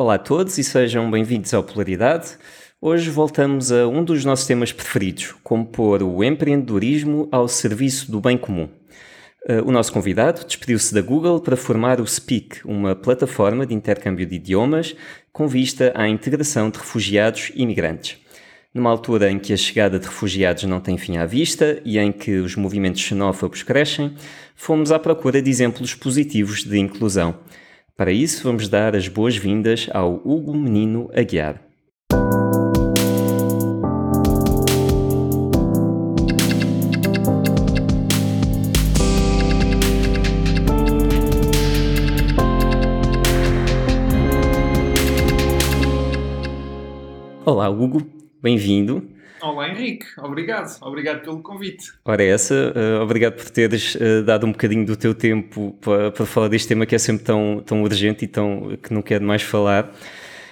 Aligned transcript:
Olá 0.00 0.14
a 0.14 0.18
todos 0.18 0.56
e 0.58 0.62
sejam 0.62 1.10
bem-vindos 1.10 1.52
ao 1.52 1.64
Polaridade. 1.64 2.38
Hoje 2.80 3.10
voltamos 3.10 3.72
a 3.72 3.88
um 3.88 4.04
dos 4.04 4.24
nossos 4.24 4.46
temas 4.46 4.70
preferidos, 4.70 5.34
como 5.42 5.66
pôr 5.66 6.04
o 6.04 6.22
empreendedorismo 6.22 7.28
ao 7.32 7.48
serviço 7.48 8.08
do 8.08 8.20
bem 8.20 8.38
comum. 8.38 8.68
Uh, 9.48 9.66
o 9.66 9.72
nosso 9.72 9.92
convidado 9.92 10.46
despediu-se 10.46 10.94
da 10.94 11.02
Google 11.02 11.40
para 11.40 11.56
formar 11.56 12.00
o 12.00 12.06
Speak, 12.06 12.60
uma 12.64 12.94
plataforma 12.94 13.66
de 13.66 13.74
intercâmbio 13.74 14.24
de 14.24 14.36
idiomas 14.36 14.94
com 15.32 15.48
vista 15.48 15.90
à 15.96 16.08
integração 16.08 16.70
de 16.70 16.78
refugiados 16.78 17.50
e 17.52 17.62
imigrantes. 17.62 18.18
Numa 18.72 18.90
altura 18.90 19.32
em 19.32 19.38
que 19.40 19.52
a 19.52 19.56
chegada 19.56 19.98
de 19.98 20.06
refugiados 20.06 20.62
não 20.62 20.78
tem 20.78 20.96
fim 20.96 21.16
à 21.16 21.26
vista 21.26 21.82
e 21.84 21.98
em 21.98 22.12
que 22.12 22.36
os 22.36 22.54
movimentos 22.54 23.00
xenófobos 23.00 23.64
crescem, 23.64 24.14
fomos 24.54 24.92
à 24.92 24.98
procura 25.00 25.42
de 25.42 25.50
exemplos 25.50 25.92
positivos 25.92 26.62
de 26.62 26.78
inclusão. 26.78 27.34
Para 27.98 28.12
isso, 28.12 28.44
vamos 28.44 28.68
dar 28.68 28.94
as 28.94 29.08
boas-vindas 29.08 29.88
ao 29.92 30.22
Hugo 30.24 30.56
Menino 30.56 31.10
Aguiar. 31.12 31.60
Olá, 47.44 47.68
Hugo, 47.68 48.06
bem-vindo. 48.40 49.17
Olá 49.40 49.68
Henrique, 49.68 50.06
obrigado, 50.18 50.76
obrigado 50.80 51.22
pelo 51.22 51.40
convite. 51.40 51.92
Ora, 52.04 52.24
essa, 52.24 52.72
uh, 52.74 53.02
obrigado 53.02 53.34
por 53.34 53.48
teres 53.50 53.94
uh, 53.94 54.22
dado 54.24 54.46
um 54.46 54.52
bocadinho 54.52 54.84
do 54.84 54.96
teu 54.96 55.14
tempo 55.14 55.76
para, 55.80 56.10
para 56.10 56.26
falar 56.26 56.48
deste 56.48 56.68
tema 56.68 56.84
que 56.84 56.94
é 56.94 56.98
sempre 56.98 57.24
tão, 57.24 57.62
tão 57.64 57.82
urgente 57.82 58.24
e 58.24 58.28
tão, 58.28 58.76
que 58.82 58.92
não 58.92 59.00
quero 59.00 59.24
mais 59.24 59.42
falar. 59.42 59.92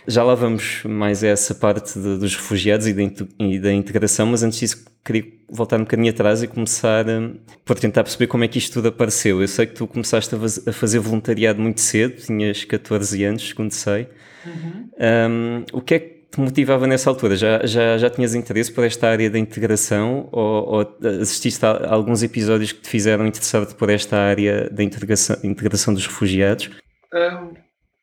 Já 0.09 0.23
lá 0.23 0.37
vamos 0.37 0.85
mais 0.85 1.25
a 1.25 1.29
essa 1.29 1.53
parte 1.53 1.99
de, 1.99 2.17
dos 2.17 2.37
refugiados 2.37 2.87
e 2.87 2.93
da, 2.93 3.03
e 3.41 3.59
da, 3.59 3.73
integração, 3.73 4.27
mas 4.27 4.45
antes 4.45 4.61
disso 4.61 4.87
queria 5.05 5.25
voltar 5.51 5.79
um 5.79 5.85
bocadinho 5.85 6.11
atrás 6.11 6.45
e 6.45 6.47
começar 6.47 7.09
um, 7.09 7.35
por 7.65 7.77
tentar 7.77 8.05
perceber 8.05 8.29
como 8.29 8.45
é 8.45 8.49
que 8.49 8.59
isto 8.59 8.75
tudo 8.75 8.89
apareceu. 8.89 9.41
Eu 9.41 9.49
sei 9.49 9.67
que 9.67 9.75
tu 9.75 9.85
começaste 9.87 10.33
a, 10.35 10.73
fazer 10.73 11.01
voluntariado 11.01 11.61
muito 11.61 11.81
cedo, 11.81 12.23
tinhas 12.23 12.65
14 12.65 13.25
anos, 13.25 13.49
segundo 13.49 13.73
sei. 13.73 14.09
Uhum. 14.47 14.91
Um, 15.29 15.65
o 15.73 15.81
que 15.81 15.95
é 15.95 15.99
que 15.99 16.16
te 16.37 16.41
motivava 16.41 16.87
nessa 16.87 17.09
altura? 17.09 17.35
Já, 17.35 17.65
já, 17.65 17.97
já 17.97 18.11
tinhas 18.11 18.35
interesse 18.35 18.71
por 18.71 18.85
esta 18.85 19.09
área 19.09 19.31
da 19.31 19.39
integração 19.39 20.29
ou, 20.31 20.69
ou 20.69 20.97
assististe 21.21 21.65
a 21.65 21.93
alguns 21.93 22.23
episódios 22.23 22.73
que 22.73 22.83
te 22.83 22.89
fizeram 22.91 23.27
interessar-te 23.27 23.75
por 23.75 23.89
esta 23.89 24.19
área 24.19 24.69
da 24.71 24.83
integração, 24.83 25.37
integração 25.43 25.95
dos 25.95 26.07
refugiados? 26.07 26.71
Um, 27.13 27.55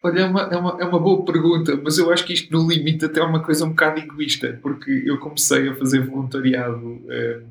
olha, 0.04 0.22
é 0.22 0.26
uma, 0.26 0.42
é, 0.42 0.58
uma, 0.58 0.78
é 0.82 0.86
uma 0.86 1.00
boa 1.00 1.24
pergunta, 1.24 1.80
mas 1.84 2.00
eu 2.00 2.12
acho 2.12 2.26
que 2.26 2.34
isto 2.34 2.52
no 2.52 2.68
limite 2.68 3.06
até 3.06 3.20
é 3.20 3.24
uma 3.24 3.44
coisa 3.44 3.66
um 3.66 3.70
bocado 3.70 4.00
egoísta, 4.00 4.60
porque 4.64 5.04
eu 5.06 5.20
comecei 5.20 5.70
a 5.70 5.76
fazer 5.76 6.00
voluntariado 6.00 6.78
um, 6.78 7.44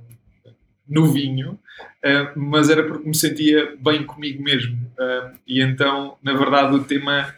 no 0.88 1.12
vinho, 1.12 1.52
uh, 1.52 2.38
mas 2.38 2.68
era 2.68 2.82
porque 2.82 3.08
me 3.08 3.14
sentia 3.14 3.76
bem 3.80 4.02
comigo 4.02 4.42
mesmo. 4.42 4.76
E 5.46 5.62
então, 5.62 6.16
na 6.22 6.34
verdade, 6.34 6.74
o 6.74 6.82
tema 6.84 7.34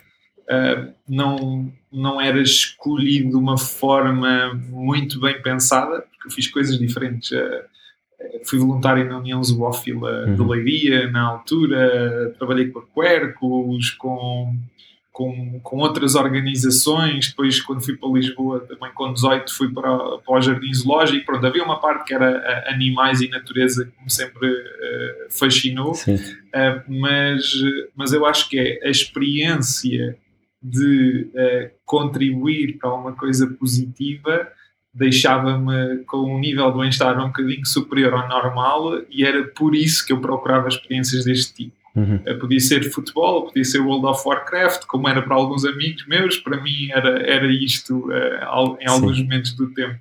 uh, 0.50 0.92
não, 1.08 1.72
não 1.92 2.20
era 2.20 2.40
escolhido 2.40 3.30
de 3.30 3.36
uma 3.36 3.58
forma 3.58 4.54
muito 4.68 5.20
bem 5.20 5.40
pensada, 5.40 6.02
porque 6.02 6.28
eu 6.28 6.32
fiz 6.32 6.48
coisas 6.48 6.78
diferentes. 6.78 7.30
Uh, 7.30 7.74
fui 8.44 8.58
voluntário 8.58 9.08
na 9.08 9.18
União 9.18 9.42
Zoófila 9.42 10.26
uhum. 10.26 10.34
de 10.34 10.42
Leiria, 10.42 11.10
na 11.10 11.22
altura, 11.22 12.34
trabalhei 12.38 12.68
com 12.68 12.78
a 12.78 12.86
Quercus, 12.86 13.90
com, 13.90 14.56
com, 15.12 15.60
com 15.60 15.76
outras 15.78 16.14
organizações. 16.14 17.28
Depois, 17.28 17.60
quando 17.60 17.84
fui 17.84 17.96
para 17.96 18.08
Lisboa, 18.08 18.60
também 18.60 18.92
com 18.94 19.12
18, 19.12 19.54
fui 19.54 19.72
para, 19.72 20.18
para 20.18 20.34
o 20.34 20.40
Jardim 20.40 20.72
Zoológico. 20.72 21.26
Pronto, 21.26 21.46
havia 21.46 21.62
uma 21.62 21.80
parte 21.80 22.04
que 22.06 22.14
era 22.14 22.64
animais 22.68 23.20
e 23.20 23.28
natureza 23.28 23.84
que 23.84 24.04
me 24.04 24.10
sempre 24.10 24.48
uh, 24.48 25.30
fascinou, 25.30 25.92
uh, 25.92 26.82
mas, 26.88 27.52
mas 27.94 28.12
eu 28.12 28.24
acho 28.24 28.48
que 28.48 28.58
é 28.58 28.86
a 28.86 28.90
experiência 28.90 30.16
de 30.64 31.28
uh, 31.34 31.70
contribuir 31.84 32.78
para 32.78 32.92
uma 32.94 33.12
coisa 33.12 33.46
positiva 33.46 34.50
deixava-me 34.94 36.04
com 36.04 36.18
um 36.18 36.38
nível 36.38 36.70
de 36.70 36.78
bem-estar 36.78 37.18
um 37.18 37.26
bocadinho 37.26 37.66
superior 37.66 38.14
ao 38.14 38.28
normal 38.28 39.02
e 39.10 39.24
era 39.24 39.42
por 39.48 39.74
isso 39.74 40.06
que 40.06 40.12
eu 40.12 40.20
procurava 40.20 40.68
experiências 40.68 41.24
deste 41.24 41.52
tipo. 41.52 41.76
Uhum. 41.96 42.16
Uh, 42.16 42.38
podia 42.38 42.60
ser 42.60 42.90
futebol, 42.90 43.46
podia 43.46 43.64
ser 43.64 43.80
World 43.80 44.06
of 44.06 44.22
Warcraft, 44.26 44.86
como 44.86 45.08
era 45.08 45.22
para 45.22 45.34
alguns 45.34 45.64
amigos 45.64 46.06
meus, 46.06 46.38
para 46.38 46.60
mim 46.60 46.90
era, 46.90 47.20
era 47.22 47.46
isto 47.52 48.08
uh, 48.08 48.76
em 48.80 48.88
alguns 48.88 49.16
sim. 49.16 49.22
momentos 49.24 49.52
do 49.52 49.72
tempo. 49.74 49.98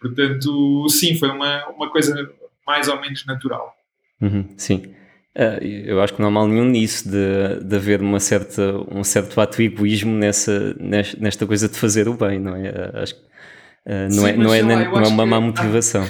Portanto, 0.00 0.88
sim, 0.88 1.16
foi 1.16 1.30
uma, 1.30 1.66
uma 1.68 1.90
coisa 1.90 2.30
mais 2.66 2.88
ou 2.88 3.00
menos 3.00 3.24
natural. 3.26 3.74
Uhum, 4.20 4.48
sim. 4.56 4.94
Uh, 5.40 5.64
eu 5.64 6.02
acho 6.02 6.12
que 6.12 6.20
não 6.20 6.28
há 6.28 6.30
mal 6.30 6.46
nenhum 6.46 6.66
nisso 6.66 7.08
de, 7.08 7.64
de 7.64 7.74
haver 7.74 8.02
uma 8.02 8.20
certa, 8.20 8.76
um 8.94 9.02
certo 9.02 9.40
ato 9.40 9.62
egoísmo 9.62 10.14
nessa, 10.14 10.76
nesta 10.78 11.46
coisa 11.46 11.66
de 11.66 11.78
fazer 11.78 12.08
o 12.08 12.14
bem, 12.14 12.38
não 12.38 12.54
é? 12.54 12.68
Uh, 12.68 12.98
acho 12.98 13.14
que 13.14 13.20
uh, 13.20 14.02
não, 14.02 14.10
Sim, 14.10 14.28
é, 14.28 14.36
não, 14.36 14.54
é, 14.54 14.62
lá, 14.62 14.90
não 14.90 15.02
é 15.02 15.08
uma 15.08 15.24
má 15.24 15.36
é... 15.36 15.40
motivação. 15.40 16.04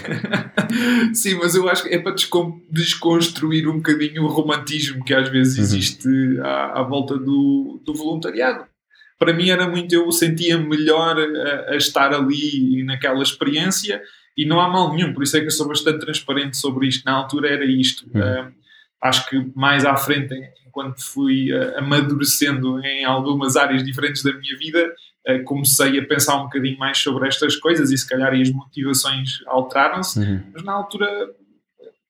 Sim, 1.14 1.34
mas 1.34 1.54
eu 1.54 1.68
acho 1.68 1.84
que 1.84 1.94
é 1.94 1.98
para 2.00 2.12
desconstruir 2.72 3.68
um 3.68 3.76
bocadinho 3.76 4.24
o 4.24 4.26
romantismo 4.26 5.04
que 5.04 5.14
às 5.14 5.28
vezes 5.28 5.58
uhum. 5.58 5.62
existe 5.62 6.08
uhum. 6.08 6.44
à, 6.44 6.80
à, 6.80 6.82
volta 6.82 7.16
do, 7.16 7.80
do 7.86 7.94
voluntariado. 7.94 8.64
Para 9.16 9.32
mim 9.32 9.48
era 9.48 9.68
muito, 9.68 9.94
eu 9.94 10.10
sentia 10.10 10.58
melhor 10.58 11.16
a, 11.16 11.74
a 11.74 11.76
estar 11.76 12.12
ali 12.12 12.82
naquela 12.82 13.22
experiência 13.22 14.02
e 14.36 14.44
não 14.44 14.60
há 14.60 14.68
mal 14.68 14.92
nenhum, 14.92 15.12
por 15.12 15.22
isso 15.22 15.36
é 15.36 15.40
que 15.40 15.46
eu 15.46 15.52
sou 15.52 15.68
bastante 15.68 16.00
transparente 16.00 16.56
sobre 16.56 16.88
isto. 16.88 17.04
Na 17.04 17.12
altura 17.12 17.48
era 17.48 17.64
isto. 17.64 18.10
Uhum 18.12 18.58
acho 19.02 19.28
que 19.28 19.50
mais 19.54 19.84
à 19.84 19.96
frente, 19.96 20.34
enquanto 20.66 21.02
fui 21.02 21.52
uh, 21.52 21.78
amadurecendo 21.78 22.80
em 22.84 23.04
algumas 23.04 23.56
áreas 23.56 23.82
diferentes 23.82 24.22
da 24.22 24.32
minha 24.32 24.56
vida, 24.58 24.92
uh, 25.28 25.42
comecei 25.44 25.98
a 25.98 26.06
pensar 26.06 26.36
um 26.36 26.44
bocadinho 26.44 26.78
mais 26.78 26.98
sobre 26.98 27.28
estas 27.28 27.56
coisas 27.56 27.90
e 27.90 27.98
se 27.98 28.08
calhar 28.08 28.32
as 28.32 28.50
motivações 28.50 29.40
alteraram-se, 29.46 30.20
uhum. 30.20 30.42
mas 30.52 30.62
na 30.62 30.72
altura 30.72 31.30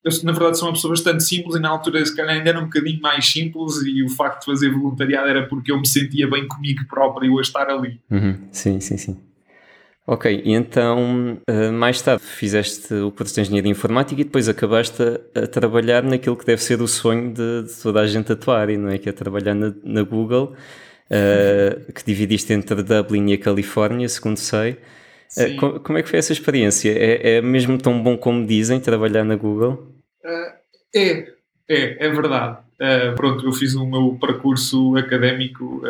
eu 0.02 0.10
na 0.24 0.32
verdade 0.32 0.58
sou 0.58 0.68
uma 0.68 0.74
pessoa 0.74 0.92
bastante 0.92 1.22
simples 1.22 1.56
e 1.56 1.60
na 1.60 1.68
altura 1.68 2.04
se 2.04 2.16
calhar 2.16 2.34
ainda 2.34 2.48
era 2.48 2.58
um 2.58 2.64
bocadinho 2.64 3.00
mais 3.02 3.30
simples 3.30 3.82
e 3.84 4.02
o 4.02 4.08
facto 4.08 4.40
de 4.40 4.46
fazer 4.46 4.70
voluntariado 4.70 5.28
era 5.28 5.46
porque 5.46 5.70
eu 5.70 5.78
me 5.78 5.86
sentia 5.86 6.28
bem 6.28 6.48
comigo 6.48 6.86
próprio 6.88 7.38
a 7.38 7.42
estar 7.42 7.68
ali. 7.68 8.00
Uhum. 8.10 8.48
Sim, 8.50 8.80
sim, 8.80 8.96
sim. 8.96 9.20
Ok, 10.06 10.42
e 10.44 10.52
então 10.54 11.40
eh, 11.46 11.70
mais 11.70 12.00
tarde 12.02 12.24
fizeste 12.24 12.92
o 12.94 13.12
curso 13.12 13.34
de 13.34 13.42
Engenharia 13.42 13.70
Informática 13.70 14.20
e 14.20 14.24
depois 14.24 14.48
acabaste 14.48 15.00
a, 15.02 15.40
a 15.40 15.46
trabalhar 15.46 16.02
naquilo 16.02 16.36
que 16.36 16.44
deve 16.44 16.62
ser 16.62 16.80
o 16.80 16.88
sonho 16.88 17.32
de, 17.32 17.62
de, 17.62 17.82
toda 17.82 18.00
a 18.00 18.06
gente 18.06 18.32
atuar, 18.32 18.68
não 18.68 18.88
é? 18.88 18.98
Que 18.98 19.10
é 19.10 19.12
trabalhar 19.12 19.54
na, 19.54 19.72
na 19.84 20.02
Google, 20.02 20.56
uh, 21.10 21.92
que 21.92 22.04
dividiste 22.04 22.52
entre 22.52 22.82
Dublin 22.82 23.30
e 23.30 23.34
a 23.34 23.38
Califórnia, 23.38 24.08
segundo 24.08 24.38
sei. 24.38 24.78
Uh, 25.36 25.56
como, 25.60 25.80
como, 25.80 25.98
é 25.98 26.02
que 26.02 26.08
foi 26.08 26.18
essa 26.18 26.32
experiência? 26.32 26.90
É, 26.90 27.36
é, 27.36 27.42
mesmo 27.42 27.78
tão 27.78 28.02
bom 28.02 28.16
como 28.16 28.44
dizem 28.46 28.80
trabalhar 28.80 29.22
na 29.22 29.36
Google? 29.36 29.94
Uh, 30.24 30.52
é, 30.96 31.28
é, 31.68 32.06
é 32.06 32.10
verdade. 32.10 32.58
pronto, 33.14 33.46
eu 33.46 33.52
fiz 33.52 33.74
o 33.74 33.86
meu 33.86 34.18
percurso 34.18 34.96
académico 34.96 35.82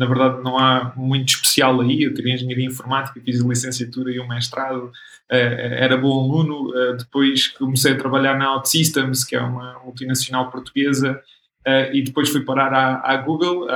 na 0.00 0.06
verdade 0.06 0.42
não 0.42 0.58
há 0.58 0.94
muito 0.96 1.28
especial 1.28 1.78
aí, 1.78 2.04
eu 2.04 2.14
tirei 2.14 2.32
engenharia 2.32 2.64
informática, 2.64 3.20
fiz 3.22 3.44
a 3.44 3.46
licenciatura 3.46 4.10
e 4.10 4.18
o 4.18 4.26
mestrado, 4.26 4.90
eh, 5.30 5.76
era 5.78 5.94
bom 5.94 6.24
aluno, 6.24 6.74
eh, 6.74 6.96
depois 6.96 7.48
comecei 7.48 7.92
a 7.92 7.98
trabalhar 7.98 8.38
na 8.38 8.54
OutSystems, 8.54 9.24
que 9.24 9.36
é 9.36 9.40
uma 9.42 9.78
multinacional 9.84 10.50
portuguesa, 10.50 11.20
eh, 11.66 11.90
e 11.94 12.02
depois 12.02 12.30
fui 12.30 12.42
parar 12.46 12.72
à, 12.72 13.12
à 13.12 13.16
Google, 13.18 13.66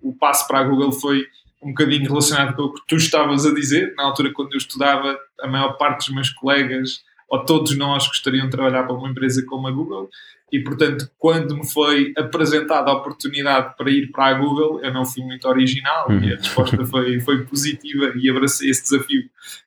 o 0.00 0.14
passo 0.14 0.46
para 0.46 0.60
a 0.60 0.62
Google 0.62 0.92
foi 0.92 1.26
um 1.60 1.70
bocadinho 1.70 2.08
relacionado 2.08 2.54
com 2.54 2.62
o 2.62 2.74
que 2.74 2.82
tu 2.86 2.94
estavas 2.94 3.44
a 3.44 3.52
dizer, 3.52 3.92
na 3.96 4.04
altura 4.04 4.32
quando 4.32 4.52
eu 4.52 4.58
estudava, 4.58 5.18
a 5.40 5.48
maior 5.48 5.72
parte 5.72 6.06
dos 6.06 6.14
meus 6.14 6.30
colegas, 6.30 7.00
ou 7.28 7.44
todos 7.44 7.76
nós 7.76 8.06
gostariam 8.06 8.44
de 8.44 8.52
trabalhar 8.52 8.84
para 8.84 8.94
uma 8.94 9.08
empresa 9.08 9.44
como 9.46 9.66
a 9.66 9.72
Google, 9.72 10.08
e 10.52 10.60
portanto, 10.60 11.10
quando 11.18 11.56
me 11.56 11.66
foi 11.66 12.12
apresentada 12.14 12.90
a 12.90 12.94
oportunidade 12.94 13.74
para 13.74 13.90
ir 13.90 14.12
para 14.12 14.26
a 14.26 14.34
Google, 14.34 14.84
eu 14.84 14.92
não 14.92 15.06
fui 15.06 15.24
muito 15.24 15.48
original 15.48 16.10
uhum. 16.10 16.20
e 16.20 16.34
a 16.34 16.36
resposta 16.36 16.84
foi, 16.84 17.18
foi 17.20 17.42
positiva 17.44 18.12
e 18.14 18.28
abracei 18.28 18.68
esse 18.68 18.82
desafio. 18.82 19.22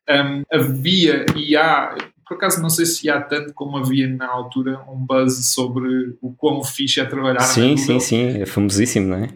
Um, 0.08 0.44
havia 0.54 1.26
e 1.36 1.58
há, 1.58 1.98
por 2.28 2.36
acaso 2.36 2.62
não 2.62 2.70
sei 2.70 2.86
se 2.86 3.10
há 3.10 3.20
tanto 3.20 3.52
como 3.56 3.78
havia 3.78 4.08
na 4.08 4.28
altura 4.28 4.80
um 4.88 5.04
buzz 5.04 5.48
sobre 5.48 6.16
o 6.22 6.32
quão 6.34 6.64
fixe 6.64 7.00
é 7.00 7.06
trabalhar 7.06 7.40
sim, 7.40 7.62
na 7.62 7.68
Google. 7.70 7.84
Sim, 7.84 8.00
sim, 8.00 8.34
sim, 8.34 8.42
é 8.42 8.46
famosíssimo, 8.46 9.08
não 9.08 9.18
é? 9.18 9.30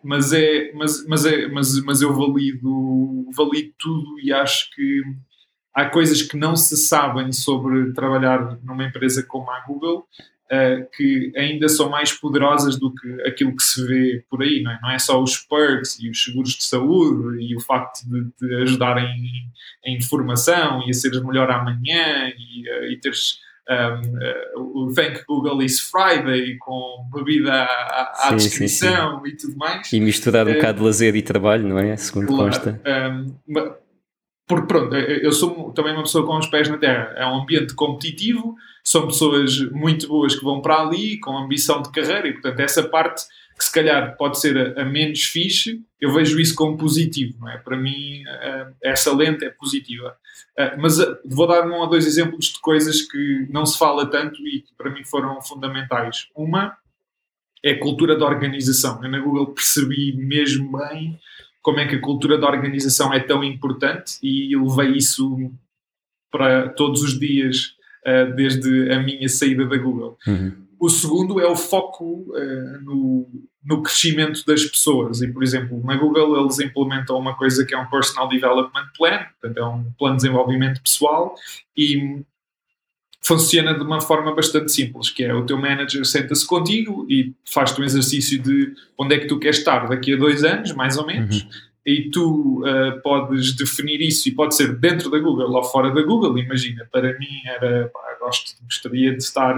Mas, 0.00 0.32
é, 0.32 0.70
mas, 0.74 1.04
mas, 1.08 1.26
é, 1.26 1.48
mas, 1.48 1.82
mas 1.82 2.02
eu 2.02 2.14
valido, 2.14 3.26
valido 3.34 3.72
tudo 3.78 4.20
e 4.22 4.32
acho 4.32 4.70
que 4.70 5.02
há 5.74 5.86
coisas 5.86 6.22
que 6.22 6.36
não 6.36 6.54
se 6.54 6.76
sabem 6.76 7.32
sobre 7.32 7.92
trabalhar 7.92 8.58
numa 8.62 8.84
empresa 8.84 9.24
como 9.24 9.50
a 9.50 9.58
Google 9.66 10.06
uh, 10.52 10.86
que 10.96 11.32
ainda 11.36 11.68
são 11.68 11.88
mais 11.88 12.12
poderosas 12.12 12.78
do 12.78 12.94
que 12.94 13.22
aquilo 13.22 13.54
que 13.56 13.62
se 13.62 13.86
vê 13.86 14.24
por 14.30 14.42
aí, 14.42 14.62
não 14.62 14.70
é? 14.70 14.78
Não 14.82 14.90
é 14.90 14.98
só 14.98 15.22
os 15.22 15.38
perks 15.38 15.98
e 16.00 16.10
os 16.10 16.22
seguros 16.22 16.52
de 16.52 16.64
saúde 16.64 17.42
e 17.42 17.56
o 17.56 17.60
facto 17.60 18.02
de 18.08 18.30
te 18.32 18.54
ajudarem 18.62 19.06
em, 19.84 20.00
formação 20.00 20.82
e 20.86 20.90
a 20.90 20.92
seres 20.92 21.22
melhor 21.22 21.50
amanhã 21.50 22.28
e, 22.28 22.68
uh, 22.68 22.84
e 22.92 22.98
teres 23.00 23.38
um, 23.68 24.60
uh, 24.62 24.88
o 24.88 24.92
Thank 24.92 25.24
Google 25.26 25.62
is 25.62 25.80
Friday 25.80 26.58
com 26.58 27.08
bebida 27.14 27.52
à, 27.52 28.28
à 28.28 28.28
sim, 28.30 28.36
descrição 28.36 29.16
sim, 29.16 29.24
sim. 29.24 29.30
e 29.30 29.36
tudo 29.36 29.56
mais. 29.56 29.92
E 29.92 30.00
misturar 30.00 30.46
um 30.46 30.50
uh, 30.50 30.54
bocado 30.54 30.78
de 30.78 30.84
lazer 30.84 31.16
e 31.16 31.22
trabalho, 31.22 31.66
não 31.66 31.78
é? 31.78 31.96
Segundo 31.96 32.26
claro, 32.26 32.44
consta. 32.44 32.80
Um, 32.86 33.34
porque 34.46 34.66
pronto, 34.66 34.94
eu 34.94 35.32
sou 35.32 35.72
também 35.72 35.94
uma 35.94 36.02
pessoa 36.02 36.26
com 36.26 36.36
os 36.36 36.46
pés 36.46 36.68
na 36.68 36.76
terra. 36.76 37.14
É 37.16 37.26
um 37.26 37.40
ambiente 37.40 37.74
competitivo, 37.74 38.54
são 38.84 39.06
pessoas 39.06 39.58
muito 39.70 40.06
boas 40.06 40.36
que 40.36 40.44
vão 40.44 40.60
para 40.60 40.82
ali 40.82 41.18
com 41.18 41.36
ambição 41.36 41.80
de 41.80 41.90
carreira 41.90 42.28
e 42.28 42.32
portanto 42.32 42.60
essa 42.60 42.82
parte 42.82 43.24
que 43.56 43.64
se 43.64 43.72
calhar 43.72 44.16
pode 44.16 44.38
ser 44.40 44.76
a, 44.76 44.82
a 44.82 44.84
menos 44.84 45.22
fixe, 45.24 45.80
eu 46.00 46.12
vejo 46.12 46.40
isso 46.40 46.54
como 46.54 46.76
positivo, 46.76 47.38
não 47.40 47.48
é? 47.48 47.56
Para 47.58 47.76
mim, 47.76 48.22
essa 48.82 49.14
lente 49.14 49.44
é 49.44 49.50
positiva. 49.50 50.16
Uh, 50.58 50.80
mas 50.80 50.98
uh, 50.98 51.16
vou 51.24 51.46
dar 51.46 51.66
um 51.66 51.74
ou 51.74 51.88
dois 51.88 52.06
exemplos 52.06 52.46
de 52.46 52.60
coisas 52.60 53.02
que 53.02 53.46
não 53.50 53.64
se 53.64 53.78
fala 53.78 54.08
tanto 54.10 54.46
e 54.46 54.60
que 54.60 54.74
para 54.76 54.90
mim 54.90 55.04
foram 55.04 55.40
fundamentais. 55.40 56.28
Uma 56.34 56.76
é 57.64 57.72
a 57.72 57.80
cultura 57.80 58.16
da 58.16 58.26
organização. 58.26 59.02
Eu 59.02 59.10
na 59.10 59.18
Google 59.18 59.46
percebi 59.54 60.12
mesmo 60.16 60.76
bem 60.76 61.18
como 61.62 61.80
é 61.80 61.86
que 61.86 61.96
a 61.96 62.00
cultura 62.00 62.36
da 62.36 62.46
organização 62.46 63.12
é 63.12 63.20
tão 63.20 63.42
importante 63.42 64.18
e 64.22 64.54
levei 64.56 64.98
isso 64.98 65.50
para 66.30 66.68
todos 66.68 67.02
os 67.02 67.18
dias 67.18 67.73
desde 68.36 68.92
a 68.92 69.02
minha 69.02 69.28
saída 69.28 69.66
da 69.66 69.76
Google. 69.76 70.18
Uhum. 70.26 70.52
O 70.78 70.88
segundo 70.88 71.40
é 71.40 71.46
o 71.46 71.56
foco 71.56 72.26
uh, 72.28 72.82
no, 72.82 73.26
no 73.64 73.82
crescimento 73.82 74.44
das 74.44 74.64
pessoas. 74.64 75.22
E, 75.22 75.28
por 75.28 75.42
exemplo, 75.42 75.80
na 75.84 75.96
Google 75.96 76.40
eles 76.40 76.58
implementam 76.58 77.16
uma 77.16 77.34
coisa 77.34 77.64
que 77.64 77.74
é 77.74 77.78
um 77.78 77.86
Personal 77.86 78.28
Development 78.28 78.86
Plan, 78.96 79.24
portanto, 79.40 79.58
é 79.58 79.64
um 79.64 79.84
plano 79.98 80.16
de 80.16 80.22
desenvolvimento 80.22 80.82
pessoal, 80.82 81.34
e 81.76 82.22
funciona 83.22 83.72
de 83.72 83.82
uma 83.82 84.00
forma 84.02 84.34
bastante 84.34 84.70
simples, 84.70 85.08
que 85.08 85.24
é 85.24 85.32
o 85.32 85.46
teu 85.46 85.56
manager 85.56 86.04
senta-se 86.04 86.46
contigo 86.46 87.06
e 87.08 87.32
faz-te 87.50 87.80
um 87.80 87.84
exercício 87.84 88.38
de 88.42 88.74
onde 88.98 89.14
é 89.14 89.18
que 89.18 89.26
tu 89.26 89.38
queres 89.38 89.58
estar 89.58 89.88
daqui 89.88 90.12
a 90.12 90.16
dois 90.16 90.44
anos, 90.44 90.72
mais 90.72 90.98
ou 90.98 91.06
menos, 91.06 91.42
uhum. 91.42 91.48
E 91.86 92.10
tu 92.10 92.62
uh, 92.62 93.00
podes 93.02 93.54
definir 93.54 94.00
isso, 94.00 94.28
e 94.28 94.32
pode 94.32 94.54
ser 94.54 94.74
dentro 94.74 95.10
da 95.10 95.18
Google 95.18 95.50
ou 95.50 95.64
fora 95.64 95.92
da 95.92 96.02
Google, 96.02 96.38
imagina, 96.38 96.88
para 96.90 97.18
mim 97.18 97.42
era, 97.44 97.88
pá, 97.92 98.16
gosto, 98.20 98.54
gostaria 98.64 99.12
de 99.12 99.18
estar 99.18 99.54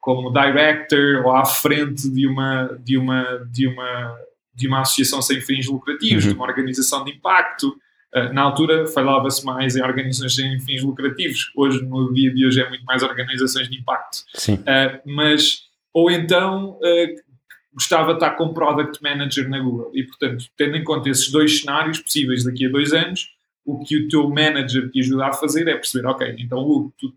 como 0.00 0.32
director 0.32 1.24
ou 1.24 1.36
à 1.36 1.44
frente 1.44 2.10
de 2.10 2.26
uma, 2.26 2.76
de 2.82 2.96
uma, 2.96 3.46
de 3.52 3.68
uma, 3.68 4.16
de 4.54 4.66
uma 4.66 4.80
associação 4.80 5.22
sem 5.22 5.40
fins 5.40 5.66
lucrativos, 5.66 6.24
uhum. 6.24 6.30
de 6.30 6.36
uma 6.36 6.46
organização 6.46 7.04
de 7.04 7.12
impacto. 7.12 7.68
Uh, 8.12 8.32
na 8.32 8.42
altura 8.42 8.88
falava-se 8.88 9.44
mais 9.44 9.76
em 9.76 9.82
organizações 9.82 10.34
sem 10.34 10.58
fins 10.60 10.82
lucrativos, 10.82 11.52
hoje, 11.54 11.84
no 11.84 12.12
dia 12.12 12.34
de 12.34 12.44
hoje, 12.44 12.60
é 12.60 12.68
muito 12.68 12.84
mais 12.84 13.04
organizações 13.04 13.68
de 13.68 13.78
impacto. 13.78 14.24
Sim. 14.34 14.54
Uh, 14.54 15.00
mas, 15.04 15.66
ou 15.92 16.10
então, 16.10 16.78
gostava 17.72 18.08
de 18.08 18.14
estar 18.14 18.30
como 18.30 18.54
Product 18.54 19.02
Manager 19.02 19.48
na 19.48 19.60
Google. 19.60 19.90
E, 19.94 20.04
portanto, 20.04 20.44
tendo 20.56 20.76
em 20.76 20.84
conta 20.84 21.08
esses 21.08 21.30
dois 21.30 21.60
cenários 21.60 21.98
possíveis 22.00 22.44
daqui 22.44 22.66
a 22.66 22.70
dois 22.70 22.92
anos, 22.92 23.28
o 23.64 23.84
que 23.84 23.96
o 23.96 24.08
teu 24.08 24.28
manager 24.28 24.90
te 24.90 25.00
ajuda 25.00 25.26
a 25.26 25.32
fazer 25.32 25.68
é 25.68 25.74
perceber, 25.74 26.06
ok, 26.06 26.34
então 26.38 26.92
tu 26.98 27.12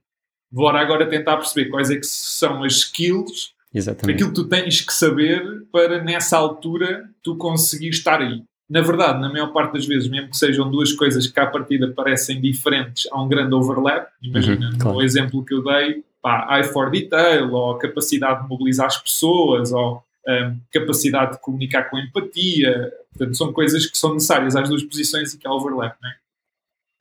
Bora 0.53 0.79
agora 0.79 1.09
tentar 1.09 1.37
perceber 1.37 1.71
quais 1.71 1.89
é 1.89 1.95
que 1.95 2.05
são 2.05 2.63
as 2.63 2.73
skills, 2.73 3.53
Exatamente. 3.73 4.15
aquilo 4.15 4.29
que 4.29 4.35
tu 4.35 4.47
tens 4.47 4.81
que 4.81 4.93
saber 4.93 5.63
para 5.71 6.03
nessa 6.03 6.37
altura 6.37 7.09
tu 7.23 7.35
conseguir 7.35 7.89
estar 7.89 8.21
aí. 8.21 8.43
Na 8.69 8.81
verdade, 8.81 9.19
na 9.19 9.29
maior 9.29 9.51
parte 9.51 9.73
das 9.73 9.87
vezes, 9.87 10.07
mesmo 10.07 10.29
que 10.29 10.37
sejam 10.37 10.69
duas 10.69 10.93
coisas 10.93 11.25
que 11.25 11.39
à 11.39 11.47
partida 11.47 11.87
parecem 11.87 12.39
diferentes, 12.39 13.07
há 13.11 13.19
um 13.19 13.27
grande 13.27 13.53
overlap. 13.55 14.09
Imagina, 14.21 14.69
uhum, 14.69 14.77
claro. 14.77 14.97
no 14.97 15.03
exemplo 15.03 15.43
que 15.43 15.55
eu 15.55 15.63
dei, 15.63 16.03
pá, 16.21 16.47
eye 16.51 16.63
for 16.63 16.91
detail, 16.91 17.51
ou 17.51 17.75
capacidade 17.79 18.43
de 18.43 18.49
mobilizar 18.49 18.85
as 18.85 18.97
pessoas, 18.97 19.71
ou 19.71 20.03
um, 20.27 20.59
capacidade 20.71 21.33
de 21.33 21.41
comunicar 21.41 21.89
com 21.89 21.97
empatia. 21.97 22.91
Portanto, 23.09 23.37
são 23.37 23.53
coisas 23.53 23.85
que 23.85 23.97
são 23.97 24.13
necessárias 24.13 24.55
às 24.55 24.69
duas 24.69 24.83
posições 24.83 25.33
e 25.33 25.37
que 25.37 25.47
há 25.47 25.53
overlap, 25.53 25.97
não 26.01 26.09
é? 26.09 26.15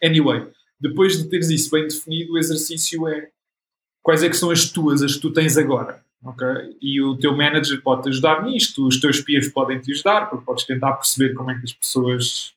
Anyway, 0.05 0.47
depois 0.81 1.17
de 1.17 1.29
teres 1.29 1.49
isso 1.49 1.71
bem 1.71 1.85
definido, 1.85 2.33
o 2.33 2.39
exercício 2.39 3.07
é 3.07 3.29
quais 4.03 4.23
é 4.23 4.29
que 4.29 4.37
são 4.37 4.51
as 4.51 4.69
tuas, 4.69 5.03
as 5.03 5.15
que 5.15 5.21
tu 5.21 5.33
tens 5.33 5.57
agora. 5.57 6.03
Okay? 6.25 6.77
E 6.81 7.01
o 7.01 7.17
teu 7.17 7.37
manager 7.37 7.81
pode 7.83 8.03
te 8.03 8.09
ajudar 8.09 8.45
nisto, 8.45 8.87
os 8.87 9.01
teus 9.01 9.21
peers 9.21 9.49
podem 9.49 9.81
te 9.81 9.93
ajudar, 9.93 10.29
porque 10.29 10.45
podes 10.45 10.65
tentar 10.65 10.93
perceber 10.95 11.35
como 11.35 11.51
é 11.51 11.59
que 11.59 11.65
as 11.65 11.73
pessoas 11.73 12.55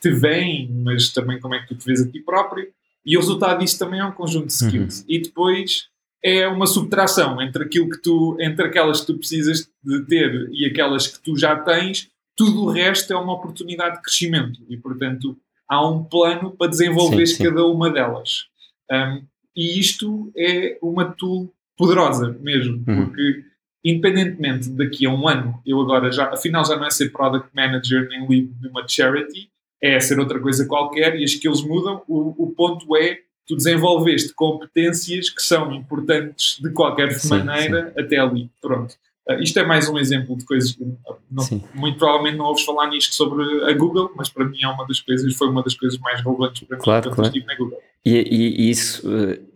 te 0.00 0.10
veem, 0.10 0.70
mas 0.70 1.10
também 1.10 1.40
como 1.40 1.54
é 1.54 1.60
que 1.60 1.68
tu 1.68 1.74
te 1.74 1.86
vês 1.86 2.02
a 2.02 2.10
ti 2.10 2.20
próprio. 2.20 2.68
E 3.04 3.16
o 3.16 3.20
resultado 3.20 3.60
disso 3.60 3.78
também 3.78 4.00
é 4.00 4.04
um 4.04 4.12
conjunto 4.12 4.46
de 4.46 4.52
skills. 4.52 5.00
Uhum. 5.00 5.04
E 5.08 5.22
depois 5.22 5.88
é 6.24 6.46
uma 6.48 6.66
subtração 6.66 7.40
entre 7.40 7.64
aquilo 7.64 7.88
que 7.88 8.00
tu, 8.02 8.36
entre 8.40 8.66
aquelas 8.66 9.00
que 9.00 9.06
tu 9.06 9.18
precisas 9.18 9.70
de 9.82 10.04
ter 10.06 10.48
e 10.52 10.66
aquelas 10.66 11.06
que 11.06 11.22
tu 11.22 11.36
já 11.36 11.56
tens, 11.56 12.08
tudo 12.36 12.64
o 12.64 12.70
resto 12.70 13.12
é 13.12 13.16
uma 13.16 13.32
oportunidade 13.32 13.96
de 13.96 14.02
crescimento. 14.02 14.60
E 14.68 14.76
portanto 14.76 15.36
há 15.68 15.86
um 15.86 16.04
plano 16.04 16.50
para 16.50 16.70
desenvolver 16.70 17.24
cada 17.38 17.64
uma 17.66 17.90
delas. 17.90 18.46
Um, 18.90 19.24
e 19.56 19.78
isto 19.78 20.30
é 20.36 20.78
uma 20.82 21.06
tool 21.06 21.52
poderosa 21.76 22.36
mesmo, 22.40 22.84
uhum. 22.86 23.06
porque 23.06 23.44
independentemente 23.84 24.68
daqui 24.70 25.06
a 25.06 25.10
um 25.10 25.28
ano, 25.28 25.60
eu 25.64 25.80
agora 25.80 26.10
já, 26.10 26.32
afinal 26.32 26.64
já 26.64 26.76
não 26.76 26.86
é 26.86 26.90
ser 26.90 27.10
product 27.10 27.48
manager 27.54 28.08
nem 28.08 28.28
lead 28.28 28.48
de 28.48 28.68
uma 28.68 28.86
charity, 28.86 29.48
é 29.82 30.00
ser 30.00 30.18
outra 30.18 30.40
coisa 30.40 30.66
qualquer 30.66 31.14
e 31.16 31.24
as 31.24 31.32
skills 31.32 31.62
mudam. 31.62 32.02
O, 32.08 32.44
o 32.44 32.54
ponto 32.54 32.96
é 32.96 33.20
tu 33.46 33.56
desenvolveste 33.56 34.34
competências 34.34 35.30
que 35.30 35.42
são 35.42 35.72
importantes 35.72 36.58
de 36.60 36.70
qualquer 36.70 37.12
sim, 37.12 37.28
maneira 37.28 37.92
sim. 37.94 38.00
até 38.00 38.18
ali. 38.18 38.50
Pronto. 38.60 38.94
Uh, 39.28 39.42
isto 39.42 39.58
é 39.58 39.66
mais 39.66 39.88
um 39.88 39.98
exemplo 39.98 40.36
de 40.36 40.44
coisas 40.44 40.72
que 40.72 40.84
não, 41.30 41.44
muito 41.74 41.98
provavelmente 41.98 42.36
não 42.36 42.46
ouves 42.46 42.64
falar 42.64 42.88
nisto 42.88 43.14
sobre 43.14 43.44
a 43.64 43.72
Google, 43.72 44.10
mas 44.16 44.28
para 44.28 44.44
mim 44.44 44.58
é 44.62 44.68
uma 44.68 44.86
das 44.86 45.00
coisas, 45.00 45.34
foi 45.34 45.48
uma 45.48 45.62
das 45.62 45.74
coisas 45.74 45.98
mais 45.98 46.20
relevantes 46.20 46.62
para 46.62 46.76
mim 46.76 46.82
claro, 46.82 47.10
claro. 47.10 47.32
na 47.46 47.54
Google. 47.56 47.82
E, 48.06 48.14
e, 48.14 48.70
isso, 48.70 49.02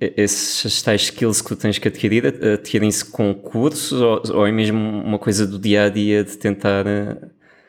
eh, 0.00 0.12
esses 0.16 0.82
tais 0.82 1.02
skills 1.02 1.40
que 1.40 1.50
tu 1.50 1.56
tens 1.56 1.78
que 1.78 1.86
adquirir, 1.86 2.26
adquirem-se 2.26 3.08
com 3.08 3.32
cursos 3.32 3.92
ou, 3.92 4.20
ou, 4.34 4.44
é 4.44 4.50
mesmo 4.50 4.76
uma 4.76 5.20
coisa 5.20 5.46
do 5.46 5.56
dia 5.56 5.84
a 5.84 5.88
dia 5.88 6.24
de 6.24 6.36
tentar. 6.36 6.84
Eh, 6.84 7.16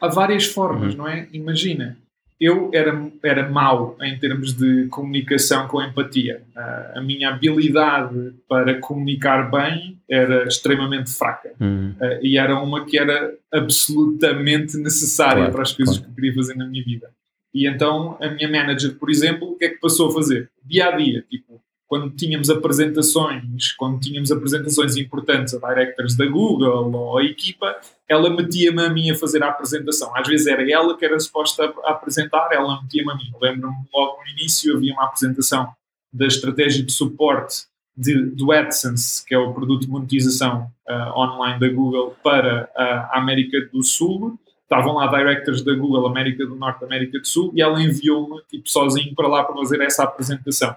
Há 0.01 0.07
várias 0.07 0.45
formas, 0.45 0.93
uhum. 0.93 1.01
não 1.01 1.07
é? 1.07 1.27
Imagina, 1.31 1.99
eu 2.41 2.71
era, 2.73 3.11
era 3.23 3.47
mau 3.47 3.95
em 4.01 4.17
termos 4.17 4.53
de 4.53 4.87
comunicação 4.87 5.67
com 5.67 5.79
empatia. 5.79 6.41
Uh, 6.55 6.97
a 6.97 7.01
minha 7.01 7.29
habilidade 7.29 8.33
para 8.49 8.79
comunicar 8.79 9.51
bem 9.51 9.99
era 10.09 10.47
extremamente 10.47 11.11
fraca. 11.11 11.51
Uhum. 11.59 11.93
Uh, 12.01 12.25
e 12.25 12.39
era 12.39 12.59
uma 12.59 12.83
que 12.83 12.97
era 12.97 13.31
absolutamente 13.53 14.75
necessária 14.77 15.43
claro, 15.43 15.51
para 15.51 15.61
as 15.61 15.71
coisas 15.71 15.97
claro. 15.97 16.07
que 16.07 16.11
eu 16.11 16.15
queria 16.15 16.33
fazer 16.33 16.55
na 16.55 16.67
minha 16.67 16.83
vida. 16.83 17.11
E 17.53 17.69
então 17.69 18.17
a 18.19 18.29
minha 18.29 18.49
manager, 18.49 18.95
por 18.95 19.11
exemplo, 19.11 19.51
o 19.51 19.55
que 19.55 19.65
é 19.65 19.69
que 19.69 19.79
passou 19.79 20.09
a 20.09 20.13
fazer? 20.13 20.49
Dia 20.65 20.87
a 20.87 20.97
dia, 20.97 21.23
tipo, 21.29 21.61
quando 21.91 22.09
tínhamos 22.09 22.49
apresentações, 22.49 23.73
quando 23.73 23.99
tínhamos 23.99 24.31
apresentações 24.31 24.95
importantes 24.95 25.53
a 25.53 25.73
directors 25.73 26.15
da 26.15 26.25
Google 26.25 26.89
ou 26.89 27.17
a 27.17 27.23
equipa, 27.25 27.75
ela 28.07 28.29
metia-me 28.29 28.81
a 28.81 28.89
mim 28.89 29.11
a 29.11 29.15
fazer 29.15 29.43
a 29.43 29.49
apresentação. 29.49 30.15
Às 30.15 30.25
vezes 30.25 30.47
era 30.47 30.63
ela 30.71 30.97
que 30.97 31.03
era 31.03 31.19
suposta 31.19 31.65
a 31.83 31.91
apresentar, 31.91 32.47
ela 32.53 32.81
metia-me 32.81 33.11
a 33.11 33.15
mim. 33.15 33.33
Lembro-me 33.41 33.75
logo 33.93 34.21
no 34.23 34.29
início 34.29 34.77
havia 34.77 34.93
uma 34.93 35.03
apresentação 35.03 35.67
da 36.13 36.25
estratégia 36.27 36.81
de 36.81 36.93
suporte 36.93 37.65
de, 37.93 38.23
do 38.23 38.53
AdSense, 38.53 39.25
que 39.25 39.35
é 39.35 39.37
o 39.37 39.53
produto 39.53 39.81
de 39.81 39.89
monetização 39.89 40.71
uh, 40.87 41.19
online 41.19 41.59
da 41.59 41.67
Google 41.67 42.15
para 42.23 42.69
a 42.73 43.19
América 43.19 43.67
do 43.69 43.83
Sul, 43.83 44.39
estavam 44.63 44.93
lá 44.93 45.07
directors 45.07 45.61
da 45.61 45.73
Google 45.73 46.07
América 46.07 46.45
do 46.45 46.55
Norte, 46.55 46.85
América 46.85 47.19
do 47.19 47.27
Sul, 47.27 47.51
e 47.53 47.61
ela 47.61 47.83
enviou-me 47.83 48.41
tipo, 48.49 48.69
sozinho 48.69 49.13
para 49.13 49.27
lá 49.27 49.43
para 49.43 49.57
fazer 49.57 49.81
essa 49.81 50.05
apresentação. 50.05 50.73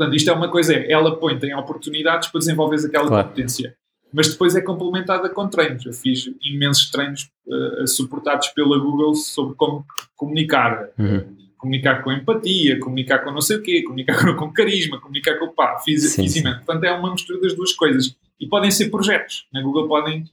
Portanto, 0.00 0.16
isto 0.16 0.30
é 0.30 0.32
uma 0.32 0.48
coisa, 0.48 0.74
é, 0.74 0.90
ela 0.90 1.14
põe, 1.14 1.38
tem 1.38 1.54
oportunidades 1.54 2.30
para 2.30 2.38
desenvolver 2.38 2.78
aquela 2.86 3.06
claro. 3.06 3.28
competência. 3.28 3.76
Mas 4.10 4.30
depois 4.30 4.56
é 4.56 4.62
complementada 4.62 5.28
com 5.28 5.46
treinos. 5.46 5.84
Eu 5.84 5.92
fiz 5.92 6.30
imensos 6.42 6.90
treinos 6.90 7.30
uh, 7.46 7.86
suportados 7.86 8.48
pela 8.48 8.78
Google 8.78 9.14
sobre 9.14 9.54
como 9.56 9.84
comunicar. 10.16 10.88
Uhum. 10.98 11.36
Comunicar 11.58 12.02
com 12.02 12.10
empatia, 12.10 12.80
comunicar 12.80 13.18
com 13.18 13.30
não 13.30 13.42
sei 13.42 13.58
o 13.58 13.62
quê, 13.62 13.82
comunicar 13.82 14.24
com, 14.24 14.34
com 14.46 14.50
carisma, 14.50 14.98
comunicar 14.98 15.38
com 15.38 15.48
pá, 15.48 15.78
fiz, 15.84 16.10
sim, 16.12 16.26
sim. 16.26 16.42
Portanto, 16.42 16.84
é 16.84 16.92
uma 16.92 17.12
mistura 17.12 17.38
das 17.38 17.52
duas 17.52 17.74
coisas. 17.74 18.16
E 18.40 18.46
podem 18.46 18.70
ser 18.70 18.88
projetos. 18.88 19.46
Na 19.52 19.60
Google 19.60 19.86
podem, 19.86 20.24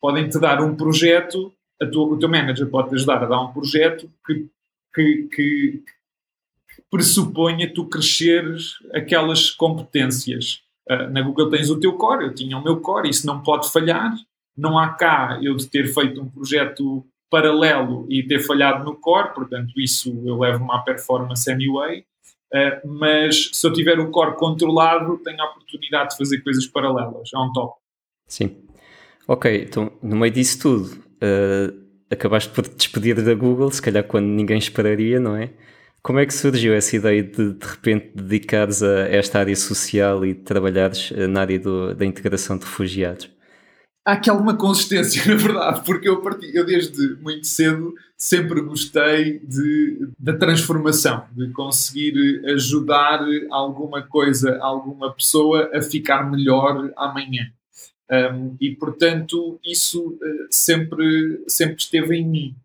podem 0.00 0.28
te 0.28 0.40
dar 0.40 0.60
um 0.60 0.74
projeto 0.74 1.54
tua, 1.92 2.08
o 2.08 2.18
teu 2.18 2.28
manager 2.28 2.66
pode 2.66 2.88
te 2.88 2.96
ajudar 2.96 3.22
a 3.22 3.26
dar 3.26 3.40
um 3.40 3.52
projeto 3.52 4.10
que, 4.26 4.48
que, 4.92 5.28
que 5.32 5.82
pressuponha 6.92 7.72
tu 7.72 7.86
cresceres 7.86 8.74
aquelas 8.92 9.50
competências. 9.50 10.60
Uh, 10.88 11.08
na 11.10 11.22
Google 11.22 11.48
tens 11.48 11.70
o 11.70 11.80
teu 11.80 11.94
core, 11.94 12.26
eu 12.26 12.34
tinha 12.34 12.58
o 12.58 12.62
meu 12.62 12.80
core, 12.80 13.08
isso 13.08 13.26
não 13.26 13.42
pode 13.42 13.72
falhar. 13.72 14.12
Não 14.54 14.78
há 14.78 14.90
cá 14.90 15.40
eu 15.42 15.56
de 15.56 15.66
ter 15.66 15.86
feito 15.86 16.20
um 16.20 16.28
projeto 16.28 17.02
paralelo 17.30 18.06
e 18.10 18.22
ter 18.22 18.40
falhado 18.40 18.84
no 18.84 18.94
core, 18.94 19.32
portanto, 19.34 19.72
isso 19.80 20.22
eu 20.26 20.38
levo 20.38 20.62
uma 20.62 20.84
performance 20.84 21.50
anyway. 21.50 22.04
Uh, 22.52 22.86
mas 22.86 23.48
se 23.54 23.66
eu 23.66 23.72
tiver 23.72 23.98
o 23.98 24.10
core 24.10 24.36
controlado, 24.36 25.16
tenho 25.24 25.40
a 25.40 25.46
oportunidade 25.46 26.10
de 26.10 26.18
fazer 26.18 26.42
coisas 26.42 26.66
paralelas. 26.66 27.30
É 27.34 27.38
um 27.38 27.50
top. 27.54 27.80
Sim. 28.28 28.54
Ok, 29.26 29.62
então 29.62 29.90
no 30.02 30.16
meio 30.16 30.32
disso 30.32 30.60
tudo, 30.60 31.02
uh, 31.22 31.82
acabaste 32.10 32.50
por 32.50 32.66
te 32.66 32.76
despedir 32.76 33.22
da 33.22 33.32
Google, 33.32 33.70
se 33.70 33.80
calhar 33.80 34.04
quando 34.04 34.26
ninguém 34.26 34.58
esperaria, 34.58 35.18
não 35.18 35.34
é? 35.34 35.54
Como 36.02 36.18
é 36.18 36.26
que 36.26 36.34
surgiu 36.34 36.74
essa 36.74 36.96
ideia 36.96 37.22
de 37.22 37.52
de 37.52 37.64
repente 37.64 38.10
dedicares 38.12 38.82
a 38.82 39.02
esta 39.02 39.38
área 39.38 39.54
social 39.54 40.26
e 40.26 40.34
trabalhares 40.34 41.12
eh, 41.14 41.28
na 41.28 41.42
área 41.42 41.60
do, 41.60 41.94
da 41.94 42.04
integração 42.04 42.58
de 42.58 42.64
refugiados? 42.64 43.30
Há 44.04 44.14
aqui 44.14 44.28
alguma 44.28 44.56
consistência, 44.56 45.22
na 45.32 45.40
verdade, 45.40 45.82
porque 45.86 46.08
eu, 46.08 46.20
parti, 46.20 46.50
eu 46.52 46.66
desde 46.66 47.14
muito 47.22 47.46
cedo 47.46 47.94
sempre 48.16 48.60
gostei 48.62 49.38
de, 49.38 50.08
da 50.18 50.36
transformação, 50.36 51.24
de 51.30 51.52
conseguir 51.52 52.42
ajudar 52.46 53.24
alguma 53.48 54.02
coisa, 54.02 54.58
alguma 54.60 55.12
pessoa 55.12 55.70
a 55.72 55.80
ficar 55.80 56.28
melhor 56.28 56.92
amanhã. 56.96 57.46
Um, 58.10 58.56
e 58.60 58.74
portanto, 58.74 59.60
isso 59.64 60.08
uh, 60.08 60.46
sempre, 60.50 61.44
sempre 61.46 61.76
esteve 61.76 62.16
em 62.16 62.28
mim 62.28 62.56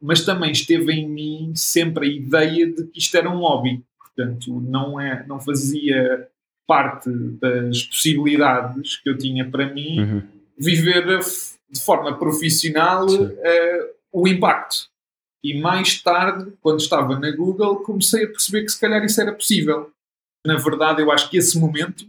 mas 0.00 0.24
também 0.24 0.50
esteve 0.50 0.92
em 0.92 1.08
mim 1.08 1.52
sempre 1.54 2.06
a 2.06 2.10
ideia 2.10 2.66
de 2.66 2.84
que 2.84 2.98
isto 2.98 3.16
era 3.16 3.30
um 3.30 3.38
hobby. 3.38 3.82
Portanto, 3.98 4.60
não, 4.60 5.00
é, 5.00 5.24
não 5.26 5.38
fazia 5.38 6.28
parte 6.66 7.10
das 7.40 7.82
possibilidades 7.82 8.96
que 8.96 9.10
eu 9.10 9.18
tinha 9.18 9.48
para 9.48 9.72
mim 9.72 10.00
uhum. 10.00 10.22
viver 10.56 11.04
de 11.70 11.80
forma 11.84 12.16
profissional 12.18 13.06
uh, 13.08 13.86
o 14.12 14.26
impacto. 14.26 14.88
E 15.42 15.58
mais 15.58 16.00
tarde, 16.02 16.52
quando 16.60 16.80
estava 16.80 17.18
na 17.18 17.30
Google, 17.30 17.76
comecei 17.82 18.24
a 18.24 18.28
perceber 18.28 18.64
que 18.64 18.72
se 18.72 18.80
calhar 18.80 19.02
isso 19.04 19.20
era 19.20 19.32
possível. 19.32 19.90
Na 20.46 20.56
verdade, 20.56 21.02
eu 21.02 21.10
acho 21.10 21.30
que 21.30 21.38
esse 21.38 21.58
momento 21.58 22.06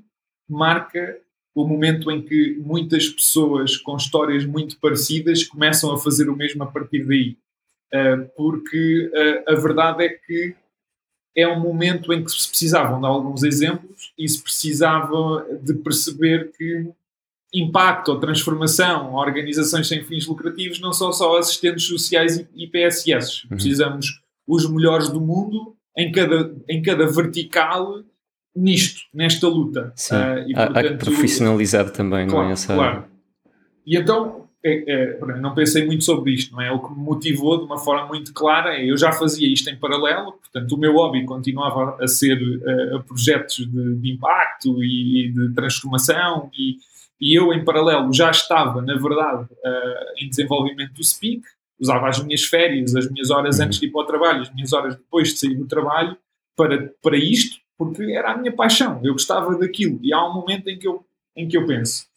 marca 0.50 1.18
o 1.56 1.68
momento 1.68 2.10
em 2.12 2.22
que 2.22 2.58
muitas 2.60 3.10
pessoas 3.10 3.78
com 3.78 3.96
histórias 3.98 4.46
muito 4.46 4.78
parecidas 4.80 5.44
começam 5.44 5.94
a 5.94 5.98
fazer 5.98 6.30
o 6.30 6.36
mesmo 6.36 6.64
a 6.64 6.68
partir 6.68 7.06
daí. 7.06 7.38
Eh, 7.94 8.18
porque 8.38 9.12
eh, 9.14 9.44
a 9.48 9.56
verdade 9.56 10.06
é 10.06 10.10
que 10.10 10.56
é 11.36 11.48
um 11.48 11.60
momento 11.60 12.14
em 12.14 12.24
que 12.24 12.32
se 12.32 12.48
precisavam 12.48 13.00
de 13.00 13.06
alguns 13.06 13.44
exemplos 13.44 14.14
e 14.18 14.28
se 14.28 14.42
precisava 14.42 15.46
de 15.62 15.74
perceber 15.76 16.52
que 16.58 16.90
impacto 17.54 18.10
ou 18.10 18.20
transformação, 18.20 19.14
organizações 19.14 19.88
sem 19.88 20.04
fins 20.04 20.26
lucrativos 20.26 20.80
não 20.80 20.94
são 20.94 21.12
só 21.12 21.38
assistentes 21.38 21.86
sociais 21.86 22.46
e 22.56 22.68
PSS. 22.68 23.44
Uhum. 23.44 23.50
Precisamos 23.50 24.22
os 24.48 24.70
melhores 24.70 25.10
do 25.10 25.20
mundo 25.20 25.76
em 25.98 26.12
cada, 26.12 26.56
em 26.70 26.82
cada 26.82 27.06
vertical 27.08 28.04
nisto, 28.56 29.02
nesta 29.14 29.48
luta. 29.48 29.92
Sim. 29.96 30.16
Uh, 30.16 30.50
e, 30.50 30.56
há, 30.56 30.66
portanto, 30.66 30.78
há 30.78 30.84
que 30.84 30.96
profissionalizar 30.96 31.90
também, 31.92 32.28
claro, 32.28 32.44
não 32.44 32.50
é? 32.50 32.54
Essa... 32.54 32.74
Claro. 32.74 33.06
E 33.86 33.98
então, 33.98 34.50
é, 34.64 34.84
é, 34.88 35.20
não 35.40 35.56
pensei 35.56 35.86
muito 35.86 36.04
sobre 36.04 36.34
isto, 36.34 36.54
não 36.54 36.62
é? 36.62 36.72
O 36.72 36.80
que 36.80 36.94
me 36.94 37.04
motivou 37.04 37.58
de 37.58 37.64
uma 37.66 37.80
forma 37.80 38.08
muito 38.08 38.32
clara 38.32 38.76
é 38.76 38.86
eu 38.86 38.96
já 38.96 39.12
fazia 39.12 39.52
isto 39.52 39.70
em 39.70 39.76
paralelo, 39.76 40.34
portanto, 40.34 40.72
o 40.74 40.78
meu 40.78 40.94
hobby 40.94 41.26
continuava 41.26 41.98
a 42.00 42.08
ser 42.08 42.38
uh, 42.38 43.04
projetos 43.04 43.58
de, 43.58 43.96
de, 43.96 44.12
impacto 44.12 44.84
e, 44.84 45.32
de 45.34 45.54
transformação, 45.56 46.52
e, 46.56 46.78
e, 47.20 47.36
eu, 47.36 47.52
em 47.54 47.66
paralelo, 47.66 48.14
já 48.14 48.30
estava, 48.30 48.82
na 48.84 48.94
verdade, 48.94 49.44
uh, 49.52 50.24
em 50.24 50.30
desenvolvimento 50.30 50.94
do 50.94 51.04
Speak, 51.04 51.42
usava 51.80 52.08
as 52.08 52.24
minhas 52.24 52.44
férias, 52.44 52.96
as 52.96 53.10
minhas 53.10 53.32
horas 53.32 53.60
antes 53.60 53.80
de 53.80 53.88
ir 53.88 53.92
para 53.92 54.02
o 54.02 54.06
trabalho, 54.06 54.42
as 54.42 54.54
minhas 54.54 54.72
horas 54.74 54.96
depois 54.96 55.30
de 55.30 55.40
sair 55.40 55.56
do 55.56 55.66
trabalho, 55.66 56.16
para, 56.56 56.94
para 57.02 57.18
isto, 57.18 57.58
porque 57.76 58.04
era 58.04 58.34
a 58.34 58.38
minha 58.38 58.52
paixão, 58.52 59.02
eu 59.04 59.14
gostava 59.14 59.58
daquilo, 59.58 60.00
e 60.04 60.14
há 60.14 60.24
um 60.24 60.36
momento 60.36 60.70
em 60.70 60.78
que 60.78 60.88
eu, 60.88 61.04
em 61.36 61.48
que 61.48 61.58
eu 61.58 61.66
penso 61.66 62.11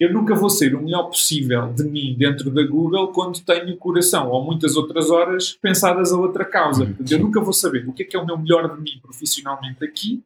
eu 0.00 0.10
nunca 0.10 0.34
vou 0.34 0.48
ser 0.48 0.74
o 0.74 0.82
melhor 0.82 1.04
possível 1.04 1.70
de 1.74 1.84
mim 1.84 2.16
dentro 2.18 2.50
da 2.50 2.62
Google 2.66 3.08
quando 3.08 3.38
tenho 3.44 3.76
coração 3.76 4.30
ou 4.30 4.42
muitas 4.42 4.74
outras 4.74 5.10
horas 5.10 5.58
pensadas 5.60 6.10
a 6.10 6.16
outra 6.16 6.42
causa. 6.42 6.84
Uhum. 6.84 6.86
Portanto, 6.88 7.12
eu 7.12 7.18
nunca 7.18 7.40
vou 7.42 7.52
saber 7.52 7.86
o 7.86 7.92
que 7.92 8.02
é 8.02 8.06
que 8.06 8.16
é 8.16 8.18
o 8.18 8.24
meu 8.24 8.38
melhor 8.38 8.74
de 8.74 8.80
mim 8.80 8.98
profissionalmente 9.02 9.84
aqui. 9.84 10.24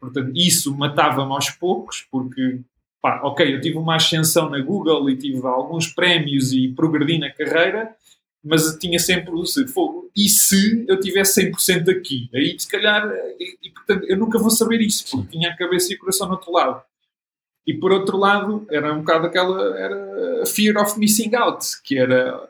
Portanto, 0.00 0.32
isso 0.34 0.76
matava-me 0.76 1.32
aos 1.32 1.50
poucos, 1.50 2.04
porque, 2.10 2.60
pá, 3.00 3.20
ok, 3.22 3.54
eu 3.54 3.60
tive 3.60 3.78
uma 3.78 3.94
ascensão 3.94 4.50
na 4.50 4.60
Google 4.60 5.08
e 5.08 5.16
tive 5.16 5.46
alguns 5.46 5.86
prémios 5.86 6.52
e 6.52 6.68
progredi 6.68 7.16
na 7.16 7.30
carreira, 7.30 7.94
mas 8.44 8.76
tinha 8.76 8.98
sempre 8.98 9.30
o 9.30 9.44
fogo. 9.68 10.10
E 10.16 10.28
se 10.28 10.84
eu 10.88 10.98
tivesse 10.98 11.48
100% 11.48 11.96
aqui? 11.96 12.28
Aí, 12.34 12.58
se 12.58 12.68
calhar, 12.68 13.08
e, 13.38 13.68
e, 13.68 13.70
portanto, 13.70 14.04
eu 14.08 14.16
nunca 14.16 14.36
vou 14.36 14.50
saber 14.50 14.80
isso, 14.80 15.08
porque 15.08 15.38
tinha 15.38 15.50
a 15.50 15.56
cabeça 15.56 15.92
e 15.92 15.96
o 15.96 15.98
coração 16.00 16.26
no 16.26 16.34
outro 16.34 16.52
lado. 16.52 16.82
E 17.66 17.74
por 17.74 17.92
outro 17.92 18.16
lado, 18.16 18.66
era 18.70 18.94
um 18.94 18.98
bocado 18.98 19.26
aquela 19.26 19.76
era 19.76 20.46
fear 20.46 20.80
of 20.80 20.98
missing 20.98 21.34
out, 21.34 21.64
que 21.82 21.98
era 21.98 22.48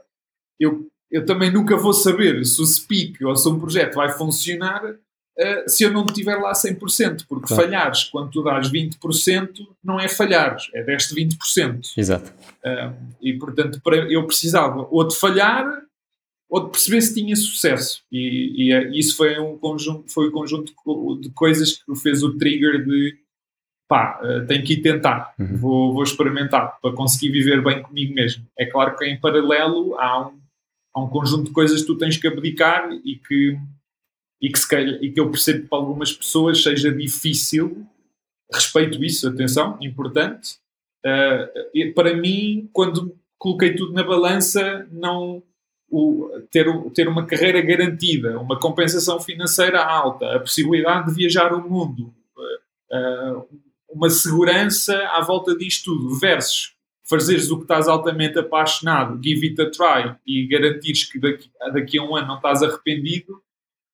eu, 0.60 0.86
eu 1.10 1.24
também 1.24 1.50
nunca 1.50 1.76
vou 1.76 1.92
saber 1.92 2.44
se 2.44 2.60
o 2.60 2.66
Speak 2.66 3.24
ou 3.24 3.34
se 3.34 3.48
um 3.48 3.58
projeto 3.58 3.94
vai 3.94 4.10
funcionar 4.10 4.84
uh, 4.84 5.68
se 5.68 5.84
eu 5.84 5.92
não 5.92 6.04
estiver 6.04 6.36
lá 6.36 6.52
100%, 6.52 7.24
porque 7.28 7.46
claro. 7.48 7.62
falhares 7.62 8.04
quando 8.04 8.30
tu 8.30 8.42
dás 8.42 8.70
20% 8.70 9.66
não 9.82 9.98
é 9.98 10.08
falhares, 10.08 10.68
é 10.74 10.82
deste 10.82 11.14
20%. 11.14 11.92
Exato. 11.96 12.32
Uh, 12.64 12.94
e 13.22 13.32
portanto 13.34 13.80
eu 14.10 14.26
precisava 14.26 14.86
ou 14.90 15.06
de 15.06 15.16
falhar 15.16 15.82
ou 16.48 16.64
de 16.64 16.70
perceber 16.70 17.00
se 17.00 17.14
tinha 17.14 17.34
sucesso. 17.34 18.02
E, 18.10 18.70
e, 18.70 18.72
e 18.72 18.98
isso 18.98 19.16
foi 19.16 19.38
um 19.38 19.58
conjunto, 19.58 20.12
foi 20.12 20.28
um 20.28 20.32
conjunto 20.32 20.72
de 21.20 21.30
coisas 21.30 21.82
que 21.82 21.94
fez 21.96 22.22
o 22.22 22.36
trigger 22.36 22.84
de 22.84 23.18
pá, 23.88 24.20
uh, 24.22 24.46
tenho 24.46 24.64
que 24.64 24.74
ir 24.74 24.82
tentar, 24.82 25.34
uhum. 25.38 25.56
vou, 25.56 25.94
vou 25.94 26.02
experimentar 26.02 26.78
para 26.80 26.94
conseguir 26.94 27.30
viver 27.30 27.62
bem 27.62 27.82
comigo 27.82 28.14
mesmo. 28.14 28.44
É 28.58 28.66
claro 28.66 28.96
que 28.96 29.04
em 29.04 29.18
paralelo 29.18 29.98
há 29.98 30.28
um, 30.28 30.40
há 30.94 31.00
um 31.02 31.08
conjunto 31.08 31.44
de 31.44 31.52
coisas 31.52 31.80
que 31.80 31.86
tu 31.86 31.96
tens 31.96 32.16
que 32.16 32.26
abdicar 32.26 32.90
e 33.04 33.16
que, 33.16 33.58
e 34.42 34.48
que, 34.48 34.58
se 34.58 34.68
calhar, 34.68 34.98
e 35.02 35.12
que 35.12 35.20
eu 35.20 35.30
percebo 35.30 35.62
que 35.62 35.68
para 35.68 35.78
algumas 35.78 36.12
pessoas 36.12 36.62
seja 36.62 36.92
difícil. 36.92 37.86
Respeito 38.52 39.02
isso, 39.04 39.28
atenção, 39.28 39.78
importante. 39.80 40.58
Uh, 41.04 41.92
para 41.94 42.16
mim, 42.16 42.68
quando 42.72 43.16
coloquei 43.38 43.74
tudo 43.74 43.92
na 43.92 44.02
balança, 44.02 44.86
não 44.90 45.42
o, 45.88 46.28
ter, 46.50 46.66
ter 46.92 47.08
uma 47.08 47.26
carreira 47.26 47.60
garantida, 47.60 48.40
uma 48.40 48.58
compensação 48.58 49.20
financeira 49.20 49.84
alta, 49.84 50.34
a 50.34 50.40
possibilidade 50.40 51.08
de 51.08 51.14
viajar 51.14 51.52
o 51.52 51.68
mundo, 51.68 52.12
uh, 52.90 53.46
uma 53.88 54.10
segurança 54.10 54.96
à 55.08 55.20
volta 55.22 55.56
disto 55.56 55.96
tudo, 55.96 56.18
versus 56.18 56.74
fazeres 57.08 57.50
o 57.50 57.56
que 57.56 57.62
estás 57.62 57.88
altamente 57.88 58.38
apaixonado, 58.38 59.20
give 59.22 59.46
it 59.46 59.60
a 59.60 59.70
try 59.70 60.16
e 60.26 60.46
garantires 60.48 61.04
que 61.04 61.18
daqui, 61.18 61.50
daqui 61.72 61.98
a 61.98 62.02
um 62.02 62.16
ano 62.16 62.26
não 62.26 62.36
estás 62.36 62.62
arrependido, 62.62 63.34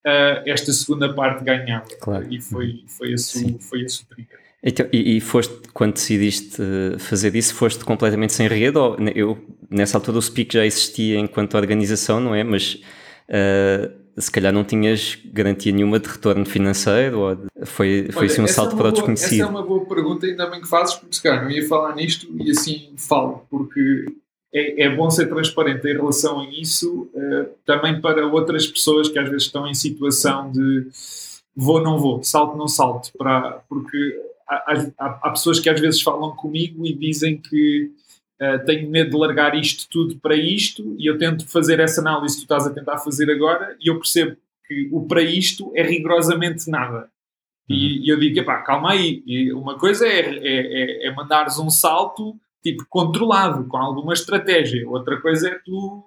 uh, 0.06 0.42
esta 0.46 0.72
segunda 0.72 1.12
parte 1.12 1.44
ganhava. 1.44 1.87
Claro. 2.00 2.32
E 2.32 2.40
foi, 2.40 2.84
foi, 2.88 3.12
esse, 3.12 3.58
foi 3.58 3.82
esse 3.82 4.02
o 4.02 4.06
trigger. 4.06 4.40
Então, 4.64 4.87
e, 4.92 5.16
e, 5.16 5.20
foste, 5.20 5.54
quando 5.75 5.94
decidiste 5.94 6.62
eh, 6.62 6.96
fazer 6.96 7.34
isso, 7.34 7.52
foste 7.52 7.84
completamente 7.84 8.32
sem 8.32 8.46
rede? 8.46 8.78
Ou, 8.78 8.96
eu, 9.12 9.37
nessa 9.68 9.99
altura 9.99 10.18
o 10.18 10.22
Speak 10.22 10.54
já 10.54 10.64
existia 10.64 11.18
enquanto 11.18 11.56
organização, 11.56 12.20
não 12.20 12.32
é? 12.32 12.44
Mas 12.44 12.75
uh, 13.28 14.01
se 14.16 14.31
calhar 14.31 14.52
não 14.52 14.64
tinhas 14.64 15.19
garantia 15.25 15.73
nenhuma 15.73 15.99
de 15.99 16.09
retorno 16.09 16.45
financeiro 16.45 17.21
ou 17.21 17.37
foi, 17.64 18.09
foi 18.12 18.23
Olha, 18.23 18.26
assim 18.26 18.42
um 18.42 18.47
salto 18.47 18.75
é 18.75 18.78
para 18.78 18.88
o 18.88 18.92
desconhecido? 18.92 19.35
Essa 19.35 19.42
é 19.42 19.47
uma 19.47 19.62
boa 19.62 19.85
pergunta, 19.87 20.26
ainda 20.26 20.47
bem 20.47 20.61
que 20.61 20.69
fazes, 20.69 20.95
porque 20.95 21.14
se 21.14 21.23
calhar 21.23 21.42
não 21.42 21.50
ia 21.50 21.66
falar 21.66 21.95
nisto 21.95 22.28
e 22.38 22.50
assim 22.50 22.90
falo, 22.97 23.47
porque 23.50 24.07
é, 24.54 24.85
é 24.85 24.95
bom 24.95 25.11
ser 25.11 25.26
transparente 25.28 25.87
em 25.88 25.95
relação 25.95 26.40
a 26.40 26.50
isso, 26.50 27.11
uh, 27.14 27.49
também 27.64 28.00
para 28.00 28.26
outras 28.26 28.66
pessoas 28.66 29.09
que 29.09 29.19
às 29.19 29.28
vezes 29.28 29.45
estão 29.45 29.66
em 29.66 29.75
situação 29.75 30.50
de 30.52 30.88
vou, 31.57 31.83
não 31.83 31.99
vou, 31.99 32.23
salto, 32.23 32.57
não 32.57 32.69
salto, 32.69 33.11
para, 33.16 33.62
porque 33.69 34.21
há, 34.49 34.85
há, 34.99 35.07
há 35.23 35.31
pessoas 35.31 35.59
que 35.59 35.71
às 35.71 35.81
vezes 35.81 36.02
falam 36.02 36.35
comigo 36.37 36.87
e 36.87 36.95
dizem 36.95 37.38
que 37.38 37.90
Uh, 38.42 38.64
tenho 38.64 38.90
medo 38.90 39.11
de 39.11 39.16
largar 39.16 39.54
isto 39.54 39.88
tudo 39.88 40.18
para 40.18 40.34
isto 40.34 40.96
e 40.99 41.08
eu 41.08 41.16
tento 41.16 41.46
fazer 41.49 41.78
essa 41.78 42.00
análise 42.00 42.34
que 42.34 42.40
tu 42.40 42.44
estás 42.44 42.66
a 42.66 42.75
tentar 42.75 42.99
fazer 42.99 43.30
agora 43.30 43.76
e 43.80 43.88
eu 43.88 43.99
percebo 43.99 44.37
que 44.66 44.88
o 44.90 45.06
para 45.06 45.22
isto 45.22 45.70
é 45.76 45.82
rigorosamente 45.82 46.68
nada. 46.68 47.08
E, 47.68 47.75
uhum. 47.75 48.04
e 48.04 48.08
eu 48.08 48.18
digo, 48.18 48.40
epá, 48.40 48.62
calma 48.62 48.90
aí, 48.90 49.22
e 49.25 49.52
uma 49.52 49.78
coisa 49.78 50.08
é, 50.08 50.20
é, 50.20 51.04
é, 51.04 51.06
é 51.06 51.14
mandares 51.14 51.58
um 51.61 51.70
salto 51.70 52.37
tipo 52.62 52.84
controlado, 52.88 53.66
com 53.68 53.76
alguma 53.76 54.12
estratégia. 54.12 54.88
Outra 54.88 55.20
coisa 55.20 55.49
é 55.49 55.58
tu 55.64 56.04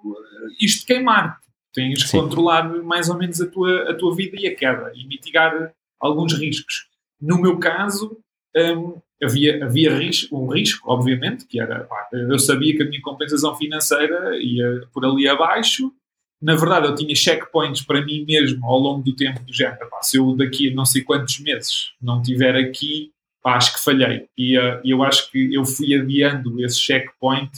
isto 0.60 0.86
queimar. 0.86 1.38
Tens 1.72 1.98
de 1.98 2.10
controlar 2.10 2.64
mais 2.82 3.10
ou 3.10 3.18
menos 3.18 3.40
a 3.40 3.46
tua, 3.46 3.90
a 3.90 3.94
tua 3.94 4.14
vida 4.14 4.36
e 4.38 4.46
a 4.46 4.54
queda 4.54 4.92
e 4.94 5.06
mitigar 5.06 5.72
alguns 6.00 6.32
riscos. 6.32 6.88
No 7.20 7.40
meu 7.40 7.58
caso, 7.58 8.18
um, 8.56 8.98
havia, 9.22 9.64
havia 9.64 9.96
risco, 9.96 10.36
um 10.36 10.48
risco, 10.48 10.90
obviamente, 10.90 11.46
que 11.46 11.60
era, 11.60 11.80
pá, 11.84 12.08
eu 12.12 12.38
sabia 12.38 12.76
que 12.76 12.82
a 12.82 12.86
minha 12.86 13.00
compensação 13.00 13.54
financeira 13.56 14.36
ia 14.38 14.86
por 14.92 15.04
ali 15.04 15.28
abaixo, 15.28 15.92
na 16.40 16.54
verdade 16.54 16.86
eu 16.86 16.94
tinha 16.94 17.14
checkpoints 17.14 17.82
para 17.82 18.04
mim 18.04 18.24
mesmo 18.26 18.64
ao 18.66 18.78
longo 18.78 19.02
do 19.02 19.16
tempo 19.16 19.42
do 19.42 19.52
género, 19.52 19.88
pá, 19.88 20.02
se 20.02 20.18
eu 20.18 20.36
daqui 20.36 20.70
a 20.70 20.74
não 20.74 20.84
sei 20.84 21.02
quantos 21.02 21.38
meses 21.40 21.92
não 22.00 22.20
tiver 22.20 22.54
aqui, 22.56 23.10
pá, 23.42 23.56
acho 23.56 23.74
que 23.74 23.84
falhei, 23.84 24.28
e 24.36 24.58
uh, 24.58 24.80
eu 24.84 25.02
acho 25.02 25.30
que 25.30 25.54
eu 25.54 25.64
fui 25.64 25.94
adiando 25.94 26.62
esse 26.64 26.78
checkpoint 26.78 27.52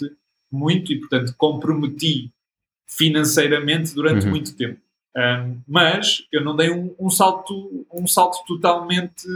muito 0.51 0.93
e, 0.93 0.99
portanto, 0.99 1.35
comprometi 1.37 2.31
financeiramente 2.89 3.95
durante 3.95 4.25
uhum. 4.25 4.31
muito 4.31 4.57
tempo. 4.57 4.81
Um, 5.19 5.61
mas 5.67 6.23
eu 6.31 6.45
não 6.45 6.55
dei 6.55 6.71
um, 6.71 6.95
um, 6.97 7.11
salto, 7.11 7.85
um 7.93 8.07
salto 8.07 8.39
totalmente 8.47 9.27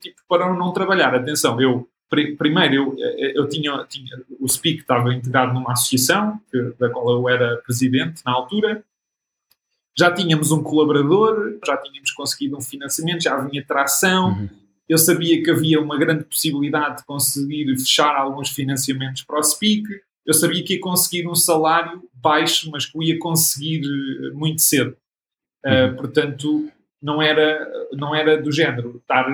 tipo 0.00 0.20
para 0.28 0.52
não 0.52 0.72
trabalhar. 0.72 1.14
Atenção, 1.14 1.60
eu 1.60 1.88
primeiro 2.08 2.98
eu, 2.98 2.98
eu 3.34 3.48
tinha, 3.48 3.84
tinha 3.88 4.20
o 4.40 4.48
SPIC 4.48 4.80
estava 4.80 5.14
integrado 5.14 5.54
numa 5.54 5.72
associação 5.72 6.40
que, 6.50 6.74
da 6.80 6.88
qual 6.88 7.08
eu 7.10 7.28
era 7.28 7.58
presidente 7.58 8.22
na 8.26 8.32
altura. 8.32 8.82
Já 9.96 10.10
tínhamos 10.10 10.50
um 10.50 10.64
colaborador, 10.64 11.58
já 11.64 11.76
tínhamos 11.76 12.10
conseguido 12.10 12.56
um 12.56 12.60
financiamento, 12.60 13.22
já 13.22 13.36
vinha 13.36 13.64
tração. 13.64 14.30
Uhum. 14.30 14.48
Eu 14.88 14.98
sabia 14.98 15.40
que 15.40 15.50
havia 15.50 15.80
uma 15.80 15.96
grande 15.96 16.24
possibilidade 16.24 16.98
de 16.98 17.04
conseguir 17.04 17.72
fechar 17.78 18.16
alguns 18.16 18.48
financiamentos 18.48 19.22
para 19.22 19.38
o 19.38 19.42
SPIC. 19.42 19.84
Eu 20.26 20.34
sabia 20.34 20.64
que 20.64 20.74
ia 20.74 20.80
conseguir 20.80 21.28
um 21.28 21.36
salário 21.36 22.02
baixo, 22.14 22.68
mas 22.72 22.86
que 22.86 22.98
o 22.98 23.02
ia 23.02 23.16
conseguir 23.18 23.82
eh, 23.84 24.30
muito 24.32 24.60
cedo. 24.60 24.96
Uh, 25.64 25.96
portanto, 25.96 26.70
não 27.02 27.22
era, 27.22 27.66
não 27.92 28.14
era 28.14 28.40
do 28.40 28.52
género 28.52 28.96
estar, 28.98 29.26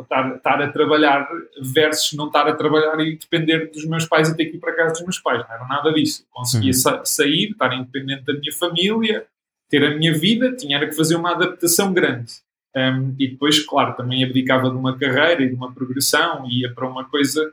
estar, 0.00 0.36
estar 0.36 0.62
a 0.62 0.70
trabalhar 0.70 1.28
versus 1.60 2.12
não 2.12 2.26
estar 2.26 2.46
a 2.46 2.54
trabalhar 2.54 2.98
e 3.00 3.16
depender 3.16 3.70
dos 3.70 3.84
meus 3.84 4.06
pais 4.06 4.28
e 4.28 4.36
ter 4.36 4.46
que 4.46 4.56
ir 4.56 4.60
para 4.60 4.76
casa 4.76 4.92
dos 4.92 5.02
meus 5.02 5.18
pais. 5.18 5.40
Não 5.40 5.54
era 5.54 5.66
nada 5.66 5.92
disso. 5.92 6.24
Conseguia 6.30 6.70
uhum. 6.70 6.74
sa 6.74 7.04
sair, 7.04 7.50
estar 7.50 7.72
independente 7.72 8.24
da 8.24 8.32
minha 8.32 8.52
família, 8.52 9.26
ter 9.68 9.84
a 9.84 9.96
minha 9.96 10.12
vida, 10.12 10.54
tinha 10.54 10.78
que 10.86 10.94
fazer 10.94 11.16
uma 11.16 11.32
adaptação 11.32 11.92
grande. 11.92 12.32
Um, 12.76 13.16
e 13.18 13.28
depois, 13.28 13.58
claro, 13.64 13.96
também 13.96 14.22
abdicava 14.22 14.70
de 14.70 14.76
uma 14.76 14.96
carreira 14.96 15.42
e 15.42 15.48
de 15.48 15.54
uma 15.54 15.72
progressão, 15.72 16.48
ia 16.48 16.72
para 16.72 16.88
uma 16.88 17.04
coisa. 17.04 17.52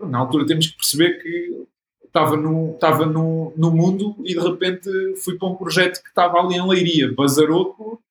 Na 0.00 0.18
altura 0.18 0.46
temos 0.46 0.68
que 0.68 0.76
perceber 0.76 1.20
que 1.20 1.66
estava 2.12 2.36
no, 2.36 2.72
estava 2.72 3.06
no, 3.06 3.54
no 3.56 3.70
mundo 3.70 4.14
e 4.20 4.34
de 4.34 4.40
repente 4.40 4.90
fui 5.24 5.38
para 5.38 5.48
um 5.48 5.54
projeto 5.54 6.02
que 6.02 6.10
estava 6.10 6.38
ali 6.38 6.56
em 6.56 6.68
Leiria, 6.68 7.12
Bazaroco, 7.12 8.02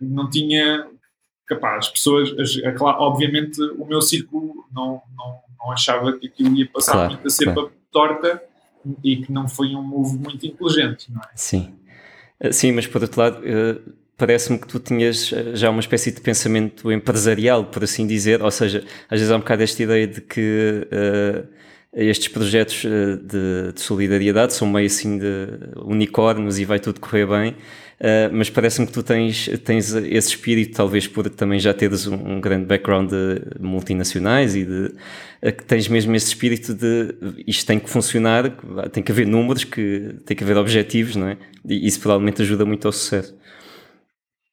não 0.00 0.30
tinha 0.30 0.86
capaz, 1.46 1.86
as 1.86 1.88
pessoas, 1.90 2.34
as, 2.38 2.56
obviamente 2.80 3.60
o 3.78 3.84
meu 3.84 4.00
círculo 4.00 4.64
não, 4.72 5.02
não, 5.14 5.40
não 5.58 5.70
achava 5.70 6.14
que 6.18 6.26
aquilo 6.26 6.56
ia 6.56 6.66
passar 6.66 6.92
claro, 6.92 7.12
muito 7.12 7.26
a 7.26 7.30
ser 7.30 7.52
claro. 7.52 7.70
torta 7.92 8.42
e 9.02 9.16
que 9.16 9.30
não 9.30 9.46
foi 9.46 9.74
um 9.74 9.82
move 9.82 10.16
muito 10.16 10.46
inteligente, 10.46 11.12
não 11.12 11.20
é? 11.20 11.28
Sim. 11.34 11.74
Eh, 12.40 12.50
sim, 12.50 12.72
mas 12.72 12.86
por 12.86 13.02
outro 13.02 13.20
lado, 13.20 13.42
eh, 13.44 13.78
parece-me 14.16 14.58
que 14.58 14.66
tu 14.66 14.78
tinhas 14.78 15.32
eh, 15.32 15.54
já 15.54 15.70
uma 15.70 15.80
espécie 15.80 16.12
de 16.12 16.20
pensamento 16.20 16.90
empresarial, 16.90 17.66
por 17.66 17.84
assim 17.84 18.06
dizer, 18.06 18.42
ou 18.42 18.50
seja, 18.50 18.84
às 19.08 19.18
vezes 19.18 19.30
há 19.30 19.36
um 19.36 19.40
bocado 19.40 19.62
esta 19.62 19.82
ideia 19.82 20.06
de 20.06 20.20
que 20.20 20.86
uh, 20.90 21.48
estes 21.94 22.28
projetos 22.28 22.82
de, 22.82 23.72
de, 23.72 23.80
solidariedade 23.80 24.52
são 24.52 24.68
meio 24.68 24.86
assim 24.86 25.18
de 25.18 25.48
unicórnios 25.76 26.58
e 26.58 26.64
vai 26.64 26.80
tudo 26.80 27.00
correr 27.00 27.26
bem, 27.26 27.56
Uh, 27.94 28.28
mas 28.32 28.50
parece-me 28.50 28.86
que 28.86 28.92
tu 28.92 29.02
tens, 29.02 29.48
tens 29.64 29.94
esse 29.94 30.28
espírito, 30.30 30.76
talvez 30.76 31.06
por 31.06 31.30
também 31.30 31.60
já 31.60 31.72
teres 31.72 32.06
um, 32.06 32.14
um 32.14 32.40
grande 32.40 32.66
background 32.66 33.08
de 33.08 33.40
multinacionais 33.60 34.56
e 34.56 34.64
de 34.64 34.86
uh, 35.42 35.52
que 35.52 35.64
tens 35.64 35.86
mesmo 35.86 36.14
esse 36.14 36.26
espírito 36.26 36.74
de 36.74 37.14
isto 37.46 37.64
tem 37.64 37.78
que 37.78 37.88
funcionar, 37.88 38.50
tem 38.90 39.02
que 39.02 39.12
haver 39.12 39.26
números, 39.26 39.62
que 39.62 40.16
tem 40.26 40.36
que 40.36 40.42
haver 40.42 40.56
objetivos, 40.56 41.14
não 41.14 41.28
é? 41.28 41.38
E 41.64 41.86
isso 41.86 42.00
provavelmente 42.00 42.42
ajuda 42.42 42.64
muito 42.64 42.86
ao 42.86 42.92
sucesso. 42.92 43.34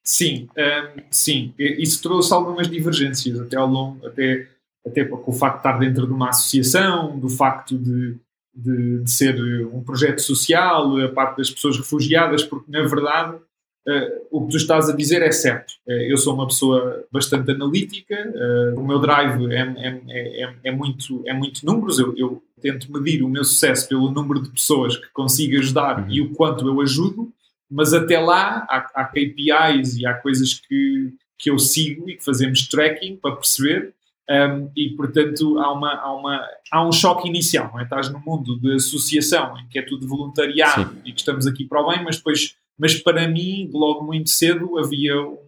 Sim, 0.04 0.48
um, 0.56 0.60
ehm, 0.60 1.04
sim, 1.10 1.52
isso 1.58 2.00
trouxe 2.00 2.32
algumas 2.32 2.68
divergências 2.68 3.40
até 3.40 3.56
ao 3.56 3.66
longo, 3.66 4.06
até, 4.06 4.46
até 4.86 5.04
com 5.04 5.30
o 5.30 5.34
facto 5.34 5.54
de 5.54 5.58
estar 5.60 5.78
dentro 5.78 6.06
de 6.06 6.12
uma 6.12 6.30
associação, 6.30 7.18
do 7.18 7.28
facto 7.28 7.78
de 7.78 8.18
de, 8.54 9.02
de, 9.02 9.10
ser 9.10 9.40
um 9.72 9.82
projeto 9.82 10.20
social, 10.20 10.98
a 10.98 11.08
parte 11.08 11.38
das 11.38 11.50
pessoas 11.50 11.76
refugiadas, 11.76 12.44
porque 12.44 12.70
na 12.70 12.82
verdade 12.82 13.36
uh, 13.36 14.26
o 14.30 14.44
que 14.44 14.52
tu 14.52 14.56
estás 14.58 14.88
a 14.88 14.94
dizer 14.94 15.22
é 15.22 15.32
certo. 15.32 15.72
Uh, 15.86 15.92
eu 15.92 16.16
sou 16.18 16.34
uma 16.34 16.46
pessoa 16.46 17.04
bastante 17.10 17.50
analítica, 17.50 18.14
uh, 18.14 18.78
o 18.78 18.86
meu 18.86 18.98
drive 18.98 19.50
é, 19.50 19.60
é, 19.60 20.00
é, 20.08 20.54
é, 20.64 20.70
muito, 20.70 21.22
é 21.26 21.32
muito 21.32 21.64
números, 21.64 21.98
eu, 21.98 22.14
eu, 22.16 22.42
tento 22.60 22.92
medir 22.92 23.24
o 23.24 23.28
meu 23.28 23.42
sucesso 23.42 23.88
pelo 23.88 24.08
número 24.08 24.40
de 24.40 24.48
pessoas 24.48 24.96
que 24.96 25.08
consigo 25.12 25.58
ajudar 25.58 25.98
uhum. 25.98 26.06
e 26.08 26.20
o 26.20 26.32
quanto 26.32 26.64
eu 26.68 26.80
ajudo, 26.80 27.32
mas 27.68 27.92
até 27.92 28.20
lá 28.20 28.64
há, 28.70 28.88
há 28.94 29.04
KPIs 29.04 29.96
e 29.96 30.06
há 30.06 30.14
coisas 30.14 30.54
que, 30.54 31.12
que 31.36 31.50
eu 31.50 31.58
sigo 31.58 32.08
e 32.08 32.14
que 32.14 32.24
fazemos 32.24 32.68
tracking 32.68 33.16
para 33.16 33.34
perceber 33.34 33.92
um, 34.32 34.70
e, 34.74 34.90
portanto, 34.96 35.58
há, 35.58 35.70
uma, 35.72 35.92
há, 35.92 36.14
uma, 36.14 36.48
há 36.70 36.88
um 36.88 36.90
choque 36.90 37.28
inicial, 37.28 37.70
não 37.70 37.80
é? 37.80 37.82
Estás 37.82 38.10
no 38.10 38.18
mundo 38.18 38.58
de 38.58 38.76
associação, 38.76 39.58
em 39.58 39.68
que 39.68 39.78
é 39.78 39.82
tudo 39.82 40.08
voluntariado 40.08 40.90
Sim. 40.90 41.00
e 41.04 41.12
que 41.12 41.20
estamos 41.20 41.46
aqui 41.46 41.66
para 41.66 41.82
o 41.82 41.90
bem, 41.90 42.02
mas 42.02 42.16
depois, 42.16 42.56
mas 42.78 42.94
para 42.94 43.28
mim, 43.28 43.70
logo 43.74 44.02
muito 44.04 44.30
cedo, 44.30 44.78
havia 44.78 45.20
um 45.20 45.38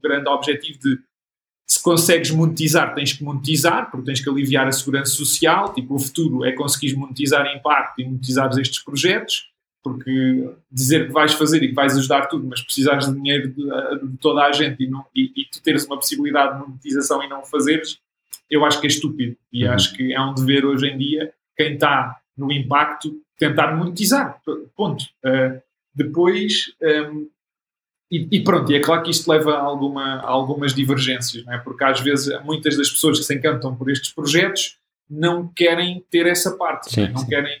grande 0.00 0.28
objetivo 0.28 0.78
de 0.78 1.00
se 1.66 1.82
consegues 1.82 2.30
monetizar, 2.30 2.94
tens 2.94 3.12
que 3.12 3.24
monetizar, 3.24 3.90
porque 3.90 4.06
tens 4.06 4.20
que 4.20 4.30
aliviar 4.30 4.68
a 4.68 4.72
segurança 4.72 5.10
social. 5.10 5.74
Tipo, 5.74 5.96
o 5.96 5.98
futuro 5.98 6.44
é 6.44 6.52
conseguir 6.52 6.94
monetizar 6.96 7.44
impacto 7.54 8.00
e 8.00 8.04
monetizar 8.04 8.48
estes 8.58 8.82
projetos, 8.82 9.50
porque 9.82 10.50
dizer 10.70 11.08
que 11.08 11.12
vais 11.12 11.34
fazer 11.34 11.62
e 11.62 11.68
que 11.68 11.74
vais 11.74 11.96
ajudar 11.98 12.26
tudo, 12.26 12.46
mas 12.46 12.62
precisares 12.62 13.06
de 13.06 13.14
dinheiro 13.14 13.48
de, 13.48 13.64
de 14.08 14.16
toda 14.18 14.44
a 14.44 14.52
gente 14.52 14.82
e, 14.82 14.88
não, 14.88 15.04
e, 15.14 15.32
e 15.36 15.44
tu 15.50 15.60
teres 15.62 15.84
uma 15.84 15.96
possibilidade 15.96 16.54
de 16.54 16.66
monetização 16.66 17.22
e 17.22 17.28
não 17.28 17.44
fazeres, 17.44 17.98
eu 18.50 18.64
acho 18.64 18.80
que 18.80 18.86
é 18.86 18.90
estúpido. 18.90 19.36
E 19.52 19.64
uhum. 19.64 19.72
acho 19.72 19.94
que 19.94 20.12
é 20.12 20.20
um 20.20 20.34
dever 20.34 20.64
hoje 20.64 20.88
em 20.88 20.98
dia, 20.98 21.32
quem 21.56 21.74
está 21.74 22.18
no 22.36 22.52
impacto, 22.52 23.20
tentar 23.38 23.76
monetizar. 23.76 24.40
Ponto. 24.76 25.04
Uh, 25.24 25.60
depois. 25.94 26.72
Um, 26.80 26.86
ehm, 26.86 27.26
e, 28.10 28.26
e, 28.38 28.42
pronto, 28.42 28.72
e 28.72 28.74
é 28.74 28.80
claro 28.80 29.02
que 29.02 29.10
isto 29.10 29.30
leva 29.30 29.52
a, 29.52 29.60
alguma, 29.60 30.20
a 30.20 30.30
algumas 30.30 30.72
divergências, 30.72 31.44
não 31.44 31.52
é? 31.52 31.58
porque 31.58 31.84
às 31.84 32.00
vezes 32.00 32.42
muitas 32.42 32.74
das 32.74 32.88
pessoas 32.88 33.18
que 33.18 33.24
se 33.26 33.34
encantam 33.34 33.76
por 33.76 33.90
estes 33.90 34.10
projetos 34.10 34.78
não 35.10 35.46
querem 35.46 36.02
ter 36.10 36.26
essa 36.26 36.56
parte, 36.56 36.90
sim, 36.90 37.02
não, 37.02 37.08
é? 37.08 37.12
não 37.12 37.26
querem 37.26 37.60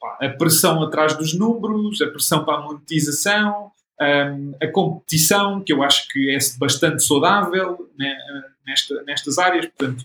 pá, 0.00 0.18
a 0.26 0.28
pressão 0.30 0.82
atrás 0.82 1.16
dos 1.16 1.34
números, 1.34 2.02
a 2.02 2.08
pressão 2.08 2.44
para 2.44 2.58
a 2.58 2.62
monetização, 2.62 3.70
um, 4.00 4.04
ehm, 4.04 4.54
a 4.60 4.66
competição, 4.66 5.62
que 5.62 5.72
eu 5.72 5.84
acho 5.84 6.08
que 6.08 6.30
é 6.30 6.38
bastante 6.58 7.04
saudável 7.04 7.88
né, 7.96 8.12
nesta, 8.66 9.04
nestas 9.04 9.38
áreas, 9.38 9.66
portanto, 9.66 10.04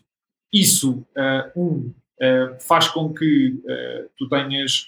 isso, 0.54 1.06
uh, 1.18 1.60
um, 1.60 1.94
uh, 2.22 2.60
faz 2.60 2.88
com 2.88 3.14
que 3.14 3.62
uh, 3.64 4.10
tu 4.18 4.28
tenhas 4.28 4.88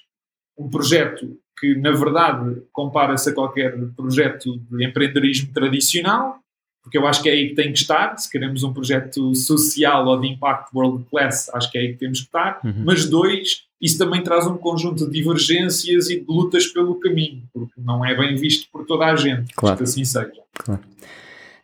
um 0.58 0.70
projeto 0.70 1.38
que, 1.60 1.76
na 1.76 1.92
verdade, 1.92 2.62
compara-se 2.72 3.30
a 3.30 3.34
qualquer 3.34 3.78
projeto 3.96 4.60
de 4.70 4.86
empreendedorismo 4.86 5.54
tradicional, 5.54 6.40
porque 6.84 6.98
eu 6.98 7.08
acho 7.08 7.24
que 7.24 7.30
é 7.30 7.32
aí 7.32 7.50
que 7.50 7.56
tem 7.56 7.72
que 7.72 7.80
estar. 7.80 8.18
Se 8.18 8.30
queremos 8.30 8.64
um 8.64 8.74
projeto 8.74 9.34
social 9.34 10.06
ou 10.06 10.20
de 10.20 10.28
impacto 10.28 10.76
world 10.76 11.06
class, 11.10 11.50
acho 11.54 11.72
que 11.72 11.78
é 11.78 11.82
aí 11.82 11.94
que 11.94 12.00
temos 12.00 12.20
que 12.20 12.26
estar. 12.26 12.60
Uhum. 12.64 12.84
Mas, 12.86 13.08
dois, 13.08 13.64
isso 13.82 13.98
também 13.98 14.22
traz 14.22 14.46
um 14.46 14.58
conjunto 14.58 15.06
de 15.06 15.12
divergências 15.12 16.10
e 16.10 16.20
de 16.20 16.26
lutas 16.28 16.68
pelo 16.68 16.96
caminho, 16.96 17.44
porque 17.54 17.80
não 17.80 18.06
é 18.06 18.14
bem 18.14 18.36
visto 18.36 18.70
por 18.70 18.86
toda 18.86 19.06
a 19.06 19.16
gente, 19.16 19.54
claro. 19.56 19.78
que 19.78 19.84
assim 19.84 20.04
seja. 20.04 20.34
Claro. 20.54 20.82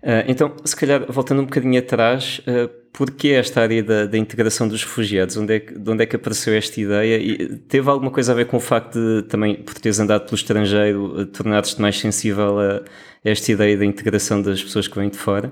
Uh, 0.01 0.23
então, 0.27 0.55
se 0.63 0.73
calhar, 0.75 1.11
voltando 1.11 1.41
um 1.41 1.45
bocadinho 1.45 1.77
atrás, 1.77 2.39
uh, 2.47 2.69
porquê 2.93 3.29
esta 3.29 3.61
área 3.61 3.83
da, 3.83 4.05
da, 4.05 4.17
integração 4.17 4.65
dos 4.65 4.81
refugiados? 4.83 5.35
Onde 5.35 5.55
é, 5.55 5.59
que, 5.59 5.77
de 5.77 5.89
onde 5.89 6.03
é 6.03 6.05
que 6.05 6.15
apareceu 6.15 6.53
esta 6.53 6.79
ideia? 6.79 7.17
E 7.17 7.57
teve 7.57 7.89
alguma 7.89 8.09
coisa 8.09 8.31
a 8.31 8.35
ver 8.35 8.47
com 8.47 8.57
o 8.57 8.61
facto 8.61 8.93
de 8.97 9.23
também, 9.23 9.61
por 9.61 9.73
teres 9.73 9.99
andado 9.99 10.23
pelo 10.23 10.35
estrangeiro, 10.35 11.21
uh, 11.21 11.25
tornar-te 11.25 11.79
mais 11.81 11.99
sensível 11.99 12.59
a, 12.59 12.81
esta 13.25 13.51
ideia 13.51 13.77
da 13.77 13.85
integração 13.85 14.41
das 14.41 14.63
pessoas 14.63 14.87
que 14.87 14.95
vêm 14.95 15.09
de 15.09 15.17
fora? 15.17 15.51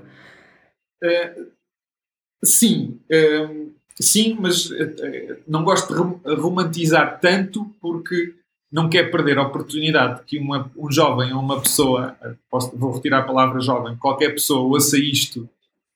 sim, 2.42 2.98
sim, 4.00 4.36
mas 4.40 4.68
não 5.46 5.62
gosto 5.62 5.94
de 5.94 6.34
romantizar 6.34 7.20
tanto 7.20 7.66
porque 7.80 8.34
não 8.70 8.88
quer 8.88 9.10
perder 9.10 9.38
a 9.38 9.42
oportunidade 9.42 10.22
que 10.26 10.38
uma, 10.38 10.70
um 10.76 10.90
jovem 10.90 11.32
ou 11.32 11.40
uma 11.40 11.60
pessoa, 11.60 12.16
posso, 12.50 12.76
vou 12.76 12.92
retirar 12.92 13.20
a 13.20 13.22
palavra 13.22 13.60
jovem, 13.60 13.96
qualquer 13.96 14.30
pessoa 14.30 14.60
ouça 14.60 14.98
isto 14.98 15.48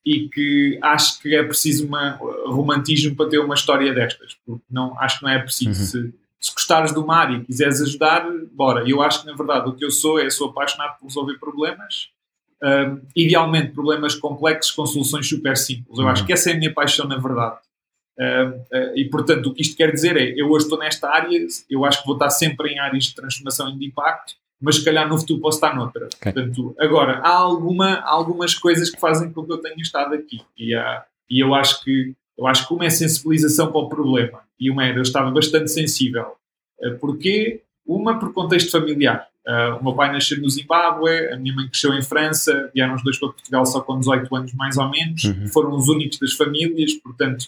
e 0.05 0.27
que 0.27 0.79
acho 0.81 1.21
que 1.21 1.35
é 1.35 1.43
preciso 1.43 1.87
uma, 1.87 2.19
romantismo 2.45 3.15
para 3.15 3.29
ter 3.29 3.39
uma 3.39 3.55
história 3.55 3.93
destas, 3.93 4.35
porque 4.45 4.63
não, 4.69 4.99
acho 4.99 5.19
que 5.19 5.25
não 5.25 5.31
é 5.31 5.39
preciso. 5.39 5.79
Uhum. 5.79 6.11
Se, 6.11 6.13
se 6.39 6.53
gostares 6.53 6.91
do 6.91 7.05
mar 7.05 7.33
e 7.33 7.43
quiseres 7.43 7.81
ajudar, 7.81 8.27
bora. 8.51 8.83
Eu 8.89 9.01
acho 9.01 9.21
que, 9.21 9.27
na 9.27 9.33
verdade, 9.33 9.69
o 9.69 9.73
que 9.73 9.85
eu 9.85 9.91
sou 9.91 10.19
é 10.19 10.29
sou 10.29 10.49
apaixonado 10.49 10.97
por 10.99 11.07
resolver 11.07 11.37
problemas, 11.37 12.09
idealmente 13.15 13.71
problemas 13.71 14.15
complexos 14.15 14.71
com 14.71 14.85
soluções 14.85 15.27
super 15.27 15.55
simples. 15.55 15.97
Eu 15.97 16.05
uhum. 16.05 16.09
acho 16.09 16.25
que 16.25 16.33
essa 16.33 16.49
é 16.49 16.53
a 16.53 16.57
minha 16.57 16.73
paixão, 16.73 17.07
na 17.07 17.17
verdade. 17.17 17.57
Uh, 18.19 18.95
e 18.95 19.05
portanto, 19.05 19.47
o 19.47 19.53
que 19.53 19.61
isto 19.61 19.75
quer 19.75 19.91
dizer 19.91 20.15
é: 20.17 20.33
eu 20.39 20.49
hoje 20.49 20.65
estou 20.65 20.77
nesta 20.77 21.09
área, 21.09 21.47
eu 21.69 21.83
acho 21.83 22.01
que 22.01 22.05
vou 22.05 22.15
estar 22.15 22.29
sempre 22.29 22.69
em 22.69 22.79
áreas 22.79 23.05
de 23.05 23.15
transformação 23.15 23.69
e 23.69 23.77
de 23.77 23.85
impacto, 23.85 24.35
mas 24.61 24.75
se 24.75 24.85
calhar 24.85 25.07
no 25.07 25.17
futuro 25.17 25.41
posso 25.41 25.57
estar 25.57 25.75
noutra. 25.75 26.05
Okay. 26.05 26.31
Portanto, 26.31 26.75
agora, 26.79 27.19
há, 27.19 27.29
alguma, 27.29 28.01
algumas 28.01 28.53
coisas 28.53 28.89
que 28.89 28.99
fazem 28.99 29.31
com 29.31 29.43
que 29.43 29.51
eu 29.51 29.57
tenha 29.57 29.81
estado 29.81 30.13
aqui. 30.13 30.41
E, 30.57 30.75
há, 30.75 31.03
e 31.29 31.43
eu 31.43 31.53
acho 31.53 31.83
que 31.83 32.13
eu 32.37 32.47
acho 32.47 32.67
que 32.67 32.73
uma 32.73 32.85
é 32.85 32.89
sensibilização 32.89 33.71
para 33.71 33.81
o 33.81 33.89
problema 33.89 34.41
e 34.59 34.71
uma 34.71 34.85
era 34.85 34.97
eu 34.97 35.03
estava 35.03 35.29
bastante 35.31 35.69
sensível. 35.69 36.33
Uh, 36.79 36.97
porquê? 36.99 37.61
Uma, 37.85 38.17
por 38.17 38.33
contexto 38.33 38.71
familiar. 38.71 39.27
Uh, 39.45 39.77
o 39.77 39.83
meu 39.83 39.93
pai 39.93 40.11
nasceu 40.11 40.39
no 40.39 40.49
Zimbábue, 40.49 41.33
a 41.33 41.37
minha 41.37 41.53
mãe 41.53 41.67
cresceu 41.67 41.93
em 41.93 42.01
França, 42.01 42.71
vieram 42.73 42.95
os 42.95 43.03
dois 43.03 43.19
para 43.19 43.29
Portugal 43.29 43.65
só 43.65 43.81
com 43.81 43.99
18 43.99 44.33
anos, 44.35 44.53
mais 44.53 44.77
ou 44.77 44.89
menos. 44.89 45.25
Uhum. 45.25 45.47
Foram 45.49 45.75
os 45.75 45.89
únicos 45.89 46.17
das 46.17 46.33
famílias, 46.33 46.93
portanto, 46.93 47.47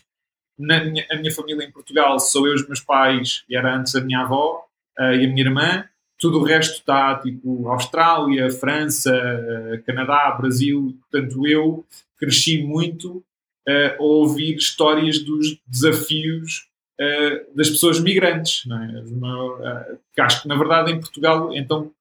minha, 0.57 1.05
a 1.11 1.15
minha 1.17 1.33
família 1.33 1.65
em 1.65 1.71
Portugal 1.71 2.19
sou 2.19 2.47
eu, 2.47 2.53
os 2.53 2.67
meus 2.67 2.79
pais, 2.79 3.43
e 3.49 3.55
era 3.55 3.75
antes 3.75 3.95
a 3.95 4.01
minha 4.01 4.21
avó 4.21 4.65
uh, 4.99 5.13
e 5.13 5.25
a 5.25 5.29
minha 5.29 5.41
irmã. 5.41 5.85
Tudo 6.17 6.39
o 6.39 6.43
resto 6.43 6.79
está 6.79 7.19
tipo 7.19 7.67
Austrália, 7.69 8.49
França, 8.49 9.13
uh, 9.13 9.83
Canadá, 9.83 10.31
Brasil. 10.31 10.97
Portanto, 11.01 11.47
eu 11.47 11.85
cresci 12.17 12.63
muito 12.63 13.23
a 13.67 13.95
ouvir 13.97 14.55
histórias 14.57 15.17
dos 15.17 15.57
desafios 15.65 16.67
uh, 16.99 17.55
das 17.55 17.69
pessoas 17.69 17.99
migrantes. 17.99 18.63
É? 18.69 19.93
uh, 19.93 19.99
acho 20.19 20.41
que, 20.41 20.47
na 20.47 20.55
verdade, 20.55 20.91
em 20.91 20.99
Portugal, 20.99 21.53
então, 21.53 21.91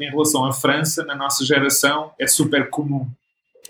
em 0.00 0.10
relação 0.10 0.44
à 0.44 0.52
França, 0.52 1.04
na 1.04 1.14
nossa 1.14 1.44
geração, 1.44 2.12
é 2.18 2.26
super 2.26 2.68
comum. 2.70 3.08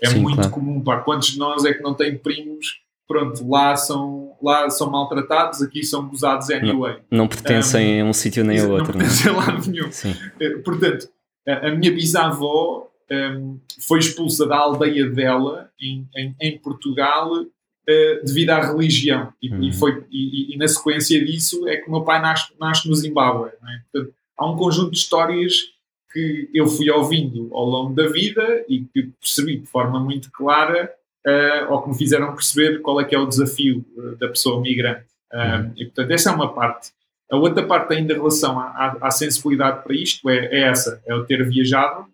É 0.01 0.09
Sim, 0.09 0.19
muito 0.19 0.35
claro. 0.35 0.51
comum. 0.51 0.81
Pá. 0.81 0.99
Quantos 0.99 1.29
de 1.31 1.39
nós 1.39 1.65
é 1.65 1.73
que 1.73 1.81
não 1.81 1.93
têm 1.93 2.17
primos? 2.17 2.79
Pronto, 3.07 3.47
lá 3.47 3.75
são, 3.75 4.35
lá 4.41 4.69
são 4.69 4.89
maltratados, 4.89 5.61
aqui 5.61 5.83
são 5.83 6.07
gozados 6.07 6.49
anyway. 6.49 6.95
Não, 7.11 7.19
não 7.19 7.27
pertencem 7.27 8.01
um, 8.01 8.07
a 8.07 8.09
um 8.09 8.13
sítio 8.13 8.43
nem 8.43 8.59
a 8.59 8.67
outro. 8.67 8.97
Não 8.97 9.05
é? 9.05 9.07
pertencem 9.07 9.31
a 9.31 9.35
lado 9.35 9.69
nenhum. 9.69 9.91
Sim. 9.91 10.11
Uh, 10.11 10.63
portanto, 10.63 11.07
a, 11.47 11.67
a 11.67 11.75
minha 11.75 11.91
bisavó 11.91 12.89
um, 13.11 13.59
foi 13.79 13.99
expulsa 13.99 14.47
da 14.47 14.57
aldeia 14.57 15.07
dela, 15.09 15.69
em, 15.79 16.07
em, 16.17 16.35
em 16.41 16.57
Portugal, 16.57 17.31
uh, 17.31 18.25
devido 18.25 18.49
à 18.49 18.59
religião. 18.59 19.31
E, 19.41 19.53
uhum. 19.53 19.63
e 19.63 19.73
foi, 19.73 20.03
e, 20.11 20.55
e, 20.55 20.57
na 20.57 20.67
sequência 20.67 21.23
disso 21.23 21.67
é 21.67 21.77
que 21.77 21.87
o 21.87 21.91
meu 21.91 22.01
pai 22.01 22.19
nasce, 22.21 22.53
nasce 22.59 22.89
no 22.89 22.95
Zimbábue. 22.95 23.49
É? 23.49 23.79
Portanto, 23.91 24.15
há 24.37 24.49
um 24.49 24.55
conjunto 24.55 24.91
de 24.91 24.97
histórias 24.97 25.53
que 26.11 26.49
eu 26.53 26.65
fui 26.67 26.89
ouvindo 26.89 27.49
ao 27.53 27.65
longo 27.65 27.93
da 27.93 28.07
vida 28.07 28.65
e 28.69 28.79
que 28.79 29.11
percebi 29.19 29.57
de 29.57 29.67
forma 29.67 29.99
muito 29.99 30.31
clara 30.31 30.89
uh, 31.25 31.71
ou 31.71 31.81
que 31.81 31.89
me 31.89 31.97
fizeram 31.97 32.33
perceber 32.33 32.81
qual 32.81 32.99
é 33.01 33.03
que 33.03 33.15
é 33.15 33.19
o 33.19 33.25
desafio 33.25 33.85
uh, 33.97 34.15
da 34.17 34.27
pessoa 34.27 34.61
migrante. 34.61 35.05
Uhum. 35.33 35.73
E, 35.75 35.85
portanto, 35.85 36.11
essa 36.11 36.29
é 36.29 36.33
uma 36.33 36.53
parte. 36.53 36.91
A 37.29 37.35
outra 37.35 37.65
parte 37.65 37.93
ainda 37.93 38.13
em 38.13 38.17
relação 38.17 38.59
à, 38.59 38.65
à, 38.67 39.07
à 39.07 39.11
sensibilidade 39.11 39.83
para 39.83 39.95
isto 39.95 40.29
é, 40.29 40.45
é, 40.45 40.61
essa, 40.69 41.01
é 41.05 41.13
o 41.13 41.25
ter 41.25 41.43
viajado 41.49 42.05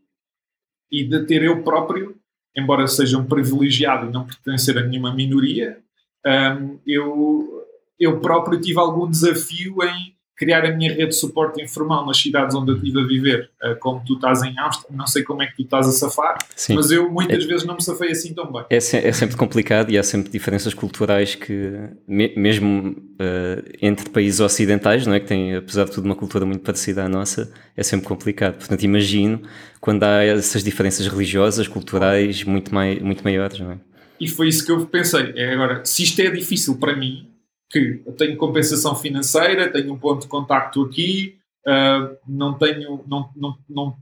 e 0.92 1.04
de 1.04 1.26
ter 1.26 1.44
eu 1.44 1.62
próprio, 1.64 2.16
embora 2.56 2.88
seja 2.88 3.18
um 3.18 3.26
privilegiado 3.26 4.08
e 4.08 4.12
não 4.12 4.26
pertencer 4.26 4.78
a 4.78 4.82
nenhuma 4.82 5.14
minoria, 5.14 5.78
um, 6.26 6.80
eu, 6.88 7.66
eu 8.00 8.20
próprio 8.20 8.60
tive 8.60 8.80
algum 8.80 9.10
desafio 9.10 9.84
em 9.84 10.16
criar 10.42 10.66
a 10.66 10.76
minha 10.76 10.92
rede 10.92 11.10
de 11.10 11.16
suporte 11.16 11.62
informal 11.62 12.04
nas 12.04 12.18
cidades 12.18 12.56
onde 12.56 12.72
eu 12.72 12.76
estive 12.76 13.00
a 13.00 13.04
viver, 13.04 13.52
uh, 13.64 13.76
como 13.80 14.02
tu 14.04 14.16
estás 14.16 14.42
em 14.42 14.58
Áustria, 14.58 14.90
não 14.90 15.06
sei 15.06 15.22
como 15.22 15.44
é 15.44 15.46
que 15.46 15.56
tu 15.56 15.62
estás 15.62 15.88
a 15.88 15.92
safar, 15.92 16.40
Sim. 16.56 16.74
mas 16.74 16.90
eu 16.90 17.12
muitas 17.12 17.44
é, 17.44 17.48
vezes 17.48 17.64
não 17.64 17.76
me 17.76 17.84
safei 17.84 18.10
assim 18.10 18.34
tão 18.34 18.52
bem. 18.52 18.66
É, 18.68 18.78
é, 18.78 18.80
sempre 18.80 19.38
complicado 19.38 19.92
e 19.92 20.00
há 20.00 20.04
sempre 20.04 20.32
diferenças 20.32 20.74
culturais 20.74 21.36
que, 21.36 21.74
me, 22.08 22.34
mesmo 22.36 22.90
uh, 22.90 23.64
entre 23.80 24.10
países 24.10 24.40
ocidentais, 24.40 25.06
não 25.06 25.14
é, 25.14 25.20
que 25.20 25.28
têm, 25.28 25.56
apesar 25.56 25.86
de 25.86 25.92
tudo, 25.92 26.06
uma 26.06 26.16
cultura 26.16 26.44
muito 26.44 26.62
parecida 26.62 27.04
à 27.04 27.08
nossa, 27.08 27.54
é 27.78 27.84
sempre 27.84 28.08
complicado. 28.08 28.58
Portanto, 28.58 28.82
imagino 28.82 29.44
quando 29.80 30.04
há 30.04 30.24
essas 30.24 30.64
diferenças 30.64 31.08
religiosas, 31.08 31.68
culturais 31.68 32.44
muito, 32.44 32.74
mai, 32.74 33.00
muito 33.00 33.24
maiores, 33.24 33.60
não 33.60 33.74
é? 33.74 33.78
E 34.20 34.28
foi 34.28 34.48
isso 34.48 34.66
que 34.66 34.72
eu 34.72 34.86
pensei. 34.88 35.34
É 35.36 35.54
agora, 35.54 35.86
se 35.86 36.04
isto 36.04 36.20
é 36.20 36.30
difícil 36.30 36.78
para 36.78 36.96
mim, 36.96 37.31
que 37.72 38.04
tenho 38.18 38.38
compensação 38.38 38.96
financeira, 38.96 39.72
tenho 39.72 39.94
um 39.94 39.98
ponto 39.98 40.24
de 40.24 40.28
contacto 40.28 40.82
aqui, 40.84 41.38
uh, 41.66 42.18
não 42.28 42.58
tenho, 42.58 43.04
não, 43.08 43.30
não, 43.36 43.58
não, 43.70 43.98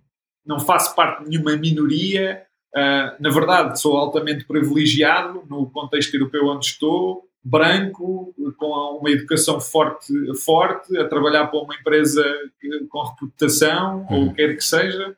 não 0.45 0.60
faço 0.60 0.95
parte 0.95 1.23
de 1.23 1.29
nenhuma 1.29 1.55
minoria, 1.55 2.43
uh, 2.75 3.21
na 3.21 3.29
verdade 3.29 3.79
sou 3.79 3.97
altamente 3.97 4.45
privilegiado 4.45 5.43
no 5.47 5.69
contexto 5.69 6.15
europeu 6.15 6.47
onde 6.47 6.65
estou, 6.65 7.23
branco, 7.43 8.34
com 8.58 8.99
uma 8.99 9.12
educação 9.12 9.62
forte, 9.62 10.13
forte 10.43 10.97
a 10.97 11.08
trabalhar 11.08 11.47
para 11.47 11.60
uma 11.60 11.75
empresa 11.75 12.23
com 12.89 13.03
reputação, 13.03 14.05
uhum. 14.10 14.15
ou 14.15 14.23
o 14.25 14.29
que 14.29 14.36
quer 14.36 14.55
que 14.55 14.63
seja. 14.63 15.15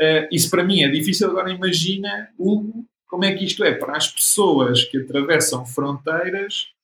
Uh, 0.00 0.28
isso 0.30 0.50
para 0.50 0.62
mim 0.62 0.82
é 0.82 0.88
difícil. 0.88 1.28
Agora 1.28 1.50
imagina, 1.50 2.28
Hugo, 2.38 2.84
como 3.08 3.24
é 3.24 3.32
que 3.32 3.44
isto 3.44 3.64
é 3.64 3.72
para 3.72 3.96
as 3.96 4.08
pessoas 4.08 4.84
que 4.84 4.98
atravessam 4.98 5.64
fronteiras 5.64 6.75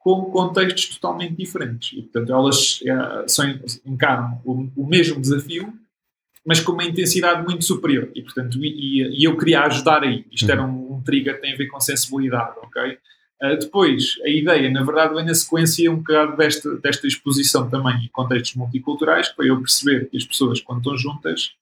com 0.00 0.30
contextos 0.30 0.96
totalmente 0.96 1.36
diferentes. 1.36 1.96
E, 1.96 2.02
portanto, 2.02 2.32
elas 2.32 2.80
é, 2.84 3.28
são, 3.28 3.60
encaram 3.84 4.40
o, 4.44 4.68
o, 4.74 4.86
mesmo 4.86 5.20
desafio, 5.20 5.72
mas 6.44 6.58
com 6.58 6.72
uma 6.72 6.84
intensidade 6.84 7.44
muito 7.44 7.64
superior. 7.64 8.10
E, 8.14 8.22
portanto, 8.22 8.58
e, 8.64 9.20
e 9.20 9.24
eu 9.24 9.36
queria 9.36 9.60
ajudar 9.64 10.02
aí. 10.02 10.24
Isto 10.32 10.46
uhum. 10.46 10.52
era 10.52 10.62
um, 10.64 10.94
um, 10.94 11.02
trigger 11.02 11.36
que 11.36 11.42
tem 11.42 11.52
a 11.52 11.56
ver 11.56 11.66
com 11.66 11.78
sensibilidade, 11.78 12.56
ok? 12.62 12.98
Uh, 13.42 13.58
depois, 13.60 14.18
a 14.24 14.28
ideia, 14.28 14.70
na 14.70 14.82
verdade, 14.82 15.14
vem 15.14 15.24
na 15.24 15.34
sequência 15.34 15.92
um 15.92 15.96
bocado 15.96 16.36
desta, 16.36 16.76
desta 16.76 17.06
exposição 17.06 17.68
também 17.68 17.96
em 18.04 18.08
contextos 18.08 18.54
multiculturais, 18.54 19.28
para 19.28 19.46
eu 19.46 19.58
perceber 19.58 20.08
que 20.08 20.16
as 20.16 20.24
pessoas, 20.24 20.60
quando 20.62 20.78
estão 20.78 20.96
juntas, 20.96 21.52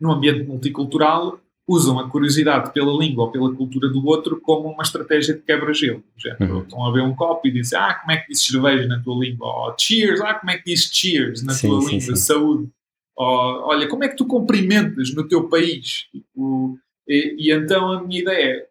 num 0.00 0.10
ambiente 0.10 0.42
multicultural, 0.42 1.40
usam 1.66 1.98
a 1.98 2.10
curiosidade 2.10 2.72
pela 2.72 2.92
língua 2.92 3.24
ou 3.24 3.30
pela 3.30 3.54
cultura 3.54 3.88
do 3.88 4.04
outro 4.06 4.40
como 4.40 4.68
uma 4.68 4.82
estratégia 4.82 5.34
de 5.34 5.42
quebra-gelo. 5.42 6.02
Uhum. 6.40 6.62
Estão 6.62 6.84
a 6.84 6.92
ver 6.92 7.02
um 7.02 7.14
copo 7.14 7.46
e 7.46 7.52
dizem, 7.52 7.78
ah, 7.78 7.94
como 7.94 8.12
é 8.12 8.16
que 8.16 8.28
diz 8.28 8.44
cerveja 8.44 8.86
na 8.88 9.00
tua 9.00 9.24
língua? 9.24 9.46
Ou 9.46 9.74
cheers, 9.78 10.20
ah, 10.20 10.34
como 10.34 10.50
é 10.50 10.58
que 10.58 10.64
diz 10.64 10.90
cheers 10.92 11.42
na 11.42 11.52
sim, 11.52 11.68
tua 11.68 11.80
sim, 11.82 11.86
língua? 11.88 12.16
Sim. 12.16 12.16
Saúde. 12.16 12.68
Ou, 13.16 13.26
olha, 13.68 13.88
como 13.88 14.04
é 14.04 14.08
que 14.08 14.16
tu 14.16 14.26
cumprimentas 14.26 15.14
no 15.14 15.26
teu 15.26 15.48
país? 15.48 16.08
Tipo, 16.10 16.78
e, 17.06 17.36
e 17.38 17.52
então 17.52 17.92
a 17.92 18.02
minha 18.02 18.20
ideia 18.20 18.56
é, 18.56 18.66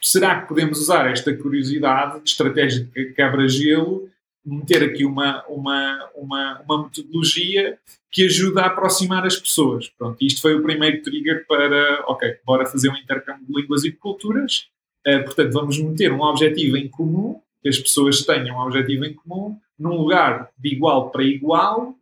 será 0.00 0.40
que 0.40 0.48
podemos 0.48 0.78
usar 0.78 1.10
esta 1.10 1.34
curiosidade 1.34 2.22
de 2.22 2.30
estratégia 2.30 2.84
de 2.84 3.12
quebra-gelo 3.12 4.10
meter 4.44 4.84
aqui 4.84 5.04
uma, 5.04 5.44
uma, 5.46 6.10
uma, 6.14 6.60
uma 6.60 6.84
metodologia 6.84 7.78
que 8.16 8.24
ajuda 8.24 8.62
a 8.62 8.66
aproximar 8.68 9.26
as 9.26 9.36
pessoas. 9.36 9.90
Pronto, 9.90 10.16
isto 10.22 10.40
foi 10.40 10.54
o 10.54 10.62
primeiro 10.62 11.02
trigger 11.02 11.46
para, 11.46 12.02
ok, 12.06 12.38
bora 12.46 12.64
fazer 12.64 12.88
um 12.88 12.96
intercâmbio 12.96 13.44
de 13.46 13.52
línguas 13.52 13.84
e 13.84 13.90
de 13.90 13.96
culturas. 13.98 14.68
Uh, 15.06 15.22
portanto, 15.22 15.52
vamos 15.52 15.78
meter 15.78 16.10
um 16.10 16.22
objetivo 16.22 16.78
em 16.78 16.88
comum, 16.88 17.38
que 17.60 17.68
as 17.68 17.78
pessoas 17.78 18.22
tenham 18.22 18.56
um 18.56 18.60
objetivo 18.62 19.04
em 19.04 19.12
comum, 19.12 19.58
num 19.78 19.98
lugar 19.98 20.48
de 20.56 20.72
igual 20.72 21.10
para 21.10 21.24
igual 21.24 21.94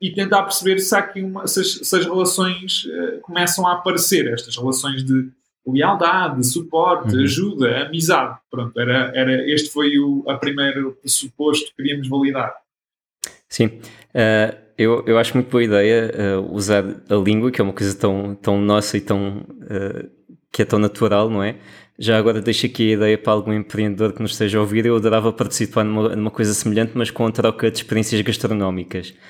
e 0.00 0.12
tentar 0.12 0.44
perceber 0.44 0.78
se, 0.78 0.94
há 0.94 0.98
aqui 1.00 1.20
uma, 1.20 1.48
se, 1.48 1.62
as, 1.62 1.72
se 1.72 1.96
as 1.96 2.04
relações 2.04 2.84
uh, 2.84 3.20
começam 3.22 3.66
a 3.66 3.72
aparecer, 3.72 4.32
estas 4.32 4.56
relações 4.56 5.02
de 5.02 5.28
lealdade, 5.66 6.46
suporte, 6.46 7.12
uhum. 7.12 7.24
ajuda, 7.24 7.86
amizade. 7.86 8.38
Pronto, 8.48 8.78
era, 8.78 9.10
era, 9.16 9.50
este 9.50 9.68
foi 9.68 9.98
o 9.98 10.22
a 10.28 10.36
primeiro 10.38 10.92
pressuposto 11.00 11.70
que 11.70 11.74
queríamos 11.74 12.06
validar. 12.06 12.54
Sim, 13.48 13.66
uh, 14.14 14.65
eu, 14.78 15.02
eu 15.06 15.18
acho 15.18 15.34
muito 15.34 15.50
boa 15.50 15.62
ideia 15.62 16.12
uh, 16.38 16.54
usar 16.54 16.84
a 17.08 17.14
língua, 17.14 17.50
que 17.50 17.60
é 17.60 17.64
uma 17.64 17.72
coisa 17.72 17.96
tão, 17.96 18.34
tão 18.34 18.60
nossa 18.60 18.96
e 18.96 19.00
tão, 19.00 19.38
uh, 19.38 20.08
que 20.52 20.62
é 20.62 20.64
tão 20.64 20.78
natural, 20.78 21.30
não 21.30 21.42
é? 21.42 21.56
Já 21.98 22.18
agora 22.18 22.42
deixo 22.42 22.66
aqui 22.66 22.90
a 22.90 22.94
ideia 22.94 23.18
para 23.18 23.32
algum 23.32 23.54
empreendedor 23.54 24.12
que 24.12 24.20
nos 24.20 24.32
esteja 24.32 24.58
a 24.58 24.60
ouvir. 24.60 24.84
Eu 24.84 24.96
adorava 24.96 25.32
participar 25.32 25.82
numa, 25.82 26.14
numa 26.14 26.30
coisa 26.30 26.52
semelhante, 26.52 26.92
mas 26.94 27.10
com 27.10 27.26
a 27.26 27.32
troca 27.32 27.70
de 27.70 27.78
experiências 27.78 28.20
gastronómicas. 28.20 29.14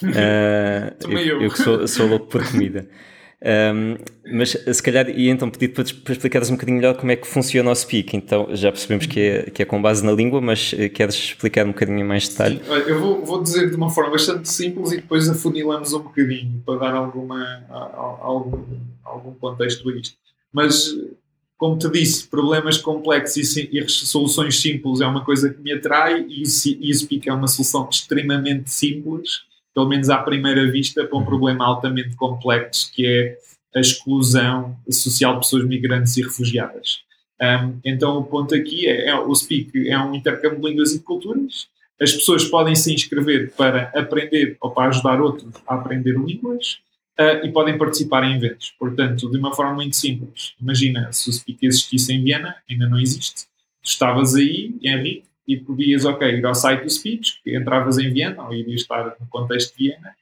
Uh, 0.00 1.10
eu, 1.10 1.18
eu, 1.18 1.42
eu 1.42 1.50
que 1.50 1.58
sou, 1.58 1.88
sou 1.88 2.06
louco 2.06 2.26
por 2.26 2.48
comida. 2.48 2.86
Um, 3.44 3.96
mas 4.32 4.50
se 4.50 4.82
calhar 4.82 5.10
ia 5.10 5.32
então 5.32 5.50
pedir 5.50 5.68
para, 5.68 5.82
para 5.82 6.12
explicares 6.12 6.48
um 6.48 6.52
bocadinho 6.52 6.76
melhor 6.76 6.94
como 6.94 7.10
é 7.10 7.16
que 7.16 7.26
funciona 7.26 7.70
o 7.70 7.74
Speak. 7.74 8.16
Então 8.16 8.48
já 8.52 8.70
percebemos 8.70 9.06
que 9.06 9.20
é, 9.20 9.42
que 9.50 9.62
é 9.62 9.64
com 9.64 9.82
base 9.82 10.04
na 10.04 10.12
língua, 10.12 10.40
mas 10.40 10.72
eh, 10.78 10.88
queres 10.88 11.16
explicar 11.16 11.66
um 11.66 11.72
bocadinho 11.72 12.06
mais 12.06 12.28
detalhe? 12.28 12.58
Sim, 12.58 12.70
eu 12.86 13.00
vou, 13.00 13.24
vou 13.24 13.42
dizer 13.42 13.68
de 13.68 13.76
uma 13.76 13.90
forma 13.90 14.12
bastante 14.12 14.48
simples 14.48 14.92
e 14.92 14.96
depois 14.96 15.28
afunilamos 15.28 15.92
um 15.92 16.00
bocadinho 16.00 16.62
para 16.64 16.78
dar 16.78 16.94
alguma, 16.94 17.64
algum, 18.20 18.62
algum 19.04 19.34
contexto 19.34 19.88
a 19.90 19.96
isto. 19.96 20.16
Mas, 20.52 20.94
como 21.58 21.76
te 21.76 21.88
disse, 21.90 22.28
problemas 22.28 22.78
complexos 22.78 23.56
e, 23.56 23.68
e 23.72 23.88
soluções 23.88 24.60
simples 24.60 25.00
é 25.00 25.06
uma 25.06 25.24
coisa 25.24 25.50
que 25.50 25.60
me 25.60 25.72
atrai 25.72 26.24
e, 26.28 26.42
e 26.42 26.90
o 26.90 26.94
Speak 26.94 27.28
é 27.28 27.32
uma 27.32 27.48
solução 27.48 27.88
extremamente 27.90 28.70
simples 28.70 29.50
pelo 29.74 29.88
menos 29.88 30.10
à 30.10 30.18
primeira 30.18 30.70
vista, 30.70 31.04
para 31.04 31.18
um 31.18 31.24
problema 31.24 31.64
altamente 31.64 32.14
complexo 32.16 32.92
que 32.92 33.06
é 33.06 33.38
a 33.74 33.80
exclusão 33.80 34.76
social 34.90 35.34
de 35.34 35.40
pessoas 35.40 35.64
migrantes 35.64 36.16
e 36.16 36.22
refugiadas. 36.22 37.00
Um, 37.40 37.80
então 37.84 38.18
o 38.18 38.24
ponto 38.24 38.54
aqui 38.54 38.86
é, 38.86 39.08
é, 39.08 39.18
o 39.18 39.34
Speak 39.34 39.88
é 39.88 39.98
um 39.98 40.14
intercâmbio 40.14 40.60
de 40.60 40.68
línguas 40.68 40.94
e 40.94 41.00
culturas. 41.00 41.66
As 42.00 42.12
pessoas 42.12 42.44
podem 42.44 42.74
se 42.74 42.92
inscrever 42.92 43.52
para 43.56 43.90
aprender 43.94 44.56
ou 44.60 44.70
para 44.70 44.88
ajudar 44.88 45.20
outros 45.20 45.52
a 45.66 45.74
aprender 45.74 46.12
línguas 46.12 46.78
uh, 47.18 47.44
e 47.44 47.50
podem 47.50 47.78
participar 47.78 48.24
em 48.24 48.36
eventos. 48.36 48.74
Portanto, 48.78 49.30
de 49.30 49.38
uma 49.38 49.54
forma 49.54 49.74
muito 49.74 49.96
simples. 49.96 50.54
Imagina 50.60 51.12
se 51.12 51.30
o 51.30 51.32
Speak 51.32 51.66
existisse 51.66 52.12
em 52.12 52.22
Viena, 52.22 52.56
ainda 52.70 52.88
não 52.88 53.00
existe. 53.00 53.46
Tu 53.82 53.88
estavas 53.88 54.34
aí, 54.34 54.74
Henrique, 54.82 55.24
e 55.52 55.60
podias, 55.60 56.04
ok, 56.04 56.26
ir 56.28 56.46
ao 56.46 56.54
site 56.54 56.84
do 56.84 56.90
Speech, 56.90 57.40
entravas 57.46 57.98
em 57.98 58.12
Viena, 58.12 58.42
ou 58.44 58.54
irias 58.54 58.80
estar 58.80 59.16
no 59.20 59.26
contexto 59.28 59.76
de 59.76 59.88
Viena, 59.88 60.14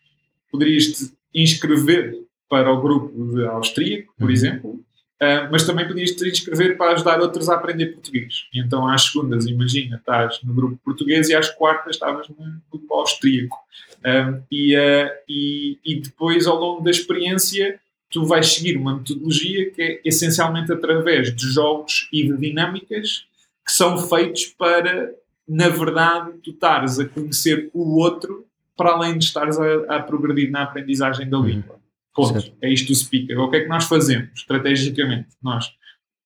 poderias 0.50 0.86
te 0.86 1.12
inscrever 1.34 2.18
para 2.48 2.72
o 2.72 2.80
grupo 2.80 3.32
de 3.32 3.46
austríaco, 3.46 4.12
por 4.18 4.26
uhum. 4.26 4.30
exemplo, 4.30 4.70
uh, 4.70 5.48
mas 5.52 5.64
também 5.64 5.86
podias 5.86 6.10
te 6.10 6.28
inscrever 6.28 6.76
para 6.76 6.92
ajudar 6.92 7.20
outros 7.20 7.48
a 7.48 7.54
aprender 7.54 7.86
português. 7.86 8.46
E 8.52 8.58
então, 8.58 8.88
às 8.88 9.04
segundas, 9.04 9.46
imagina, 9.46 9.96
estás 9.96 10.40
no 10.42 10.52
grupo 10.52 10.76
português 10.84 11.28
e 11.28 11.34
às 11.34 11.48
quartas 11.48 11.94
estavas 11.94 12.28
no 12.28 12.60
grupo 12.70 12.94
austríaco. 12.94 13.56
Um, 14.04 14.42
e, 14.50 14.76
uh, 14.76 15.10
e, 15.28 15.78
e 15.84 16.00
depois, 16.00 16.46
ao 16.46 16.58
longo 16.58 16.82
da 16.82 16.90
experiência, 16.90 17.78
tu 18.10 18.24
vais 18.24 18.52
seguir 18.52 18.76
uma 18.76 18.96
metodologia 18.96 19.70
que 19.70 19.80
é 19.80 20.00
essencialmente 20.04 20.72
através 20.72 21.34
de 21.34 21.46
jogos 21.48 22.08
e 22.12 22.24
de 22.24 22.36
dinâmicas 22.36 23.26
que 23.70 23.76
são 23.76 23.96
feitos 23.96 24.46
para, 24.46 25.14
na 25.48 25.68
verdade, 25.68 26.32
tu 26.42 26.50
estares 26.50 26.98
a 26.98 27.08
conhecer 27.08 27.70
o 27.72 28.00
outro 28.00 28.44
para 28.76 28.90
além 28.90 29.16
de 29.16 29.26
estares 29.26 29.56
a, 29.58 29.96
a 29.96 30.02
progredir 30.02 30.50
na 30.50 30.64
aprendizagem 30.64 31.30
da 31.30 31.38
uhum. 31.38 31.44
língua. 31.44 31.78
Ponto. 32.12 32.52
É 32.60 32.68
isto 32.68 32.90
o 32.90 32.96
speaker. 32.96 33.38
O 33.38 33.48
que 33.48 33.58
é 33.58 33.60
que 33.60 33.68
nós 33.68 33.84
fazemos 33.84 34.30
estrategicamente? 34.34 35.28
Nós 35.40 35.70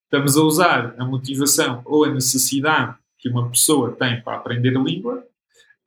estamos 0.05 0.35
a 0.35 0.41
usar 0.41 0.95
a 0.97 1.05
motivação 1.05 1.83
ou 1.85 2.05
a 2.05 2.09
necessidade 2.09 2.95
que 3.19 3.29
uma 3.29 3.47
pessoa 3.47 3.91
tem 3.91 4.19
para 4.21 4.37
aprender 4.37 4.75
a 4.75 4.81
língua, 4.81 5.23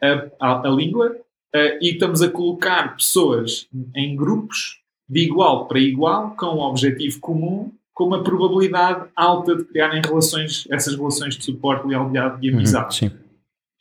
a, 0.00 0.46
a, 0.46 0.68
a 0.68 0.70
língua, 0.70 1.10
uh, 1.10 1.78
e 1.80 1.90
estamos 1.90 2.22
a 2.22 2.30
colocar 2.30 2.94
pessoas 2.94 3.66
em 3.96 4.14
grupos 4.14 4.80
de 5.08 5.20
igual 5.20 5.66
para 5.66 5.80
igual, 5.80 6.36
com 6.36 6.46
um 6.46 6.60
objetivo 6.60 7.18
comum, 7.18 7.72
com 7.98 8.04
uma 8.04 8.22
probabilidade 8.22 9.08
alta 9.16 9.56
de 9.56 9.64
criarem 9.64 10.00
relações, 10.00 10.68
essas 10.70 10.94
relações 10.94 11.36
de 11.36 11.44
suporte, 11.44 11.84
lealdade 11.84 12.46
e 12.46 12.48
uhum, 12.48 12.58
amizade. 12.58 13.04
Uhum, 13.04 13.10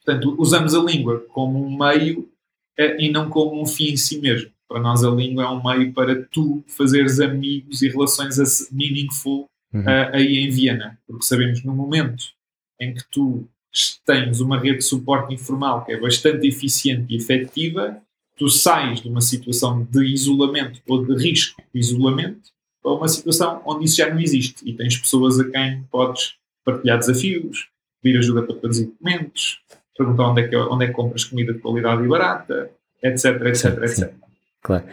Portanto, 0.03 0.35
usamos 0.39 0.73
a 0.73 0.81
língua 0.81 1.23
como 1.29 1.63
um 1.63 1.77
meio 1.77 2.21
uh, 2.21 2.99
e 2.99 3.11
não 3.11 3.29
como 3.29 3.61
um 3.61 3.65
fim 3.67 3.91
em 3.91 3.95
si 3.95 4.19
mesmo. 4.19 4.49
Para 4.67 4.81
nós, 4.81 5.03
a 5.03 5.11
língua 5.11 5.43
é 5.43 5.47
um 5.47 5.63
meio 5.63 5.93
para 5.93 6.23
tu 6.31 6.63
fazeres 6.67 7.19
amigos 7.19 7.83
e 7.83 7.89
relações 7.89 8.37
meaningful 8.71 9.45
uhum. 9.71 9.81
uh, 9.81 10.09
aí 10.11 10.39
em 10.39 10.49
Viena. 10.49 10.97
Porque 11.05 11.23
sabemos 11.23 11.63
no 11.63 11.75
momento 11.75 12.23
em 12.81 12.95
que 12.95 13.03
tu 13.11 13.47
tens 14.03 14.39
uma 14.39 14.57
rede 14.57 14.79
de 14.79 14.83
suporte 14.83 15.35
informal 15.35 15.85
que 15.85 15.91
é 15.91 15.99
bastante 15.99 16.47
eficiente 16.47 17.13
e 17.13 17.17
efetiva, 17.17 18.01
tu 18.35 18.49
sais 18.49 18.99
de 18.99 19.09
uma 19.09 19.21
situação 19.21 19.83
de 19.83 20.03
isolamento 20.05 20.81
ou 20.87 21.05
de 21.05 21.13
risco 21.23 21.61
de 21.71 21.79
isolamento 21.79 22.56
para 22.87 22.95
uma 22.95 23.07
situação 23.09 23.61
onde 23.65 23.83
isso 23.83 23.97
já 23.97 24.09
não 24.09 24.17
existe 24.17 24.67
e 24.67 24.73
tens 24.73 24.95
pessoas 24.97 25.37
a 25.41 25.49
quem 25.49 25.83
podes 25.91 26.35
partilhar 26.63 26.97
desafios, 26.97 27.67
pedir 28.01 28.17
ajuda 28.17 28.43
para 28.43 28.55
traduzir 28.55 28.85
documentos, 28.85 29.59
perguntar 29.97 30.29
onde 30.29 30.41
é 30.43 30.47
que, 30.47 30.55
onde 30.55 30.85
é 30.85 30.87
que 30.87 30.93
compras 30.93 31.25
comida 31.25 31.51
de 31.53 31.59
qualidade 31.59 32.01
e 32.01 32.07
barata, 32.07 32.71
etc, 33.03 33.25
etc, 33.25 33.55
sim, 33.55 33.67
etc. 33.67 33.89
Sim. 33.89 34.09
Claro. 34.61 34.85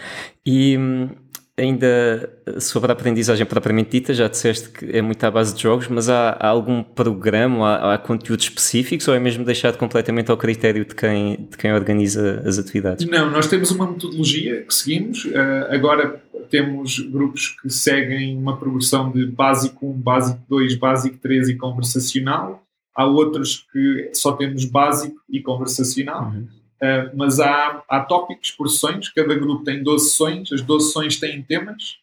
E 0.45 0.77
hum, 0.77 1.09
ainda 1.57 2.31
sobre 2.59 2.91
a 2.91 2.95
aprendizagem 2.95 3.47
propriamente 3.47 3.91
dita, 3.91 4.13
já 4.13 4.27
disseste 4.27 4.71
que 4.71 4.85
é 4.97 5.01
muito 5.01 5.23
à 5.25 5.31
base 5.31 5.55
de 5.55 5.63
jogos, 5.63 5.87
mas 5.89 6.09
há, 6.09 6.31
há 6.31 6.49
algum 6.49 6.83
programa, 6.83 7.69
há, 7.69 7.95
há, 7.95 7.99
conteúdos 7.99 8.47
específicos 8.47 9.07
ou 9.07 9.15
é 9.15 9.21
mesmo 9.21 9.45
deixado 9.45 9.79
completamente 9.79 10.31
ao 10.31 10.37
critério 10.37 10.85
de 10.85 10.95
quem, 10.95 11.49
de 11.51 11.57
quem 11.57 11.73
organiza 11.73 12.43
as 12.45 12.59
atividades? 12.59 13.07
Não, 13.07 13.31
nós 13.31 13.47
temos 13.47 13.71
uma 13.71 13.87
metodologia 13.87 14.63
que 14.63 14.75
seguimos. 14.75 15.25
Uh, 15.27 15.33
agora 15.71 16.21
temos 16.51 16.99
grupos 16.99 17.49
que 17.49 17.71
seguem 17.71 18.37
uma 18.37 18.57
progressão 18.57 19.11
de 19.11 19.27
básico 19.27 19.87
1, 19.87 19.93
básico 19.93 20.41
2, 20.49 20.75
básico 20.77 21.19
3 21.19 21.51
e 21.51 21.57
conversacional. 21.57 22.63
Há 22.97 23.07
outros 23.07 23.67
que 23.73 24.11
só 24.13 24.33
temos 24.33 24.65
básico 24.65 25.17
e 25.29 25.41
conversacional. 25.41 26.31
Uhum. 26.31 26.47
Uh, 26.83 27.17
mas 27.17 27.41
há, 27.41 27.83
há 27.89 28.01
tópicos 28.01 28.51
por 28.51 28.69
sessões, 28.69 29.09
cada 29.09 29.35
grupo 29.35 29.65
tem 29.65 29.83
12 29.83 30.11
sessões, 30.11 30.53
as 30.53 30.61
12 30.61 30.87
sessões 30.87 31.21
têm 31.21 31.43
temas, 31.43 31.99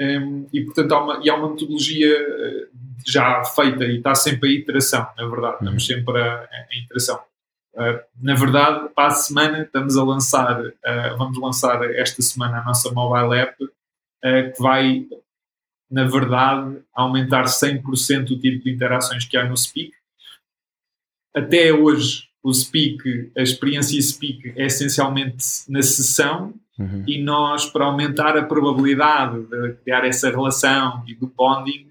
um, 0.00 0.48
e 0.52 0.62
portanto 0.62 0.92
há 0.92 1.04
uma, 1.04 1.20
e 1.24 1.30
há 1.30 1.36
uma 1.36 1.50
metodologia 1.50 2.16
eh, 2.18 2.68
já 3.06 3.44
feita 3.44 3.84
e 3.84 3.98
está 3.98 4.12
sempre 4.12 4.48
a 4.48 4.52
iteração, 4.52 5.06
na 5.16 5.26
verdade, 5.28 5.54
uhum. 5.54 5.60
estamos 5.60 5.86
sempre 5.86 6.20
a, 6.20 6.48
a 6.50 6.76
iteração. 6.82 7.22
Uh, 7.74 8.00
na 8.20 8.34
verdade, 8.34 8.88
para 8.94 9.08
a 9.08 9.10
semana 9.10 9.62
estamos 9.62 9.96
a 9.96 10.02
lançar, 10.02 10.60
uh, 10.60 11.16
vamos 11.16 11.38
lançar 11.38 11.84
esta 11.94 12.22
semana 12.22 12.58
a 12.58 12.64
nossa 12.64 12.90
mobile 12.92 13.38
app, 13.40 13.56
que 14.22 14.62
vai, 14.62 15.06
na 15.90 16.04
verdade, 16.04 16.78
aumentar 16.94 17.44
100% 17.44 18.30
o 18.30 18.40
tipo 18.40 18.64
de 18.64 18.72
interações 18.72 19.26
que 19.26 19.36
há 19.36 19.44
no 19.46 19.54
Speak. 19.54 19.92
Até 21.36 21.74
hoje 21.74 22.26
o 22.44 22.52
speak, 22.52 23.32
a 23.36 23.40
experiência 23.40 24.00
speak 24.02 24.52
é 24.54 24.66
essencialmente 24.66 25.44
na 25.66 25.82
sessão 25.82 26.52
uhum. 26.78 27.02
e 27.06 27.20
nós, 27.22 27.64
para 27.64 27.86
aumentar 27.86 28.36
a 28.36 28.44
probabilidade 28.44 29.42
de 29.46 29.72
criar 29.82 30.06
essa 30.06 30.28
relação 30.28 31.02
e 31.08 31.14
do 31.14 31.26
bonding 31.26 31.88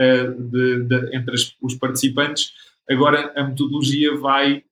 uh, 0.00 0.42
de, 0.50 0.84
de, 0.84 1.14
entre 1.14 1.34
as, 1.34 1.54
os 1.60 1.74
participantes, 1.74 2.52
agora 2.90 3.34
a 3.36 3.44
metodologia 3.44 4.16
vai 4.16 4.64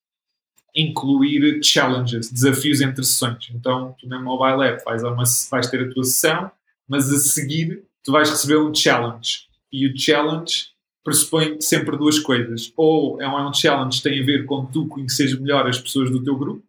incluir 0.75 1.63
challenges, 1.63 2.33
desafios 2.33 2.81
entre 2.81 3.05
sessões. 3.05 3.51
Então, 3.55 3.95
tu 4.01 4.09
na 4.09 4.19
mobile 4.19 4.67
app 4.67 4.83
vais, 4.85 5.03
uma, 5.03 5.25
vais 5.51 5.67
ter 5.67 5.83
a 5.83 5.93
tua 5.93 6.05
sessão, 6.05 6.51
mas 6.89 7.13
a 7.13 7.19
seguir 7.19 7.83
tu 8.03 8.11
vais 8.11 8.31
receber 8.31 8.57
um 8.57 8.75
challenge. 8.75 9.49
E 9.71 9.87
o 9.87 9.99
challenge 9.99 10.69
pressupõe 11.05 11.61
sempre 11.61 11.97
duas 11.97 12.19
coisas. 12.19 12.73
Ou 12.77 13.21
é 13.21 13.29
um 13.29 13.53
challenge 13.53 13.99
que 13.99 14.09
tem 14.09 14.23
a 14.23 14.25
ver 14.25 14.45
com 14.45 14.67
tu 14.67 14.87
conheceres 14.87 15.39
melhor 15.39 15.67
as 15.67 15.79
pessoas 15.79 16.11
do 16.11 16.23
teu 16.23 16.37
grupo, 16.37 16.63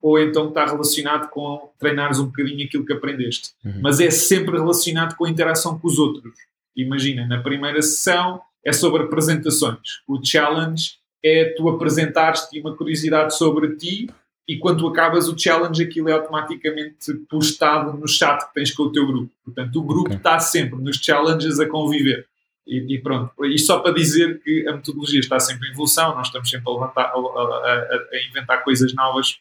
ou 0.00 0.18
então 0.18 0.48
está 0.48 0.66
relacionado 0.66 1.28
com 1.30 1.70
treinares 1.78 2.18
um 2.18 2.26
bocadinho 2.26 2.66
aquilo 2.66 2.84
que 2.84 2.92
aprendeste. 2.92 3.50
Uhum. 3.64 3.80
Mas 3.82 4.00
é 4.00 4.10
sempre 4.10 4.58
relacionado 4.58 5.16
com 5.16 5.24
a 5.24 5.30
interação 5.30 5.78
com 5.78 5.86
os 5.86 5.98
outros. 5.98 6.34
Imagina, 6.76 7.26
na 7.26 7.40
primeira 7.40 7.80
sessão 7.82 8.40
é 8.64 8.72
sobre 8.72 9.02
apresentações. 9.02 10.00
O 10.08 10.24
challenge 10.24 10.94
é 11.24 11.54
tu 11.56 11.68
apresentares-te 11.68 12.60
uma 12.60 12.76
curiosidade 12.76 13.36
sobre 13.36 13.76
ti 13.76 14.08
e 14.48 14.58
quando 14.58 14.86
acabas 14.88 15.28
o 15.28 15.38
challenge 15.38 15.82
aquilo 15.82 16.08
é 16.08 16.12
automaticamente 16.12 17.14
postado 17.28 17.96
no 17.96 18.08
chat 18.08 18.44
que 18.46 18.54
tens 18.54 18.72
com 18.72 18.84
o 18.84 18.92
teu 18.92 19.06
grupo. 19.06 19.30
Portanto, 19.44 19.76
o 19.78 19.82
grupo 19.82 20.06
okay. 20.06 20.16
está 20.16 20.38
sempre 20.40 20.80
nos 20.80 20.96
challenges 20.96 21.60
a 21.60 21.68
conviver. 21.68 22.26
E, 22.66 22.94
e, 22.94 23.02
pronto, 23.02 23.32
isto 23.46 23.66
só 23.66 23.80
para 23.80 23.92
dizer 23.92 24.40
que 24.42 24.66
a 24.68 24.72
metodologia 24.72 25.20
está 25.20 25.38
sempre 25.40 25.68
em 25.68 25.72
evolução, 25.72 26.14
nós 26.14 26.28
estamos 26.28 26.48
sempre 26.48 26.70
a, 26.70 26.72
levantar, 26.72 27.04
a, 27.04 27.16
a, 27.16 28.08
a 28.12 28.28
inventar 28.28 28.62
coisas 28.62 28.94
novas 28.94 29.38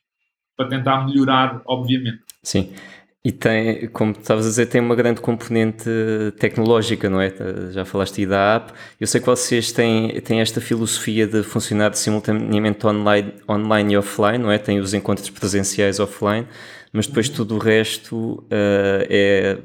para 0.57 0.67
tentar 0.67 1.05
melhorar, 1.05 1.61
obviamente. 1.65 2.21
Sim. 2.43 2.73
E 3.23 3.31
tem, 3.31 3.87
como 3.89 4.13
estavas 4.13 4.47
a 4.47 4.49
dizer, 4.49 4.65
tem 4.65 4.81
uma 4.81 4.95
grande 4.95 5.21
componente 5.21 5.87
tecnológica, 6.39 7.07
não 7.07 7.21
é? 7.21 7.31
Já 7.69 7.85
falaste 7.85 8.19
aí 8.19 8.25
da 8.25 8.55
app. 8.55 8.73
Eu 8.99 9.05
sei 9.05 9.21
que 9.21 9.27
vocês 9.27 9.71
têm, 9.71 10.19
têm 10.21 10.41
esta 10.41 10.59
filosofia 10.59 11.27
de 11.27 11.43
funcionar 11.43 11.93
simultaneamente 11.93 12.85
online, 12.87 13.31
online 13.47 13.93
e 13.93 13.97
offline, 13.97 14.39
não 14.39 14.51
é? 14.51 14.57
Tem 14.57 14.79
os 14.79 14.95
encontros 14.95 15.29
presenciais 15.29 15.99
offline 15.99 16.47
mas 16.93 17.07
depois 17.07 17.29
tudo 17.29 17.55
o 17.55 17.57
resto 17.57 18.43
uh, 18.43 19.05
é 19.09 19.57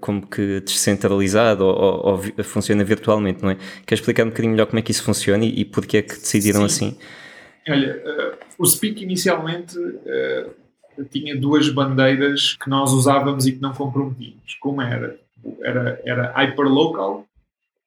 como 0.00 0.26
que 0.26 0.60
descentralizado 0.60 1.64
ou, 1.64 1.74
ou, 1.74 2.14
ou, 2.14 2.44
funciona 2.44 2.82
virtualmente, 2.82 3.42
não 3.42 3.50
é? 3.50 3.56
Queres 3.86 4.00
explicar 4.00 4.24
um 4.24 4.30
bocadinho 4.30 4.52
melhor 4.52 4.66
como 4.66 4.78
é 4.78 4.82
que 4.82 4.90
isso 4.90 5.04
funciona 5.04 5.44
e, 5.44 5.60
e 5.60 5.64
porque 5.64 5.98
é 5.98 6.02
que 6.02 6.14
decidiram 6.14 6.68
Sim. 6.68 6.88
assim? 6.88 6.98
Olha, 7.68 8.02
uh, 8.04 8.38
o 8.58 8.66
Speak 8.66 9.02
inicialmente 9.02 9.78
uh, 9.78 11.04
tinha 11.10 11.36
duas 11.36 11.68
bandeiras 11.68 12.56
que 12.60 12.68
nós 12.68 12.92
usávamos 12.92 13.46
e 13.46 13.52
que 13.52 13.62
não 13.62 13.72
comprometíamos. 13.72 14.54
Como 14.60 14.82
era? 14.82 15.16
Era, 15.62 16.00
era 16.04 16.32
hyperlocal 16.36 17.26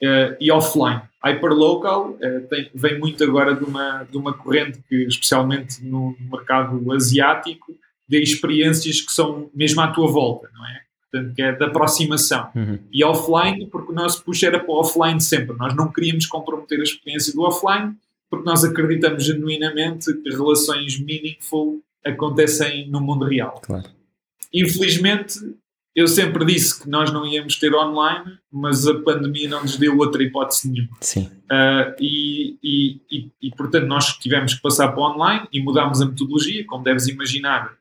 uh, 0.03 0.35
e 0.39 0.51
offline. 0.51 1.01
Hyperlocal 1.23 2.11
uh, 2.11 2.47
tem, 2.49 2.69
vem 2.73 2.99
muito 2.99 3.23
agora 3.23 3.55
de 3.55 3.63
uma, 3.63 4.03
de 4.03 4.17
uma 4.17 4.33
corrente 4.33 4.79
que, 4.87 5.03
especialmente 5.03 5.83
no 5.83 6.15
mercado 6.31 6.91
asiático, 6.93 7.73
de 8.07 8.21
experiências 8.21 9.01
que 9.01 9.11
são 9.11 9.49
mesmo 9.53 9.81
à 9.81 9.87
tua 9.87 10.07
volta, 10.07 10.49
não 10.53 10.65
é? 10.65 10.81
Portanto, 11.11 11.35
que 11.35 11.41
é 11.41 11.51
de 11.51 11.63
aproximação. 11.63 12.49
Uhum. 12.55 12.79
E 12.91 13.03
offline, 13.03 13.67
porque 13.67 13.91
o 13.91 13.95
nosso 13.95 14.23
push 14.23 14.43
era 14.43 14.59
para 14.59 14.71
o 14.71 14.79
offline 14.79 15.21
sempre. 15.21 15.55
Nós 15.57 15.75
não 15.75 15.91
queríamos 15.91 16.25
comprometer 16.25 16.79
a 16.79 16.83
experiência 16.83 17.33
do 17.33 17.41
offline, 17.41 17.95
porque 18.29 18.45
nós 18.45 18.63
acreditamos 18.63 19.23
genuinamente 19.23 20.13
que 20.13 20.29
relações 20.29 20.99
meaningful 20.99 21.81
acontecem 22.05 22.87
no 22.89 22.99
mundo 22.99 23.25
real. 23.25 23.61
Claro. 23.63 23.89
Infelizmente, 24.53 25.39
eu 25.95 26.07
sempre 26.07 26.45
disse 26.45 26.83
que 26.83 26.89
nós 26.89 27.11
não 27.11 27.25
íamos 27.25 27.55
ter 27.57 27.73
online, 27.73 28.37
mas 28.51 28.85
a 28.85 28.99
pandemia 28.99 29.47
não 29.47 29.61
nos 29.61 29.77
deu 29.77 29.97
outra 29.97 30.21
hipótese 30.21 30.69
nenhuma. 30.69 30.97
Sim. 30.99 31.31
Uh, 31.45 31.95
e, 31.99 32.57
e, 32.61 33.01
e, 33.09 33.31
e, 33.41 33.51
portanto, 33.51 33.85
nós 33.85 34.17
tivemos 34.17 34.55
que 34.55 34.61
passar 34.61 34.89
para 34.89 35.01
online 35.01 35.47
e 35.53 35.61
mudámos 35.61 36.01
a 36.01 36.05
metodologia, 36.05 36.65
como 36.65 36.83
deves 36.83 37.07
imaginar. 37.07 37.71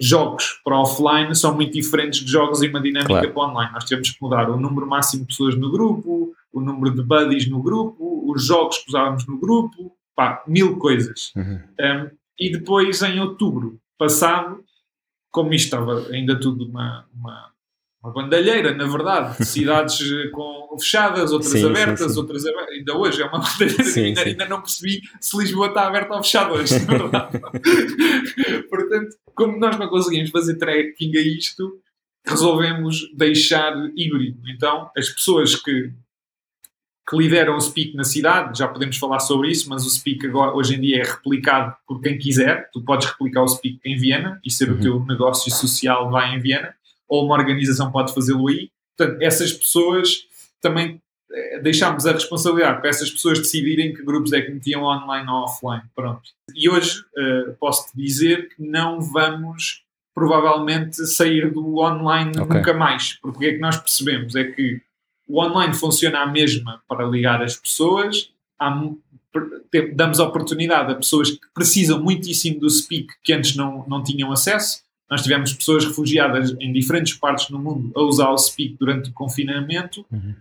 Jogos 0.00 0.60
para 0.64 0.78
offline 0.78 1.34
são 1.34 1.54
muito 1.54 1.72
diferentes 1.72 2.20
de 2.20 2.30
jogos 2.30 2.62
e 2.62 2.68
uma 2.68 2.80
dinâmica 2.80 3.08
claro. 3.08 3.32
para 3.32 3.42
online. 3.42 3.72
Nós 3.72 3.84
tivemos 3.84 4.10
que 4.10 4.22
mudar 4.22 4.50
o 4.50 4.56
número 4.56 4.86
máximo 4.86 5.22
de 5.22 5.28
pessoas 5.28 5.56
no 5.56 5.70
grupo, 5.70 6.34
o 6.52 6.60
número 6.60 6.94
de 6.94 7.02
buddies 7.02 7.48
no 7.48 7.62
grupo, 7.62 8.24
os 8.26 8.44
jogos 8.44 8.78
que 8.78 8.88
usávamos 8.88 9.26
no 9.26 9.38
grupo, 9.38 9.92
pá, 10.16 10.42
mil 10.46 10.76
coisas. 10.78 11.32
Uhum. 11.36 11.60
Um, 11.80 12.10
e 12.38 12.50
depois, 12.50 13.00
em 13.02 13.20
outubro 13.20 13.78
passado, 13.96 14.64
como 15.30 15.52
isto 15.52 15.66
estava 15.66 16.06
ainda 16.12 16.38
tudo 16.38 16.64
uma, 16.64 17.06
uma, 17.14 17.50
uma 18.04 18.12
bandalheira, 18.12 18.74
na 18.74 18.86
verdade, 18.86 19.42
cidades 19.48 19.98
eh, 20.00 20.28
com 20.28 20.76
fechadas, 20.78 21.32
outras 21.32 21.52
sim, 21.52 21.64
abertas, 21.64 22.00
sim, 22.00 22.08
sim. 22.10 22.20
outras 22.20 22.44
abertas. 22.44 22.74
Ainda 22.76 22.98
hoje 22.98 23.22
é 23.22 23.26
uma 23.26 23.38
bandalheira, 23.58 23.94
ainda, 23.96 24.20
ainda, 24.20 24.48
não 24.48 24.60
percebi 24.60 25.00
se 25.18 25.36
Lisboa 25.38 25.68
está 25.68 25.86
aberta 25.86 26.14
ou 26.14 26.22
fechada 26.22 26.52
hoje, 26.52 26.78
na 26.84 26.98
verdade. 26.98 27.40
Portanto, 28.68 29.16
como 29.34 29.58
nós 29.58 29.78
não 29.78 29.88
conseguimos 29.88 30.30
fazer 30.30 30.56
tracking 30.56 31.16
a 31.16 31.20
isto, 31.20 31.80
resolvemos 32.26 33.10
deixar 33.16 33.74
híbrido. 33.96 34.38
Então, 34.50 34.90
as 34.96 35.08
pessoas 35.08 35.56
que 35.56 35.90
que 37.06 37.18
lideram 37.18 37.54
o 37.54 37.60
Speak 37.60 37.94
na 37.94 38.02
cidade, 38.02 38.58
já 38.58 38.66
podemos 38.66 38.96
falar 38.96 39.20
sobre 39.20 39.50
isso, 39.50 39.68
mas 39.68 39.84
o 39.84 39.90
Speak 39.90 40.26
agora, 40.26 40.56
hoje 40.56 40.74
em 40.74 40.80
dia 40.80 41.02
é 41.02 41.04
replicado 41.04 41.76
por 41.86 42.00
quem 42.00 42.16
quiser. 42.16 42.70
Tu 42.72 42.80
podes 42.80 43.06
replicar 43.08 43.42
o 43.42 43.48
Speak 43.48 43.78
em 43.84 43.94
Viena 43.98 44.40
e 44.42 44.50
ser 44.50 44.70
uhum. 44.70 44.78
o 44.78 44.80
teu 44.80 45.04
negócio 45.04 45.52
social 45.52 46.10
vai 46.10 46.34
em 46.34 46.40
Viena, 46.40 46.74
ou 47.14 47.24
uma 47.24 47.34
organização 47.34 47.90
pode 47.90 48.12
fazê-lo 48.14 48.48
aí. 48.48 48.70
Portanto, 48.96 49.20
essas 49.22 49.52
pessoas 49.52 50.26
também 50.60 51.00
eh, 51.32 51.60
deixámos 51.60 52.06
a 52.06 52.12
responsabilidade 52.12 52.80
para 52.80 52.90
essas 52.90 53.10
pessoas 53.10 53.38
decidirem 53.38 53.92
que 53.92 54.04
grupos 54.04 54.32
é 54.32 54.42
que 54.42 54.52
metiam 54.52 54.82
online 54.82 55.28
ou 55.28 55.44
offline. 55.44 55.82
Pronto. 55.94 56.22
E 56.54 56.68
hoje 56.68 57.00
uh, 57.00 57.54
posso-te 57.58 57.96
dizer 57.96 58.48
que 58.54 58.62
não 58.62 59.00
vamos 59.00 59.82
provavelmente 60.14 61.04
sair 61.06 61.50
do 61.50 61.78
online 61.78 62.30
okay. 62.38 62.56
nunca 62.56 62.72
mais. 62.72 63.14
Porque 63.14 63.36
o 63.36 63.40
que 63.40 63.46
é 63.46 63.52
que 63.54 63.60
nós 63.60 63.76
percebemos? 63.76 64.36
É 64.36 64.44
que 64.44 64.80
o 65.28 65.42
online 65.42 65.74
funciona 65.74 66.20
a 66.20 66.26
mesma 66.26 66.82
para 66.86 67.04
ligar 67.04 67.42
as 67.42 67.56
pessoas, 67.56 68.30
há, 68.58 68.70
damos 69.94 70.18
oportunidade 70.20 70.92
a 70.92 70.94
pessoas 70.94 71.30
que 71.30 71.46
precisam 71.52 72.00
muitíssimo 72.00 72.60
do 72.60 72.70
Speak 72.70 73.08
que 73.24 73.32
antes 73.32 73.56
não, 73.56 73.84
não 73.88 74.02
tinham 74.04 74.30
acesso. 74.30 74.84
Nós 75.14 75.22
tivemos 75.22 75.52
pessoas 75.52 75.84
refugiadas 75.84 76.56
em 76.58 76.72
diferentes 76.72 77.14
partes 77.14 77.48
do 77.48 77.56
mundo 77.56 77.92
a 77.94 78.02
usar 78.02 78.30
o 78.30 78.36
Speak 78.36 78.76
durante 78.80 79.10
o 79.10 79.12
confinamento, 79.12 80.04
uhum. 80.10 80.34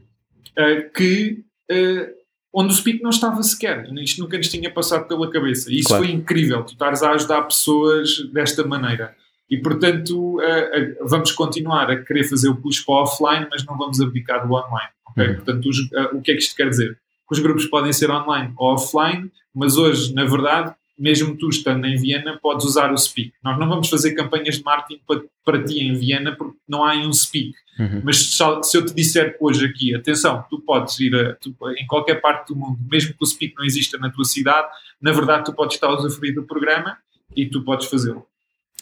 uh, 0.57 0.91
que 0.91 1.43
uh, 1.71 2.09
onde 2.51 2.73
o 2.73 2.75
Speak 2.75 3.03
não 3.03 3.11
estava 3.11 3.43
sequer. 3.43 3.87
Isto 3.93 4.23
nunca 4.23 4.35
nos 4.35 4.49
tinha 4.49 4.71
passado 4.71 5.07
pela 5.07 5.29
cabeça. 5.29 5.71
E 5.71 5.77
isso 5.77 5.89
claro. 5.89 6.05
foi 6.05 6.11
incrível, 6.11 6.63
tu 6.63 6.73
estares 6.73 7.03
a 7.03 7.11
ajudar 7.11 7.43
pessoas 7.43 8.27
desta 8.33 8.65
maneira. 8.65 9.15
E, 9.47 9.59
portanto, 9.59 10.39
uh, 10.39 11.07
vamos 11.07 11.31
continuar 11.33 11.91
a 11.91 12.03
querer 12.03 12.23
fazer 12.23 12.49
o 12.49 12.55
push 12.55 12.83
para 12.83 12.95
o 12.95 13.03
offline, 13.03 13.47
mas 13.51 13.63
não 13.63 13.77
vamos 13.77 14.01
abdicar 14.01 14.47
do 14.47 14.55
online. 14.55 14.89
Okay? 15.11 15.27
Uhum. 15.27 15.35
Portanto, 15.35 15.69
os, 15.69 15.77
o 16.13 16.19
que 16.19 16.31
é 16.31 16.33
que 16.33 16.41
isto 16.41 16.55
quer 16.55 16.67
dizer? 16.67 16.97
Os 17.29 17.37
grupos 17.37 17.67
podem 17.67 17.93
ser 17.93 18.09
online 18.09 18.51
ou 18.57 18.73
offline, 18.73 19.31
mas 19.53 19.77
hoje, 19.77 20.15
na 20.15 20.25
verdade, 20.25 20.73
mesmo 21.03 21.35
tu 21.35 21.49
estando 21.49 21.85
em 21.85 21.97
Viena, 21.97 22.39
podes 22.41 22.65
usar 22.65 22.93
o 22.93 22.97
Speak. 22.97 23.33
Nós 23.43 23.59
não 23.59 23.67
vamos 23.67 23.89
fazer 23.89 24.13
campanhas 24.13 24.55
de 24.55 24.63
marketing 24.63 25.01
para, 25.05 25.21
para 25.43 25.61
ti 25.61 25.81
em 25.81 25.93
Viena 25.93 26.33
porque 26.33 26.57
não 26.65 26.85
há 26.85 26.93
um 26.93 27.11
Speak. 27.11 27.51
Uhum. 27.77 28.01
Mas 28.05 28.19
se, 28.19 28.43
se, 28.63 28.77
eu 28.77 28.85
te 28.85 28.93
disser 28.93 29.35
hoje 29.37 29.65
aqui, 29.65 29.93
atenção, 29.93 30.45
tu 30.49 30.61
podes 30.61 30.97
ir 31.01 31.13
a, 31.13 31.33
tu, 31.33 31.53
em 31.77 31.85
qualquer 31.87 32.21
parte 32.21 32.53
do 32.53 32.55
mundo, 32.55 32.79
mesmo 32.89 33.09
que 33.11 33.21
o 33.21 33.25
Speak 33.25 33.53
não 33.57 33.65
exista 33.65 33.97
na 33.97 34.09
tua 34.09 34.23
cidade, 34.23 34.69
na 35.01 35.11
verdade 35.11 35.43
tu 35.43 35.53
podes 35.53 35.75
estar 35.75 35.87
a 35.87 35.93
usufruir 35.93 36.33
do 36.33 36.43
programa 36.43 36.97
e 37.35 37.45
tu 37.45 37.61
podes 37.65 37.87
fazê-lo. 37.87 38.25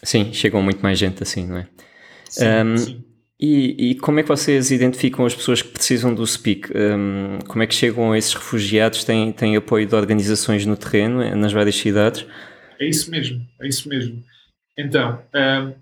Sim, 0.03 0.31
chegam 0.31 0.61
muito 0.61 0.79
mais 0.81 0.99
gente 0.99 1.23
assim, 1.23 1.47
não 1.47 1.57
é? 1.57 1.67
Sim, 2.29 2.45
um, 2.45 2.77
sim. 2.77 3.03
E, 3.41 3.91
e, 3.91 3.95
como 3.95 4.19
é 4.19 4.23
que 4.23 4.29
vocês 4.29 4.69
identificam 4.69 5.25
as 5.25 5.33
pessoas 5.33 5.63
que 5.63 5.69
precisam 5.69 6.13
do 6.13 6.25
SPIC? 6.25 6.69
Um, 6.75 7.39
como 7.47 7.63
é 7.63 7.65
que 7.65 7.73
chegam 7.73 8.11
a 8.11 8.17
esses 8.17 8.35
refugiados? 8.35 9.03
Têm, 9.03 9.31
têm 9.31 9.55
apoio 9.55 9.87
de 9.87 9.95
organizações 9.95 10.63
no 10.63 10.77
terreno, 10.77 11.23
eh, 11.23 11.33
nas 11.33 11.51
várias 11.51 11.75
cidades? 11.75 12.23
É 12.79 12.87
isso 12.87 13.09
mesmo, 13.09 13.43
é 13.59 13.67
isso 13.67 13.89
mesmo. 13.89 14.23
Então, 14.77 15.19
um, 15.33 15.73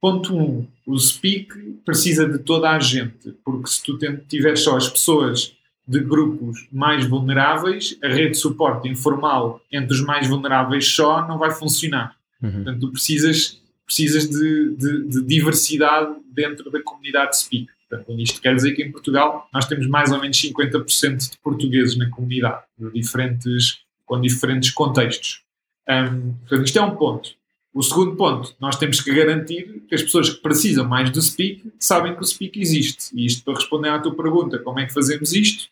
ponto 0.00 0.32
1, 0.32 0.40
um, 0.40 0.66
o 0.86 0.96
SPIC 0.96 1.48
precisa 1.84 2.24
de 2.28 2.38
toda 2.38 2.70
a 2.70 2.78
gente, 2.78 3.32
porque 3.44 3.68
se 3.68 3.82
tu 3.82 3.98
tiveres 4.28 4.60
só 4.60 4.76
as 4.76 4.88
pessoas 4.88 5.56
de 5.88 5.98
grupos 5.98 6.68
mais 6.70 7.04
vulneráveis, 7.04 7.98
a 8.00 8.08
rede 8.08 8.32
de 8.32 8.38
suporte 8.38 8.88
informal 8.88 9.60
entre 9.72 9.92
os 9.92 10.04
mais 10.04 10.28
vulneráveis 10.28 10.86
só 10.86 11.26
não 11.26 11.36
vai 11.36 11.50
funcionar. 11.50 12.14
Uhum. 12.40 12.52
Portanto, 12.52 12.80
tu 12.80 12.92
precisas 12.92 13.60
precisas 13.88 14.28
de, 14.28 14.76
de, 14.76 15.04
de, 15.08 15.22
diversidade 15.22 16.14
dentro 16.30 16.70
da 16.70 16.82
comunidade 16.82 17.38
Speak. 17.38 17.68
Portanto, 17.88 18.20
isto 18.20 18.40
quer 18.42 18.54
dizer 18.54 18.74
que 18.74 18.82
em 18.82 18.92
Portugal 18.92 19.48
nós 19.50 19.64
temos 19.64 19.86
mais 19.86 20.12
ou 20.12 20.20
menos 20.20 20.36
50% 20.36 21.30
de 21.30 21.38
portugueses 21.38 21.96
na 21.96 22.10
comunidade, 22.10 22.62
de 22.78 22.92
diferentes, 22.92 23.78
com 24.04 24.20
diferentes 24.20 24.70
contextos. 24.70 25.42
Um, 25.88 26.34
portanto, 26.34 26.66
isto 26.66 26.78
é 26.78 26.82
um 26.82 26.96
ponto. 26.96 27.30
O 27.72 27.82
segundo 27.82 28.14
ponto, 28.14 28.54
nós 28.60 28.76
temos 28.76 29.00
que 29.00 29.14
garantir 29.14 29.82
que 29.88 29.94
as 29.94 30.02
pessoas 30.02 30.28
que 30.28 30.42
precisam 30.42 30.86
mais 30.86 31.10
do 31.10 31.22
Speak 31.22 31.72
sabem 31.78 32.14
que 32.14 32.20
o 32.20 32.26
Speak 32.26 32.60
existe. 32.60 33.10
E 33.14 33.24
isto 33.24 33.42
para 33.42 33.54
responder 33.54 33.88
à 33.88 33.98
tua 33.98 34.14
pergunta, 34.14 34.58
como 34.58 34.80
é 34.80 34.86
que 34.86 34.92
fazemos 34.92 35.32
isto? 35.32 35.68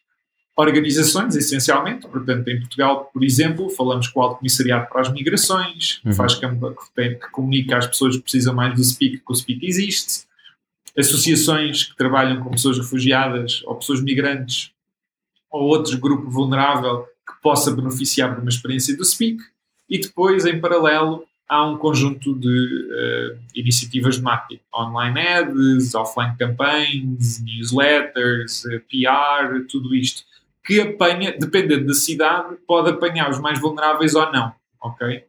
Organizações, 0.57 1.37
essencialmente. 1.37 2.09
Portanto, 2.09 2.49
em 2.49 2.59
Portugal, 2.59 3.11
por 3.13 3.23
exemplo, 3.23 3.69
falamos 3.69 4.09
com 4.09 4.21
o 4.21 4.23
Alto 4.23 4.39
Comissariado 4.39 4.89
para 4.89 5.03
as 5.03 5.13
Migrações, 5.13 6.01
uhum. 6.05 6.15
faz 6.15 6.35
que, 6.35 6.47
que, 6.49 7.31
comunica 7.31 7.77
às 7.77 7.87
pessoas 7.87 8.17
que 8.17 8.23
precisam 8.23 8.55
mais 8.55 8.75
do 8.75 8.83
SPIC 8.83 9.19
que 9.19 9.33
o 9.33 9.35
SPIC 9.35 9.67
existe. 9.67 10.25
Associações 10.99 11.85
que 11.85 11.97
trabalham 11.97 12.43
com 12.43 12.51
pessoas 12.51 12.79
refugiadas 12.79 13.63
ou 13.67 13.75
pessoas 13.75 14.01
migrantes 14.01 14.71
ou 15.51 15.65
outro 15.65 15.99
grupo 15.99 16.31
vulnerável 16.31 17.03
que 17.27 17.35
possa 17.43 17.71
beneficiar 17.71 18.35
de 18.35 18.41
uma 18.41 18.49
experiência 18.49 18.97
do 18.97 19.05
SPIC. 19.05 19.43
E 19.91 20.01
depois, 20.01 20.47
em 20.47 20.59
paralelo, 20.59 21.25
há 21.47 21.67
um 21.67 21.77
conjunto 21.77 22.35
de 22.35 22.49
uh, 22.49 23.39
iniciativas 23.55 24.17
de 24.17 24.23
marketing. 24.23 24.61
Online 24.75 25.21
ads, 25.21 25.95
offline 25.95 26.35
campaigns, 26.39 27.43
newsletters, 27.43 28.65
uh, 28.65 28.81
PR, 28.91 29.67
tudo 29.69 29.95
isto 29.95 30.25
que 30.67 30.81
apanha, 30.81 31.35
dependendo 31.39 31.87
da 31.87 31.95
cidade, 31.95 32.57
pode 32.67 32.91
apanhar 32.91 33.31
os 33.31 33.39
mais 33.39 33.61
vulneráveis 33.61 34.17
ou 34.17 34.33
não, 34.33 34.53
ok? 34.83 35.23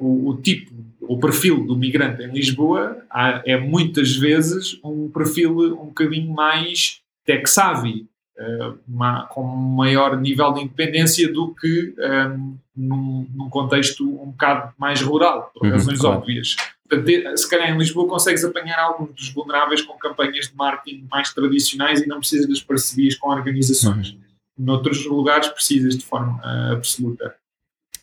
O, 0.00 0.30
o 0.30 0.36
tipo, 0.38 0.72
o 1.02 1.18
perfil 1.18 1.66
do 1.66 1.76
migrante 1.76 2.22
em 2.22 2.32
Lisboa 2.32 3.04
é 3.44 3.56
muitas 3.58 4.16
vezes 4.16 4.80
um 4.82 5.10
perfil 5.10 5.74
um 5.74 5.86
bocadinho 5.86 6.32
mais 6.32 7.00
tech-savvy, 7.26 8.06
uh, 8.38 9.28
com 9.28 9.44
um 9.44 9.76
maior 9.76 10.18
nível 10.18 10.52
de 10.54 10.62
independência 10.62 11.30
do 11.30 11.54
que 11.54 11.94
um, 11.98 12.02
ehm, 12.02 12.54
num, 12.74 13.26
num, 13.34 13.50
contexto 13.50 14.04
um 14.04 14.30
bocado 14.30 14.72
mais 14.78 15.02
rural, 15.02 15.50
por 15.52 15.66
uhum, 15.66 15.72
razões 15.72 15.98
claro. 15.98 16.18
óbvias. 16.18 16.56
Portanto, 16.88 17.36
se 17.36 17.50
calhar 17.50 17.70
em 17.70 17.76
Lisboa 17.76 18.08
consegues 18.08 18.42
apanhar 18.42 18.78
alguns 18.78 19.12
dos 19.12 19.28
vulneráveis 19.28 19.82
com 19.82 19.92
campanhas 19.98 20.48
de 20.48 20.56
marketing 20.56 21.06
mais 21.10 21.34
tradicionais 21.34 22.00
e 22.00 22.06
não 22.06 22.20
precisas 22.20 22.48
das 22.48 22.62
parcerias 22.62 23.14
com 23.14 23.28
organizações. 23.28 24.12
Uhum 24.12 24.27
noutros 24.58 25.06
lugares 25.06 25.48
precisas 25.48 25.96
de 25.96 26.04
forma 26.04 26.40
uh, 26.44 26.72
absoluta. 26.72 27.34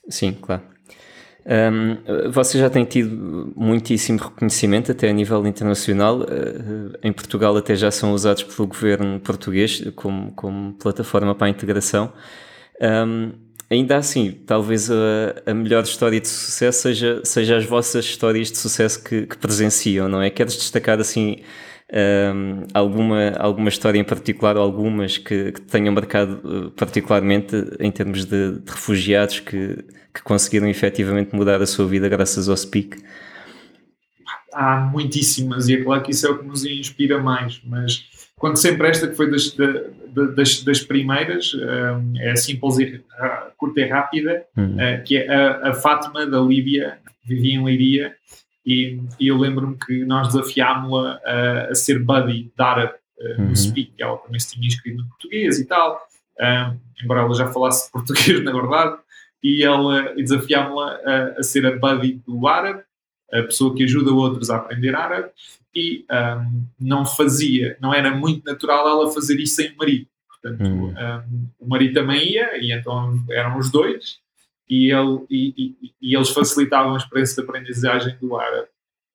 Sim, 0.09 0.33
claro. 0.33 0.61
Um, 1.47 2.31
você 2.31 2.57
já 2.57 2.71
tem 2.71 2.83
tido 2.85 3.53
muitíssimo 3.55 4.17
reconhecimento 4.17 4.91
até 4.91 5.09
a 5.09 5.13
nível 5.13 5.45
internacional. 5.45 6.21
Uh, 6.21 6.97
em 7.03 7.13
Portugal 7.13 7.55
até 7.55 7.75
já 7.75 7.91
são 7.91 8.13
usados 8.13 8.43
pelo 8.43 8.67
governo 8.67 9.19
português 9.19 9.83
como, 9.95 10.31
como 10.31 10.73
plataforma 10.73 11.35
para 11.35 11.47
a 11.47 11.49
integração. 11.49 12.11
Um, 12.81 13.33
ainda 13.69 13.97
assim, 13.97 14.31
talvez 14.31 14.89
a, 14.89 14.95
a, 15.45 15.53
melhor 15.53 15.83
história 15.83 16.19
de 16.19 16.27
sucesso 16.27 16.81
seja, 16.81 17.21
seja 17.23 17.57
as 17.57 17.65
vossas 17.65 18.05
histórias 18.05 18.51
de 18.51 18.57
sucesso 18.57 19.03
que, 19.03 19.27
que 19.27 19.37
presenciam, 19.37 20.09
não 20.09 20.21
é? 20.21 20.31
Queres 20.31 20.55
destacar 20.55 20.99
assim 20.99 21.37
um, 21.93 22.63
alguma, 22.73 23.31
alguma 23.37 23.69
história 23.69 23.99
em 23.99 24.03
particular 24.03 24.57
ou 24.57 24.63
algumas 24.63 25.17
que, 25.17 25.51
que 25.51 25.61
tenham 25.61 25.93
marcado 25.93 26.41
uh, 26.43 26.71
particularmente 26.71 27.55
em 27.79 27.91
termos 27.91 28.25
de, 28.25 28.59
de, 28.59 28.71
refugiados 28.71 29.39
que, 29.39 29.85
que 30.13 30.23
conseguiram 30.23 30.67
efetivamente 30.67 31.35
mudar 31.35 31.61
a 31.61 31.65
sua 31.65 31.85
vida 31.85 32.09
graças 32.09 32.49
ao 32.49 32.57
Speak? 32.57 32.97
Há 34.51 34.77
muitíssimas 34.79 35.67
e 35.67 35.75
é 35.75 35.83
claro 35.83 36.01
que 36.01 36.11
isso 36.11 36.25
é 36.25 36.29
o 36.31 36.39
que 36.39 36.47
nos 36.47 36.65
inspira 36.65 37.21
mais, 37.21 37.61
mas 37.63 38.05
quando 38.37 38.57
sempre 38.57 38.87
esta 38.87 39.07
que 39.07 39.15
foi 39.15 39.29
das, 39.29 39.55
das, 40.35 40.63
das 40.63 40.79
primeiras, 40.81 41.53
um, 41.53 42.13
é 42.19 42.35
simples 42.35 42.79
e 42.79 43.03
curta 43.57 43.81
e 43.81 43.87
rápida, 43.87 44.45
uhum. 44.57 44.75
uh, 44.75 45.03
que 45.03 45.17
é 45.17 45.33
a, 45.33 45.69
a 45.69 45.73
Fátima 45.73 46.25
da 46.25 46.39
Líbia, 46.39 46.97
vivia 47.23 47.55
em 47.55 47.63
Leiria, 47.63 48.15
E, 48.65 48.99
e 49.19 49.27
eu 49.27 49.37
lembro-me 49.37 49.77
que 49.77 50.03
nós 50.05 50.29
desafiámos-la 50.29 51.19
a, 51.23 51.71
a, 51.71 51.75
ser 51.75 52.03
buddy 52.03 52.51
da 52.57 52.67
árabe 52.67 52.93
uh, 53.19 53.41
no 53.41 53.49
uhum. 53.49 53.55
Speak, 53.55 53.93
ela 53.99 54.17
também 54.17 54.39
se 54.39 54.53
tinha 54.53 54.67
inscrito 54.67 54.97
no 54.97 55.07
português 55.09 55.59
e 55.59 55.65
tal, 55.65 56.01
um, 56.39 56.77
embora 57.03 57.21
ela 57.21 57.33
já 57.35 57.47
falasse 57.51 57.89
português, 57.93 58.43
na 58.43 58.51
verdade, 58.51 58.97
e 59.43 59.63
ela 59.63 60.15
desafiámos-la 60.15 60.99
a, 61.05 61.39
a, 61.39 61.43
ser 61.43 61.65
a 61.67 61.77
buddy 61.77 62.21
do 62.25 62.47
árabe, 62.47 62.81
a 63.31 63.43
pessoa 63.43 63.75
que 63.75 63.83
ajuda 63.83 64.11
outros 64.11 64.49
a 64.49 64.55
aprender 64.57 64.95
árabe, 64.95 65.29
e 65.75 66.05
um, 66.09 66.65
não 66.79 67.05
fazia, 67.05 67.77
não 67.81 67.93
era 67.93 68.09
muito 68.15 68.45
natural 68.45 68.87
ela 68.87 69.11
fazer 69.11 69.39
isso 69.39 69.55
sem 69.55 69.73
o 69.73 69.77
marido. 69.77 70.07
Portanto, 70.29 70.63
uhum. 70.63 70.89
um, 70.89 71.49
o 71.59 71.67
marido 71.67 71.93
também 71.93 72.31
ia, 72.31 72.57
e 72.57 72.71
então 72.71 73.23
eram 73.29 73.57
os 73.57 73.69
dois, 73.69 74.19
e, 74.69 74.91
ele, 74.91 75.25
e, 75.29 75.53
e, 75.57 75.91
e 76.01 76.15
eles 76.15 76.29
facilitavam 76.29 76.93
a 76.93 76.97
experiência 76.97 77.35
de 77.35 77.47
aprendizagem 77.47 78.17
do 78.19 78.35
árabe. 78.35 78.67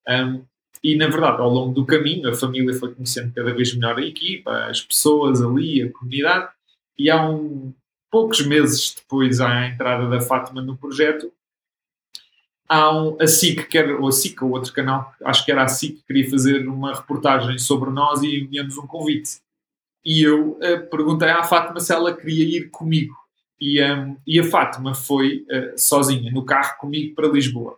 Um, 0.07 0.45
e, 0.83 0.95
na 0.95 1.07
verdade, 1.07 1.41
ao 1.41 1.49
longo 1.49 1.73
do 1.73 1.85
caminho, 1.85 2.29
a 2.29 2.33
família 2.33 2.73
foi 2.73 2.93
conhecendo 2.93 3.33
cada 3.33 3.53
vez 3.53 3.73
melhor 3.75 3.97
a 3.97 4.05
equipa, 4.05 4.65
as 4.65 4.81
pessoas 4.81 5.41
ali, 5.41 5.83
a 5.83 5.91
comunidade, 5.91 6.49
e 6.97 7.09
há 7.09 7.29
um, 7.29 7.73
poucos 8.09 8.45
meses 8.45 8.95
depois 8.95 9.39
à 9.39 9.67
entrada 9.67 10.09
da 10.09 10.19
Fátima 10.19 10.61
no 10.61 10.75
projeto, 10.75 11.31
há 12.67 12.91
um, 12.91 13.17
a 13.21 13.27
SIC, 13.27 13.67
que 13.67 13.77
era, 13.77 13.95
ou 13.99 14.07
a 14.07 14.11
SIC, 14.11 14.41
ou 14.43 14.51
outro 14.51 14.73
canal, 14.73 15.13
acho 15.23 15.45
que 15.45 15.51
era 15.51 15.63
a 15.63 15.67
SIC, 15.67 15.97
que 15.97 16.03
queria 16.07 16.29
fazer 16.29 16.67
uma 16.67 16.95
reportagem 16.95 17.59
sobre 17.59 17.91
nós 17.91 18.23
e 18.23 18.39
enviamos 18.39 18.77
um 18.77 18.87
convite. 18.87 19.39
E 20.03 20.23
eu 20.23 20.53
uh, 20.53 20.89
perguntei 20.89 21.29
à 21.29 21.43
Fátima 21.43 21.79
se 21.79 21.93
ela 21.93 22.15
queria 22.15 22.57
ir 22.57 22.69
comigo. 22.69 23.15
E, 23.61 23.81
um, 23.83 24.17
e 24.25 24.39
a 24.39 24.43
Fátima 24.43 24.95
foi 24.95 25.45
uh, 25.51 25.77
sozinha, 25.77 26.31
no 26.31 26.43
carro 26.43 26.79
comigo 26.79 27.13
para 27.13 27.27
Lisboa. 27.27 27.77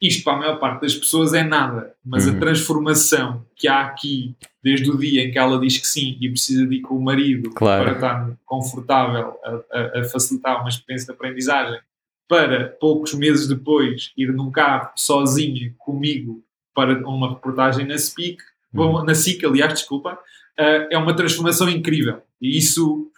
Isto 0.00 0.24
para 0.24 0.34
a 0.34 0.36
maior 0.36 0.58
parte 0.58 0.82
das 0.82 0.94
pessoas 0.94 1.32
é 1.32 1.42
nada, 1.42 1.94
mas 2.04 2.26
uhum. 2.26 2.36
a 2.36 2.40
transformação 2.40 3.46
que 3.56 3.66
há 3.66 3.82
aqui, 3.82 4.34
desde 4.62 4.90
o 4.90 4.98
dia 4.98 5.24
em 5.24 5.30
que 5.30 5.38
ela 5.38 5.58
diz 5.58 5.78
que 5.78 5.86
sim 5.86 6.18
e 6.20 6.28
precisa 6.28 6.66
de 6.66 6.76
ir 6.76 6.80
com 6.80 6.96
o 6.96 7.02
marido 7.02 7.50
claro. 7.50 7.84
para 7.84 7.92
estar 7.94 8.38
confortável 8.44 9.34
a, 9.44 9.78
a, 9.78 10.00
a 10.00 10.04
facilitar 10.04 10.60
uma 10.60 10.68
experiência 10.68 11.06
de 11.06 11.12
aprendizagem, 11.12 11.80
para 12.28 12.68
poucos 12.80 13.14
meses 13.14 13.46
depois 13.46 14.12
ir 14.16 14.32
num 14.32 14.50
carro 14.50 14.90
sozinha 14.96 15.72
comigo 15.78 16.42
para 16.74 17.06
uma 17.08 17.30
reportagem 17.30 17.86
na 17.86 17.96
SPIC, 17.96 18.42
uhum. 18.74 19.04
na 19.04 19.14
SIC, 19.14 19.44
aliás, 19.44 19.72
desculpa, 19.72 20.14
uh, 20.14 20.88
é 20.90 20.98
uma 20.98 21.14
transformação 21.14 21.68
incrível. 21.68 22.22
E 22.40 22.58
isso 22.58 23.10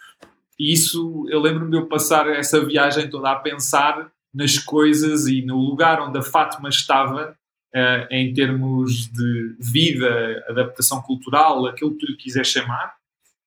e 0.59 0.71
isso, 0.71 1.25
eu 1.29 1.39
lembro-me 1.39 1.71
de 1.71 1.77
eu 1.77 1.85
passar 1.85 2.27
essa 2.29 2.63
viagem 2.63 3.09
toda 3.09 3.31
a 3.31 3.35
pensar 3.35 4.09
nas 4.33 4.57
coisas 4.57 5.27
e 5.27 5.41
no 5.41 5.57
lugar 5.57 6.01
onde 6.01 6.17
a 6.17 6.21
Fátima 6.21 6.69
estava, 6.69 7.37
uh, 7.73 8.07
em 8.09 8.33
termos 8.33 9.09
de 9.11 9.55
vida, 9.59 10.43
adaptação 10.49 11.01
cultural, 11.01 11.65
aquilo 11.65 11.91
que 11.91 12.05
tu 12.05 12.11
lhe 12.11 12.17
quiser 12.17 12.45
chamar. 12.45 12.93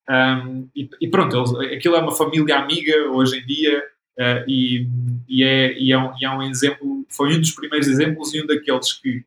Um, 0.09 0.69
e, 0.75 0.89
e, 1.01 1.09
pronto, 1.09 1.37
eles, 1.37 1.55
aquilo 1.77 1.97
é 1.97 2.01
uma 2.01 2.17
família 2.17 2.59
amiga 2.59 3.11
hoje 3.11 3.39
em 3.39 3.47
dia 3.47 3.85
uh, 4.19 4.45
e, 4.49 4.87
e, 5.29 5.45
é, 5.45 5.79
e, 5.79 5.93
é 5.93 5.99
um, 5.99 6.13
e 6.19 6.25
é 6.25 6.31
um 6.31 6.43
exemplo, 6.43 7.05
foi 7.11 7.35
um 7.35 7.41
dos 7.41 7.53
primeiros 7.53 7.87
exemplos 7.87 8.33
e 8.33 8.43
um 8.43 8.47
daqueles 8.47 8.93
que 8.95 9.23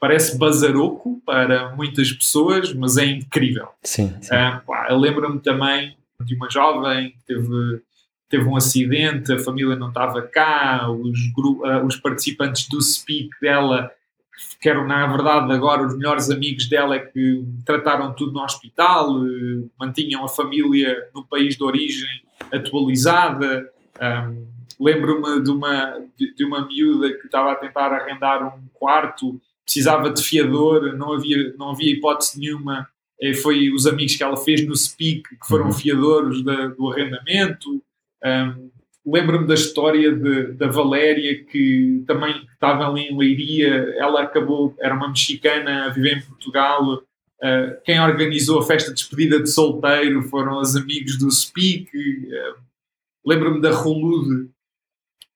parece 0.00 0.38
bazaroco 0.38 1.22
para 1.24 1.74
muitas 1.76 2.12
pessoas, 2.12 2.72
mas 2.74 2.96
é 2.96 3.04
incrível. 3.04 3.68
Sim. 3.82 4.14
sim. 4.20 4.34
Uh, 4.34 4.96
lembro-me 4.96 5.40
também 5.40 5.96
de 6.20 6.34
uma 6.34 6.50
jovem 6.50 7.10
que 7.10 7.24
teve, 7.26 7.82
teve 8.28 8.44
um 8.44 8.56
acidente, 8.56 9.32
a 9.32 9.38
família 9.38 9.76
não 9.76 9.88
estava 9.88 10.22
cá, 10.22 10.90
os, 10.90 11.18
uh, 11.36 11.86
os 11.86 11.96
participantes 11.96 12.68
do 12.68 12.80
Speak 12.80 13.30
dela, 13.40 13.90
que 14.60 14.68
eram 14.68 14.86
na 14.86 15.06
verdade 15.06 15.52
agora 15.52 15.86
os 15.86 15.96
melhores 15.96 16.30
amigos 16.30 16.68
dela, 16.68 16.96
é 16.96 17.00
que 17.00 17.44
trataram 17.64 18.12
tudo 18.14 18.32
no 18.32 18.42
hospital, 18.42 19.20
uh, 19.20 19.70
mantinham 19.78 20.24
a 20.24 20.28
família 20.28 21.08
no 21.14 21.24
país 21.24 21.56
de 21.56 21.64
origem 21.64 22.22
atualizada. 22.52 23.70
Um, 24.00 24.54
Lembro-me 24.78 25.42
de 25.42 25.50
uma, 25.50 26.00
de, 26.16 26.44
uma 26.44 26.66
miúda 26.66 27.12
que 27.12 27.26
estava 27.26 27.52
a 27.52 27.54
tentar 27.54 27.92
arrendar 27.92 28.44
um 28.44 28.66
quarto, 28.72 29.40
precisava 29.64 30.10
de 30.10 30.22
fiador, 30.22 30.96
não 30.96 31.12
havia, 31.12 31.54
não 31.56 31.70
havia 31.70 31.92
hipótese 31.92 32.38
nenhuma 32.38 32.80
eh, 32.80 32.93
foi 33.32 33.70
os 33.70 33.86
amigos 33.86 34.16
que 34.16 34.22
ela 34.22 34.36
fez 34.36 34.66
no 34.66 34.76
Speak, 34.76 35.22
que 35.22 35.46
foram 35.46 35.66
uhum. 35.66 35.72
fiadores 35.72 36.42
da, 36.42 36.66
do 36.66 36.90
arrendamento. 36.90 37.82
Um, 38.24 38.70
Lembro-me 39.06 39.46
da 39.46 39.52
história 39.52 40.10
de, 40.12 40.52
da 40.52 40.66
Valéria, 40.66 41.44
que 41.44 42.02
também 42.06 42.34
estava 42.50 42.88
ali 42.88 43.02
em 43.02 43.16
Leiria, 43.16 43.94
ela 43.98 44.22
acabou, 44.22 44.74
era 44.80 44.94
uma 44.94 45.08
mexicana 45.08 45.84
a 45.84 45.88
viver 45.90 46.16
em 46.16 46.22
Portugal. 46.22 46.94
Uh, 46.94 47.82
quem 47.84 48.00
organizou 48.00 48.58
a 48.58 48.62
festa 48.66 48.90
de 48.90 48.96
despedida 48.96 49.38
de 49.40 49.50
solteiro 49.50 50.22
foram 50.22 50.58
os 50.58 50.74
amigos 50.74 51.18
do 51.18 51.30
Speak. 51.30 51.90
Uh, 51.94 52.64
Lembro-me 53.26 53.60
da 53.60 53.72
Rolude, 53.72 54.48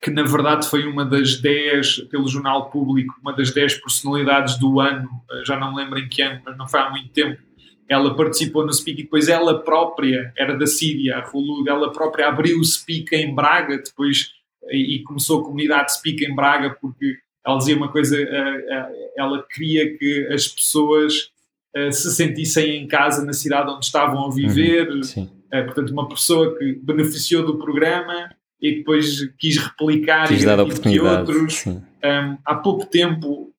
que 0.00 0.10
na 0.10 0.22
verdade 0.22 0.68
foi 0.68 0.86
uma 0.86 1.04
das 1.04 1.36
10, 1.40 2.08
pelo 2.10 2.28
Jornal 2.28 2.70
Público, 2.70 3.14
uma 3.20 3.34
das 3.34 3.50
10 3.50 3.80
personalidades 3.80 4.58
do 4.58 4.78
ano, 4.78 5.08
já 5.44 5.58
não 5.58 5.72
me 5.72 5.82
lembro 5.82 5.98
em 5.98 6.08
que 6.08 6.22
ano, 6.22 6.40
mas 6.44 6.56
não 6.56 6.68
foi 6.68 6.80
há 6.80 6.90
muito 6.90 7.08
tempo, 7.08 7.40
ela 7.88 8.14
participou 8.14 8.66
no 8.66 8.72
Speak 8.72 9.00
e 9.00 9.04
depois 9.04 9.28
ela 9.28 9.62
própria, 9.62 10.32
era 10.36 10.56
da 10.56 10.66
Síria, 10.66 11.16
a 11.16 11.20
Rulud, 11.20 11.68
ela 11.68 11.90
própria 11.90 12.28
abriu 12.28 12.58
o 12.58 12.64
Speak 12.64 13.14
em 13.16 13.34
Braga 13.34 13.78
depois 13.78 14.32
e, 14.70 14.96
e 14.96 15.02
começou 15.02 15.40
a 15.40 15.44
comunidade 15.44 15.94
Speak 15.94 16.24
em 16.24 16.34
Braga 16.34 16.76
porque 16.80 17.16
ela 17.48 17.56
dizia 17.56 17.76
uma 17.76 17.90
coisa, 17.90 18.20
eh, 18.20 18.66
eh, 18.68 19.12
ela 19.16 19.42
queria 19.42 19.96
que 19.96 20.28
as 20.30 20.46
pessoas 20.46 21.30
eh, 21.74 21.90
se 21.90 22.10
sentissem 22.14 22.82
em 22.82 22.86
casa 22.86 23.24
na 23.24 23.32
cidade 23.32 23.70
onde 23.70 23.86
estavam 23.86 24.26
a 24.26 24.30
viver, 24.30 24.90
uhum, 24.90 25.28
portanto 25.50 25.90
uma 25.90 26.06
pessoa 26.08 26.58
que 26.58 26.74
beneficiou 26.82 27.46
do 27.46 27.56
programa 27.56 28.30
e 28.60 28.76
depois 28.76 29.26
quis 29.38 29.56
replicar 29.56 30.28
quis 30.28 30.44
dar 30.44 30.60
oportunidade. 30.60 31.20
outros. 31.20 31.66
Um, 31.66 32.36
há 32.44 32.54
pouco 32.56 32.84
tempo 32.84 33.50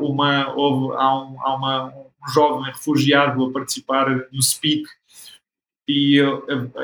uma, 0.00 0.52
houve, 0.54 0.96
há, 0.96 1.22
um, 1.22 1.36
há 1.40 1.56
uma, 1.56 1.84
um 1.86 2.07
jovem 2.32 2.72
refugiado 2.72 3.44
a 3.44 3.52
participar 3.52 4.08
no 4.32 4.42
Speak. 4.42 4.84
E, 5.90 6.18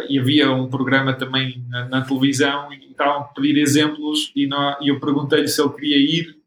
e 0.08 0.18
havia 0.18 0.50
um 0.50 0.66
programa 0.66 1.12
também 1.12 1.62
na, 1.68 1.86
na, 1.88 2.00
televisão 2.00 2.72
e 2.72 2.90
estavam 2.90 3.20
a 3.20 3.24
pedir 3.24 3.58
exemplos 3.60 4.32
e, 4.34 4.46
não, 4.46 4.78
e 4.80 4.88
eu 4.88 4.98
perguntei-lhe 4.98 5.46
se 5.46 5.60
ele 5.60 5.74
queria 5.74 5.98
ir 5.98 6.38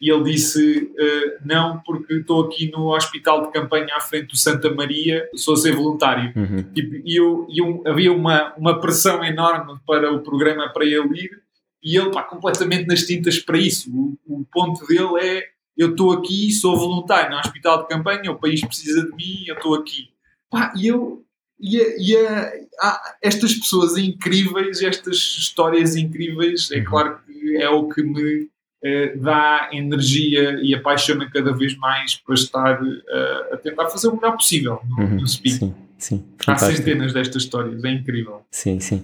e 0.00 0.10
ele 0.10 0.24
disse 0.24 0.78
uh, 0.78 1.38
não 1.44 1.80
porque 1.80 2.14
estou 2.14 2.44
aqui 2.44 2.70
no 2.70 2.94
hospital 2.94 3.46
de 3.46 3.52
campanha 3.52 3.94
à 3.96 4.00
frente 4.00 4.28
do 4.28 4.36
Santa 4.36 4.72
Maria, 4.72 5.28
sou 5.34 5.54
a 5.54 5.56
ser 5.56 5.74
voluntário. 5.74 6.32
Uhum. 6.36 6.64
e, 6.74 7.02
e, 7.04 7.16
eu, 7.16 7.46
e 7.50 7.60
eu, 7.60 7.82
havia 7.86 8.12
uma, 8.12 8.54
uma 8.54 8.80
pressão 8.80 9.24
enorme 9.24 9.78
para 9.86 10.12
o 10.12 10.20
programa 10.20 10.68
para 10.68 10.84
ele 10.84 11.24
ir 11.24 11.42
e 11.82 11.96
ele 11.96 12.08
está 12.08 12.22
completamente 12.22 12.86
nas 12.86 13.02
tintas 13.02 13.38
para 13.38 13.58
isso. 13.58 13.90
O, 13.90 14.18
o 14.26 14.44
ponto 14.52 14.86
dele 14.86 15.18
é 15.20 15.44
eu 15.76 15.90
estou 15.90 16.12
aqui, 16.12 16.50
sou 16.52 16.76
voluntário 16.76 17.30
no 17.30 17.38
hospital 17.38 17.82
de 17.82 17.88
campanha, 17.88 18.30
o 18.30 18.38
país 18.38 18.60
precisa 18.60 19.04
de 19.04 19.14
mim, 19.14 19.44
eu 19.46 19.54
estou 19.54 19.74
aqui. 19.74 20.08
Pá, 20.50 20.72
e 20.76 20.86
eu. 20.86 21.22
E, 21.58 21.80
a, 21.80 21.96
e 21.98 22.16
a, 22.16 22.52
a, 22.80 23.14
estas 23.22 23.54
pessoas 23.54 23.96
incríveis, 23.96 24.82
estas 24.82 25.16
histórias 25.16 25.96
incríveis, 25.96 26.70
é 26.70 26.78
uhum. 26.78 26.84
claro 26.84 27.18
que 27.26 27.56
é 27.56 27.70
o 27.70 27.88
que 27.88 28.02
me 28.02 28.50
eh, 28.84 29.16
dá 29.16 29.70
energia 29.72 30.60
e 30.62 30.74
apaixona 30.74 31.28
cada 31.30 31.52
vez 31.52 31.74
mais 31.78 32.14
para 32.14 32.34
estar 32.34 32.82
uh, 32.82 33.54
a 33.54 33.56
tentar 33.56 33.88
fazer 33.88 34.08
o 34.08 34.14
melhor 34.14 34.32
possível 34.32 34.80
no, 34.88 35.02
uhum, 35.02 35.20
no 35.20 35.26
Speak. 35.26 35.56
Sim, 35.56 35.74
sim. 35.98 36.24
Há 36.46 36.58
centenas 36.58 37.14
destas 37.14 37.42
histórias, 37.42 37.82
é 37.82 37.90
incrível. 37.90 38.42
Sim, 38.50 38.78
sim. 38.78 39.02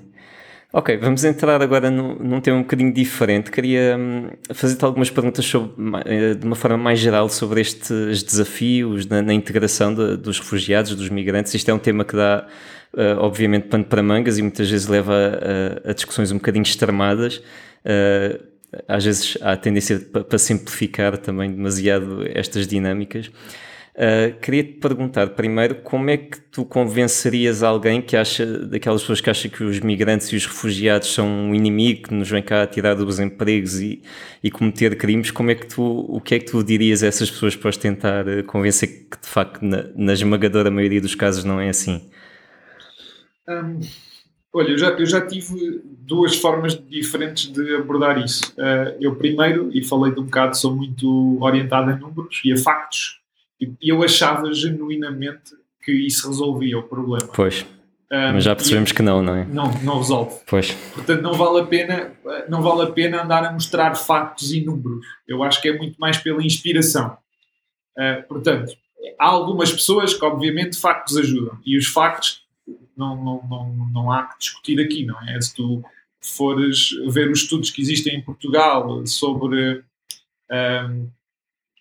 Ok, 0.74 0.96
vamos 0.96 1.22
entrar 1.22 1.60
agora 1.60 1.90
num, 1.90 2.14
num 2.14 2.40
tema 2.40 2.56
um 2.56 2.62
bocadinho 2.62 2.90
diferente. 2.90 3.50
Queria 3.50 3.94
hum, 3.98 4.30
fazer-te 4.54 4.82
algumas 4.82 5.10
perguntas 5.10 5.44
sobre, 5.44 5.70
eh, 6.06 6.32
de 6.32 6.46
uma 6.46 6.56
forma 6.56 6.78
mais 6.78 6.98
geral 6.98 7.28
sobre 7.28 7.60
estes 7.60 8.22
desafios 8.22 9.04
na, 9.04 9.20
na 9.20 9.34
integração 9.34 9.94
de, 9.94 10.16
dos 10.16 10.38
refugiados, 10.38 10.94
dos 10.94 11.10
migrantes. 11.10 11.52
Isto 11.52 11.70
é 11.70 11.74
um 11.74 11.78
tema 11.78 12.06
que 12.06 12.16
dá, 12.16 12.46
uh, 12.94 13.18
obviamente, 13.18 13.68
pano 13.68 13.84
para 13.84 14.02
mangas 14.02 14.38
e 14.38 14.42
muitas 14.42 14.70
vezes 14.70 14.86
leva 14.86 15.12
a, 15.84 15.90
a 15.90 15.92
discussões 15.92 16.32
um 16.32 16.36
bocadinho 16.36 16.62
extremadas. 16.62 17.36
Uh, 17.84 18.42
às 18.88 19.04
vezes 19.04 19.36
há 19.42 19.52
a 19.52 19.56
tendência 19.58 20.00
para 20.00 20.38
simplificar 20.38 21.18
também 21.18 21.52
demasiado 21.52 22.24
estas 22.32 22.66
dinâmicas. 22.66 23.30
Uh, 23.94 24.40
queria 24.40 24.64
te 24.64 24.72
perguntar 24.78 25.28
primeiro 25.30 25.74
como 25.82 26.08
é 26.08 26.16
que 26.16 26.40
tu 26.40 26.64
convencerias 26.64 27.62
alguém 27.62 28.00
que 28.00 28.16
acha, 28.16 28.46
daquelas 28.66 29.02
pessoas 29.02 29.20
que 29.20 29.28
acham 29.28 29.50
que 29.50 29.62
os 29.62 29.80
migrantes 29.80 30.28
e 30.28 30.36
os 30.36 30.46
refugiados 30.46 31.12
são 31.12 31.28
um 31.28 31.54
inimigo 31.54 32.08
que 32.08 32.14
nos 32.14 32.30
vem 32.30 32.42
cá 32.42 32.66
tirar 32.66 32.94
dos 32.94 33.20
empregos 33.20 33.80
e, 33.80 34.02
e 34.42 34.50
cometer 34.50 34.96
crimes, 34.96 35.30
como 35.30 35.50
é 35.50 35.54
que 35.54 35.66
tu, 35.66 35.82
o 35.82 36.22
que 36.22 36.36
é 36.36 36.38
que 36.38 36.46
tu 36.46 36.64
dirias 36.64 37.02
a 37.02 37.06
essas 37.06 37.30
pessoas 37.30 37.54
para 37.54 37.70
tentar 37.72 38.26
ah, 38.26 38.42
convencer 38.44 39.08
que 39.10 39.20
de 39.20 39.28
facto 39.28 39.62
na, 39.62 39.84
na 39.94 40.14
esmagadora 40.14 40.70
maioria 40.70 41.00
dos 41.00 41.14
casos 41.14 41.44
não 41.44 41.60
é 41.60 41.68
assim? 41.68 42.10
Um, 43.46 43.80
Olha, 44.54 44.68
eu 44.68 44.78
já, 44.78 44.88
eu 44.88 45.06
já 45.06 45.20
tive 45.26 45.82
duas 45.84 46.36
formas 46.36 46.78
diferentes 46.88 47.50
de 47.50 47.74
abordar 47.74 48.22
isso. 48.22 48.52
Uh, 48.52 48.96
eu 49.00 49.16
primeiro, 49.16 49.70
e 49.72 49.82
falei 49.82 50.12
de 50.12 50.20
um 50.20 50.24
bocado, 50.24 50.56
sou 50.58 50.76
muito 50.76 51.38
orientado 51.40 51.90
a 51.90 51.96
números 51.96 52.42
e 52.44 52.52
a 52.52 52.56
factos, 52.58 53.21
e 53.80 53.88
eu 53.88 54.02
achava 54.02 54.52
genuinamente 54.52 55.52
que 55.84 55.92
isso 55.92 56.28
resolvia 56.28 56.78
o 56.78 56.82
problema. 56.82 57.28
Pois. 57.34 57.66
Um, 58.10 58.34
Mas 58.34 58.44
já 58.44 58.54
percebemos 58.54 58.90
e, 58.90 58.94
que 58.94 59.02
não, 59.02 59.22
não 59.22 59.34
é? 59.34 59.44
Não, 59.46 59.72
não 59.82 59.98
resolve. 59.98 60.36
Pois. 60.46 60.72
Portanto, 60.94 61.22
não 61.22 61.32
vale 61.32 61.60
a 61.60 61.64
pena, 61.64 62.12
não 62.48 62.60
vale 62.60 62.82
a 62.82 62.92
pena 62.92 63.22
andar 63.22 63.44
a 63.44 63.52
mostrar 63.52 63.94
factos 63.94 64.52
e 64.52 64.60
números. 64.60 65.06
Eu 65.26 65.42
acho 65.42 65.62
que 65.62 65.68
é 65.68 65.76
muito 65.76 65.96
mais 65.98 66.18
pela 66.18 66.44
inspiração. 66.44 67.16
Uh, 67.96 68.26
portanto, 68.28 68.74
há 69.18 69.26
algumas 69.26 69.72
pessoas 69.72 70.12
que, 70.12 70.24
obviamente, 70.24 70.78
factos 70.78 71.16
ajudam. 71.16 71.58
E 71.64 71.78
os 71.78 71.86
factos 71.86 72.42
não, 72.96 73.16
não, 73.16 73.42
não, 73.48 73.90
não 73.92 74.12
há 74.12 74.24
que 74.24 74.38
discutir 74.38 74.78
aqui, 74.80 75.06
não 75.06 75.18
é? 75.28 75.40
Se 75.40 75.54
tu 75.54 75.82
fores 76.20 76.90
ver 77.08 77.30
os 77.30 77.40
estudos 77.40 77.70
que 77.70 77.82
existem 77.82 78.16
em 78.16 78.22
Portugal 78.22 79.04
sobre 79.06 79.82
um, 80.50 81.08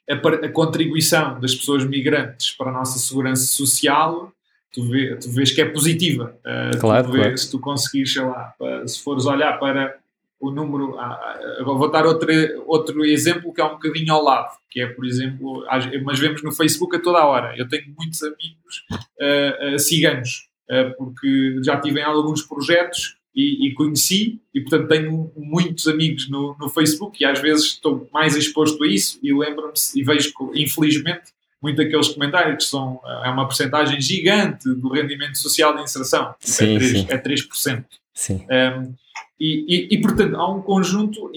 a, 0.10 0.14
a, 0.16 0.49
contribuição 0.49 1.39
das 1.39 1.56
pessoas 1.56 1.86
migrantes 1.86 2.52
para 2.52 2.70
a 2.70 2.74
nossa 2.74 2.99
segurança 2.99 3.45
social, 3.45 4.32
tu, 4.72 4.88
vê, 4.89 5.16
tu 5.16 5.30
vês 5.30 5.52
que 5.52 5.62
é 5.62 5.66
positiva. 5.66 6.36
Uh, 6.45 6.80
claro, 6.80 7.08
tu 7.08 7.12
vês, 7.14 7.24
claro. 7.24 7.38
Se 7.38 7.52
tu 7.52 7.60
conseguires, 7.60 8.14
sei 8.14 8.24
lá, 8.24 8.54
se 8.86 9.02
fores 9.04 9.26
olhar 9.26 9.60
para 9.60 9.97
o 10.41 10.49
número. 10.49 10.99
Agora 10.99 11.78
vou 11.78 11.91
dar 11.91 12.06
outro, 12.06 12.30
outro 12.66 13.06
exemplo 13.06 13.54
que 13.54 13.62
é 13.62 13.64
um 13.64 13.74
bocadinho 13.74 14.12
ao 14.12 14.24
lado, 14.24 14.58
que 14.70 14.82
é, 14.82 14.88
por 14.88 15.06
exemplo, 15.06 15.64
mas 16.04 16.20
vemos 16.20 16.41
no 16.41 16.52
Facebook 16.52 16.95
a 16.95 16.99
toda 16.99 17.20
a 17.20 17.26
hora. 17.26 17.56
Eu 17.56 17.70
tenho 17.70 17.93
muitos 17.97 18.22
amigos 18.24 18.84
uh, 18.91 19.76
uh, 19.76 19.80
ciganos, 19.80 20.49
uh, 20.70 20.97
porque 20.97 21.62
já 21.64 21.80
tive 21.80 21.99
em 21.99 22.04
alguns 22.04 22.41
projetos 22.41 23.18
e, 23.34 23.67
e, 23.67 23.73
conheci, 23.73 24.41
e 24.53 24.61
portanto 24.61 24.89
tenho 24.89 25.32
muitos 25.36 25.88
amigos 25.88 26.29
no, 26.29 26.55
no 26.59 26.69
Facebook 26.69 27.21
e 27.21 27.25
às 27.25 27.39
vezes 27.39 27.65
estou 27.67 28.09
mais 28.13 28.36
exposto 28.36 28.84
a 28.84 28.88
isso 28.88 29.19
e 29.23 29.34
lembro-me 29.34 29.73
e 29.95 30.03
vejo, 30.03 30.34
infelizmente, 30.53 31.32
muitos 31.61 31.84
daqueles 31.84 32.09
comentários 32.09 32.65
que 32.65 32.69
são 32.69 32.99
é 33.23 33.29
uma 33.29 33.45
porcentagem 33.45 34.01
gigante 34.01 34.67
do 34.73 34.89
rendimento 34.89 35.38
social 35.38 35.75
de 35.75 35.84
inserção. 35.84 36.34
Sim, 36.39 36.75
é, 36.75 36.77
3, 36.77 36.91
sim. 36.91 37.07
é 37.09 37.17
3%. 37.17 37.86
Sim. 38.13 38.45
Um, 38.49 38.93
e, 39.39 39.65
e, 39.67 39.95
e, 39.95 40.01
portanto, 40.01 40.36
há 40.36 40.51
um 40.51 40.61
conjunto. 40.61 41.32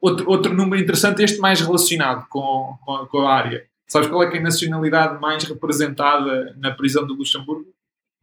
Outro, 0.00 0.28
outro 0.28 0.52
número 0.52 0.82
interessante, 0.82 1.22
este 1.22 1.38
mais 1.38 1.60
relacionado 1.60 2.26
com, 2.28 2.76
com, 2.84 3.06
com, 3.06 3.18
a 3.20 3.32
área. 3.32 3.64
Sabes 3.86 4.08
qual 4.08 4.22
é, 4.22 4.30
que 4.30 4.36
é 4.36 4.40
a 4.40 4.42
nacionalidade 4.42 5.20
mais 5.20 5.44
representada 5.44 6.56
na 6.58 6.72
prisão 6.72 7.06
de 7.06 7.12
Luxemburgo? 7.12 7.72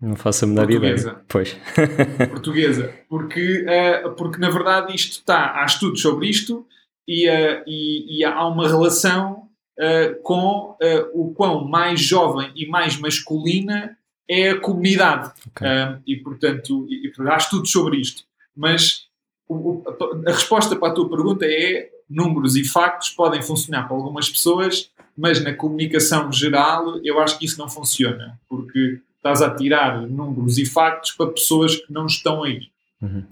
Não 0.01 0.15
faço 0.15 0.45
a 0.45 0.47
menor 0.47 0.71
ideia. 0.71 1.21
Pois. 1.27 1.57
Portuguesa. 2.29 2.93
Porque, 3.09 3.65
uh, 3.65 4.11
porque, 4.15 4.39
na 4.39 4.49
verdade, 4.49 4.95
isto 4.95 5.11
está. 5.11 5.61
Há 5.61 5.65
estudos 5.65 6.01
sobre 6.01 6.29
isto 6.29 6.65
e, 7.07 7.27
uh, 7.29 7.63
e, 7.67 8.19
e 8.19 8.23
há 8.23 8.47
uma 8.47 8.67
relação 8.67 9.49
uh, 9.77 10.21
com 10.23 10.77
o 11.13 11.33
quão 11.33 11.65
mais 11.65 11.99
jovem 11.99 12.51
e 12.55 12.65
mais 12.67 12.97
masculina 12.97 13.97
é 14.29 14.51
a 14.51 14.59
comunidade. 14.59 15.31
Okay. 15.49 15.67
e, 16.07 16.15
portanto, 16.17 16.87
e, 16.89 17.11
há 17.27 17.35
estudos 17.35 17.71
sobre 17.71 17.97
isto. 17.97 18.23
Mas 18.55 19.07
o, 19.49 19.83
a 20.25 20.31
resposta 20.31 20.75
para 20.75 20.89
a 20.89 20.93
tua 20.93 21.09
pergunta 21.09 21.45
é 21.45 21.89
números 22.09 22.55
e 22.55 22.63
factos 22.63 23.09
podem 23.09 23.41
funcionar 23.41 23.87
para 23.87 23.97
algumas 23.97 24.29
pessoas, 24.29 24.91
mas 25.17 25.43
na 25.43 25.53
comunicação 25.53 26.31
geral 26.31 26.99
eu 27.03 27.19
acho 27.19 27.37
que 27.37 27.45
isso 27.45 27.59
não 27.59 27.69
funciona, 27.69 28.39
porque 28.47 29.01
estás 29.19 29.41
a 29.41 29.53
tirar 29.53 30.01
números 30.01 30.57
e 30.57 30.65
factos 30.65 31.11
para 31.11 31.31
pessoas 31.31 31.75
que 31.75 31.91
não 31.91 32.05
estão 32.05 32.43
aí. 32.43 32.61
Uhum, 33.01 33.23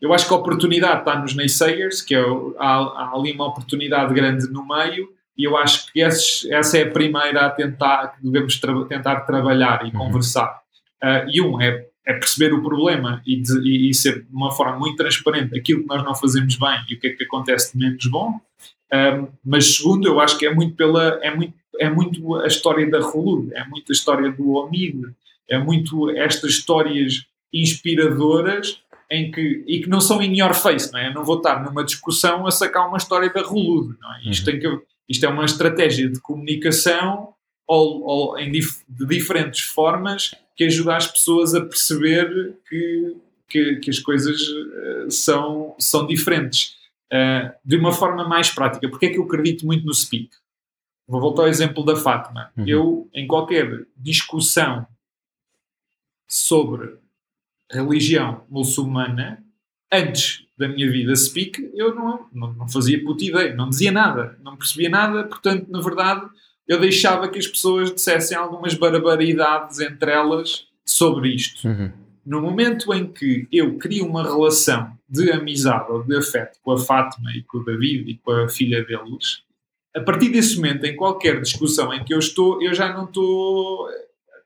eu 0.00 0.14
acho 0.14 0.26
que 0.26 0.32
a 0.32 0.36
oportunidade 0.36 1.00
está 1.00 1.18
nos 1.18 1.34
naysayers, 1.34 2.00
que 2.00 2.14
é, 2.14 2.22
há, 2.58 2.76
há 2.76 3.12
ali 3.14 3.32
uma 3.32 3.48
oportunidade 3.48 4.14
grande 4.14 4.50
no 4.50 4.66
meio, 4.66 5.08
e 5.36 5.44
eu 5.44 5.56
acho 5.56 5.92
que 5.92 6.00
esses, 6.00 6.50
essa 6.50 6.78
é 6.78 6.82
a 6.82 6.90
primeira 6.90 7.46
a 7.46 7.50
tentar, 7.50 8.08
que 8.08 8.22
devemos 8.22 8.58
tra 8.58 8.84
tentar 8.86 9.20
trabalhar 9.22 9.86
e 9.86 9.90
uhum. 9.90 10.06
conversar. 10.06 10.60
Uh, 11.02 11.28
e 11.28 11.42
um 11.42 11.60
é 11.60 11.86
é 12.04 12.14
perceber 12.14 12.52
o 12.52 12.62
problema 12.62 13.22
e, 13.26 13.40
de, 13.40 13.58
e, 13.60 13.90
e, 13.90 13.94
ser 13.94 14.22
de 14.22 14.32
uma 14.32 14.50
forma 14.50 14.78
muito 14.78 14.96
transparente 14.96 15.56
aquilo 15.56 15.82
que 15.82 15.88
nós 15.88 16.04
não 16.04 16.14
fazemos 16.14 16.56
bem 16.56 16.84
e 16.88 16.94
o 16.94 17.00
que 17.00 17.06
é 17.08 17.10
que 17.10 17.24
acontece 17.24 17.72
de 17.72 17.84
menos 17.84 18.04
bom. 18.06 18.40
Um, 18.92 19.28
mas 19.44 19.76
segundo, 19.76 20.06
eu 20.06 20.20
acho 20.20 20.36
que 20.36 20.44
é 20.44 20.52
muito 20.52 20.76
pela 20.76 21.18
é 21.22 21.34
muito 21.34 21.54
é 21.78 21.88
muito 21.88 22.36
a 22.36 22.46
história 22.46 22.88
da 22.90 23.00
Rolud, 23.00 23.50
é 23.54 23.64
muito 23.66 23.90
a 23.90 23.94
história 23.94 24.30
do 24.30 24.50
Omid, 24.50 25.14
é 25.48 25.58
muito 25.58 26.10
estas 26.10 26.52
histórias 26.52 27.24
inspiradoras 27.52 28.80
em 29.10 29.30
que 29.30 29.64
e 29.66 29.80
que 29.80 29.88
não 29.88 30.00
são 30.00 30.22
in 30.22 30.38
your 30.38 30.54
face, 30.54 30.90
não 30.92 30.98
é? 30.98 31.12
Não 31.12 31.24
vou 31.24 31.36
estar 31.36 31.62
numa 31.62 31.84
discussão 31.84 32.46
a 32.46 32.50
sacar 32.50 32.88
uma 32.88 32.96
história 32.96 33.30
da 33.30 33.42
Rolud, 33.42 33.94
não 34.00 34.14
é? 34.14 34.22
Isto 34.30 34.50
uhum. 34.50 34.58
tem 34.58 34.60
que 34.60 34.92
isto 35.08 35.26
é 35.26 35.28
uma 35.28 35.44
estratégia 35.44 36.08
de 36.08 36.20
comunicação 36.20 37.34
ou, 37.66 38.02
ou 38.02 38.38
em 38.38 38.50
dif, 38.50 38.82
de 38.88 39.06
diferentes 39.06 39.60
formas 39.60 40.34
que 40.56 40.64
ajuda 40.64 40.96
as 40.96 41.06
pessoas 41.06 41.54
a 41.54 41.60
perceber 41.60 42.56
que, 42.68 43.16
que, 43.48 43.76
que 43.76 43.90
as 43.90 43.98
coisas 43.98 44.40
uh, 44.40 45.10
são, 45.10 45.74
são 45.78 46.06
diferentes. 46.06 46.80
Uh, 47.12 47.52
de 47.62 47.76
uma 47.76 47.92
forma 47.92 48.26
mais 48.26 48.50
prática. 48.50 48.88
Porque 48.88 49.06
é 49.06 49.10
que 49.10 49.18
eu 49.18 49.24
acredito 49.24 49.66
muito 49.66 49.84
no 49.84 49.92
speak? 49.92 50.30
Vou 51.06 51.20
voltar 51.20 51.42
ao 51.42 51.48
exemplo 51.48 51.84
da 51.84 51.94
Fátima. 51.94 52.50
Uhum. 52.56 52.64
Eu, 52.66 53.10
em 53.12 53.26
qualquer 53.26 53.86
discussão 53.94 54.86
sobre 56.32 56.96
religião 57.70 58.44
muçulmana, 58.48 59.44
antes 59.92 60.46
da 60.56 60.68
minha 60.68 60.90
vida 60.90 61.14
speak, 61.14 61.70
eu 61.74 61.94
não, 61.94 62.26
não, 62.32 62.52
não 62.54 62.68
fazia 62.68 63.02
puta 63.04 63.24
ideia, 63.24 63.54
não 63.54 63.68
dizia 63.68 63.92
nada, 63.92 64.38
não 64.42 64.56
percebia 64.56 64.88
nada, 64.88 65.24
portanto, 65.24 65.66
na 65.70 65.80
verdade, 65.80 66.26
eu 66.66 66.80
deixava 66.80 67.28
que 67.28 67.38
as 67.38 67.46
pessoas 67.46 67.92
dissessem 67.92 68.36
algumas 68.36 68.74
barbaridades 68.74 69.80
entre 69.80 70.10
elas 70.10 70.66
sobre 70.86 71.34
isto. 71.34 71.68
Uhum. 71.68 71.92
No 72.24 72.40
momento 72.40 72.94
em 72.94 73.06
que 73.06 73.46
eu 73.52 73.76
crio 73.76 74.06
uma 74.06 74.22
relação 74.22 74.96
de 75.08 75.30
amizade 75.32 75.90
ou 75.90 76.02
de 76.02 76.16
afeto 76.16 76.58
com 76.62 76.72
a 76.72 76.78
Fátima 76.78 77.30
e 77.32 77.42
com 77.42 77.58
o 77.58 77.64
David 77.64 78.10
e 78.10 78.16
com 78.16 78.30
a 78.30 78.48
filha 78.48 78.84
deles, 78.84 79.42
a 79.94 80.00
partir 80.00 80.30
desse 80.30 80.56
momento, 80.56 80.84
em 80.84 80.96
qualquer 80.96 81.40
discussão 81.42 81.92
em 81.92 82.02
que 82.02 82.14
eu 82.14 82.18
estou, 82.18 82.62
eu 82.62 82.72
já 82.72 82.92
não 82.94 83.04
estou. 83.04 83.88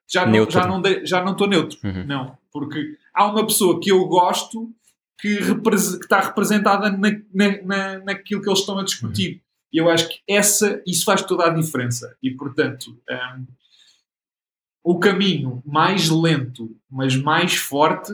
Já 0.08 0.24
não, 0.24 0.50
já 0.50 0.66
não, 0.66 0.80
de, 0.80 1.04
já 1.04 1.24
não 1.24 1.32
estou 1.32 1.48
neutro. 1.48 1.78
Uhum. 1.82 2.06
Não. 2.06 2.38
Porque 2.52 2.96
há 3.12 3.26
uma 3.26 3.46
pessoa 3.46 3.80
que 3.80 3.90
eu 3.90 4.04
gosto 4.06 4.72
que, 5.18 5.36
que 5.38 5.74
está 5.76 6.20
representada 6.20 6.90
na, 6.90 7.10
na, 7.32 7.62
na, 7.62 7.98
naquilo 8.00 8.42
que 8.42 8.48
eles 8.48 8.60
estão 8.60 8.78
a 8.78 8.84
discutir. 8.84 9.34
Uhum. 9.34 9.40
E 9.72 9.78
eu 9.78 9.90
acho 9.90 10.08
que 10.08 10.20
essa, 10.28 10.82
isso 10.86 11.04
faz 11.04 11.22
toda 11.22 11.44
a 11.44 11.50
diferença. 11.50 12.16
E, 12.22 12.30
portanto, 12.30 12.98
um, 13.10 13.46
o 14.84 14.98
caminho 14.98 15.62
mais 15.66 16.08
lento, 16.08 16.76
mas 16.88 17.16
mais 17.16 17.56
forte, 17.56 18.12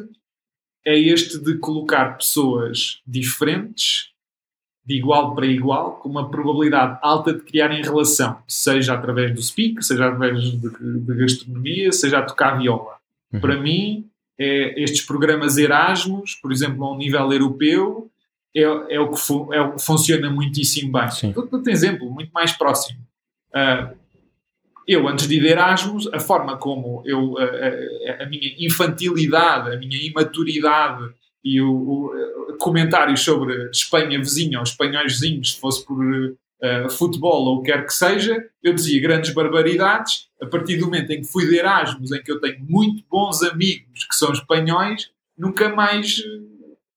é 0.85 0.99
este 0.99 1.39
de 1.39 1.59
colocar 1.59 2.17
pessoas 2.17 3.01
diferentes, 3.07 4.12
de 4.85 4.97
igual 4.97 5.35
para 5.35 5.47
igual, 5.47 5.93
com 5.97 6.09
uma 6.09 6.29
probabilidade 6.29 6.99
alta 7.03 7.33
de 7.33 7.41
criarem 7.41 7.83
relação, 7.83 8.39
seja 8.49 8.95
através 8.95 9.33
do 9.33 9.41
speak, 9.41 9.85
seja 9.85 10.07
através 10.07 10.43
de, 10.43 10.59
de 10.59 11.15
gastronomia, 11.15 11.93
seja 11.93 12.19
a 12.19 12.23
tocar 12.23 12.59
viola. 12.59 12.97
Uhum. 13.33 13.41
Para 13.41 13.57
mim, 13.61 14.07
é, 14.39 14.83
estes 14.83 15.03
programas 15.03 15.57
Erasmus, 15.57 16.35
por 16.35 16.51
exemplo, 16.51 16.85
a 16.85 16.93
um 16.93 16.97
nível 16.97 17.33
europeu, 17.33 18.11
é, 18.55 18.63
é, 18.63 19.01
o, 19.01 19.11
que 19.11 19.21
é 19.53 19.61
o 19.61 19.73
que 19.73 19.83
funciona 19.85 20.29
muitíssimo 20.29 20.93
bem. 20.93 21.11
Sim. 21.11 21.33
Outro 21.37 21.71
exemplo, 21.71 22.11
muito 22.11 22.33
mais 22.33 22.53
próximo. 22.53 22.99
Uh, 23.55 23.97
eu, 24.87 25.07
antes 25.09 25.29
de 25.29 25.37
ir 25.37 25.41
de 25.41 25.49
Erasmus, 25.49 26.09
a 26.13 26.19
forma 26.19 26.57
como 26.57 27.03
eu, 27.07 27.37
a, 27.39 28.25
a, 28.25 28.27
minha 28.27 28.55
infantilidade, 28.59 29.75
a 29.75 29.79
minha 29.79 29.97
imaturidade 30.03 31.09
e 31.45 31.61
o, 31.61 31.71
o 31.71 32.57
comentários 32.59 33.21
sobre 33.21 33.69
Espanha 33.71 34.19
vizinha 34.19 34.59
ou 34.59 34.65
espanhóis 34.65 35.15
vizinhos, 35.15 35.55
se 35.55 35.61
fosse 35.61 35.85
por 35.85 35.99
uh, 35.99 36.91
futebol 36.91 37.47
ou 37.47 37.57
o 37.57 37.63
que 37.63 37.73
quer 37.73 37.85
que 37.85 37.93
seja, 37.93 38.45
eu 38.63 38.75
dizia 38.75 39.01
grandes 39.01 39.35
barbaridades. 39.35 40.29
A 40.41 40.47
partir 40.47 40.77
do 40.77 40.87
momento 40.87 41.11
em 41.11 41.21
que 41.21 41.27
fui 41.27 41.47
de 41.47 41.57
Erasmus, 41.57 42.13
em 42.13 42.23
que 42.23 42.31
eu 42.31 42.41
tenho 42.41 42.65
muito 42.69 43.05
bons 43.11 43.43
amigos 43.43 44.05
que 44.05 44.15
são 44.15 44.33
espanhóis, 44.33 45.11
nunca 45.37 45.69
mais 45.69 46.23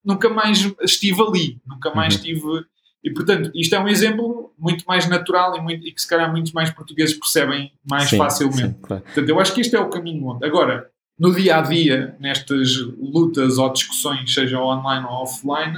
nunca 0.04 0.30
mais 0.30 0.72
estive 0.82 1.22
ali, 1.22 1.60
nunca 1.66 1.94
mais 1.94 2.14
uhum. 2.14 2.20
estive. 2.20 2.66
E 3.04 3.12
portanto, 3.12 3.52
isto 3.56 3.76
é 3.76 3.80
um 3.80 3.88
exemplo 3.88 4.54
muito 4.58 4.86
mais 4.86 5.08
natural 5.08 5.58
e, 5.58 5.62
muito, 5.62 5.88
e 5.88 5.92
que 5.92 6.02
se 6.02 6.08
calhar 6.08 6.32
muitos 6.32 6.52
mais 6.54 6.70
portugueses 6.70 7.18
percebem 7.18 7.72
mais 7.90 8.10
sim, 8.10 8.18
facilmente. 8.18 8.76
Sim, 8.76 8.82
claro. 8.82 9.04
Portanto, 9.04 9.30
eu 9.30 9.40
acho 9.40 9.54
que 9.54 9.62
este 9.62 9.76
é 9.76 9.80
o 9.80 9.90
caminho 9.90 10.28
onde. 10.28 10.46
Agora, 10.46 10.90
no 11.18 11.34
dia 11.34 11.58
a 11.58 11.62
dia, 11.62 12.16
nestas 12.20 12.78
lutas 12.98 13.58
ou 13.58 13.72
discussões, 13.72 14.34
seja 14.34 14.60
online 14.60 15.06
ou 15.06 15.24
offline, 15.24 15.78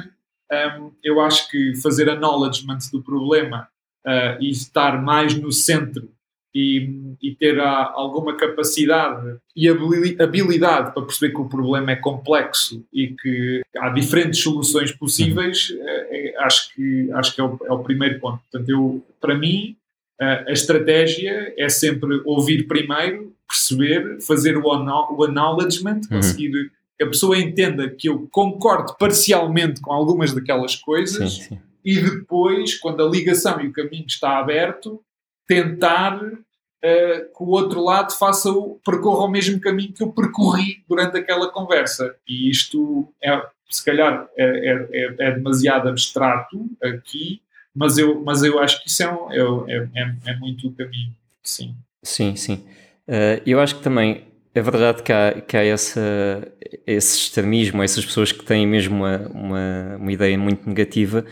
um, 0.52 0.92
eu 1.04 1.20
acho 1.20 1.50
que 1.50 1.76
fazer 1.76 2.10
acknowledgement 2.10 2.80
do 2.92 3.02
problema 3.02 3.68
uh, 4.06 4.42
e 4.42 4.50
estar 4.50 5.02
mais 5.02 5.36
no 5.36 5.52
centro 5.52 6.10
e, 6.56 7.16
e 7.22 7.36
ter 7.36 7.60
a, 7.60 7.92
alguma 7.94 8.36
capacidade 8.36 9.38
e 9.56 9.70
habilidade 9.70 10.94
para 10.94 11.04
perceber 11.04 11.34
que 11.34 11.42
o 11.42 11.50
problema 11.50 11.92
é 11.92 11.96
complexo 11.96 12.84
e 12.92 13.10
que 13.10 13.62
há 13.78 13.90
diferentes 13.90 14.42
soluções 14.42 14.92
possíveis, 14.92 15.72
é, 15.80 16.30
é, 16.32 16.38
acho 16.40 16.74
que, 16.74 17.12
acho 17.12 17.36
que 17.36 17.42
é, 17.42 17.44
o, 17.44 17.60
é 17.64 17.72
o 17.72 17.84
primeiro 17.84 18.20
ponto. 18.20 18.42
Portanto, 18.50 18.70
eu, 18.70 19.06
para 19.22 19.36
mim, 19.36 19.76
a 20.20 20.52
estratégia 20.52 21.54
é 21.58 21.70
sempre 21.70 22.22
ouvir 22.26 22.68
primeiro, 22.68 23.36
perceber, 23.48 24.20
fazer 24.22 24.58
o, 24.58 24.64
o 24.66 25.24
acknowledgement, 25.24 26.02
uhum. 26.10 26.18
conseguir 26.18 26.72
que 26.98 27.04
a 27.04 27.08
pessoa 27.08 27.38
entenda 27.38 27.90
que 27.90 28.10
eu 28.10 28.28
concordo 28.32 28.96
parcialmente 28.98 29.80
com 29.80 29.94
algumas 29.94 30.34
daquelas 30.34 30.76
coisas 30.76 31.34
sim, 31.34 31.42
sim. 31.50 31.60
e 31.86 32.02
depois, 32.02 32.76
quando 32.80 33.06
a 33.06 33.10
ligação 33.10 33.62
e 33.62 33.68
o 33.68 33.72
caminho 33.74 34.08
está 34.08 34.40
aberto, 34.40 35.00
tentar 35.48 36.18
uh, 36.18 36.40
que 36.82 37.44
o 37.44 37.48
outro 37.48 37.84
lado 37.84 38.12
faça 38.14 38.52
o, 38.52 38.80
percorra 38.84 39.26
o 39.26 39.32
mesmo 39.32 39.62
caminho 39.62 39.94
que 39.94 40.02
eu 40.02 40.12
percorri 40.12 40.84
durante 40.90 41.18
aquela 41.18 41.52
conversa. 41.52 42.16
E 42.28 42.50
isto 42.50 43.08
é, 43.24 43.42
se 43.70 43.86
calhar, 43.86 44.28
é, 44.36 44.44
é, 44.44 44.88
é, 44.92 45.16
é 45.20 45.32
demasiado 45.32 45.88
abstrato 45.88 46.66
aqui, 46.82 47.42
mas 47.78 47.98
eu, 48.00 48.20
mas 48.24 48.42
eu 48.42 48.58
acho 48.60 48.82
que 48.82 48.90
isso 48.90 49.04
é, 49.04 49.14
um, 49.14 49.70
é, 49.70 49.88
é, 49.96 50.16
é, 50.26 50.36
muito 50.38 50.68
o 50.68 50.72
caminho, 50.72 51.14
sim. 51.44 51.76
Sim, 52.02 52.36
sim. 52.36 52.64
Uh, 53.08 53.42
eu 53.46 53.60
acho 53.60 53.76
que 53.76 53.84
também 53.84 54.24
é 54.56 54.62
verdade 54.62 55.04
que 55.04 55.14
há, 55.14 55.40
que 55.40 55.56
há 55.56 55.64
essa, 55.64 56.52
esse 56.88 57.18
extremismo, 57.20 57.84
essas 57.84 58.04
pessoas 58.04 58.32
que 58.32 58.44
têm 58.44 58.66
mesmo 58.66 58.96
uma, 58.98 59.18
uma, 59.32 59.98
uma 60.00 60.12
ideia 60.12 60.36
muito 60.38 60.68
negativa, 60.68 61.24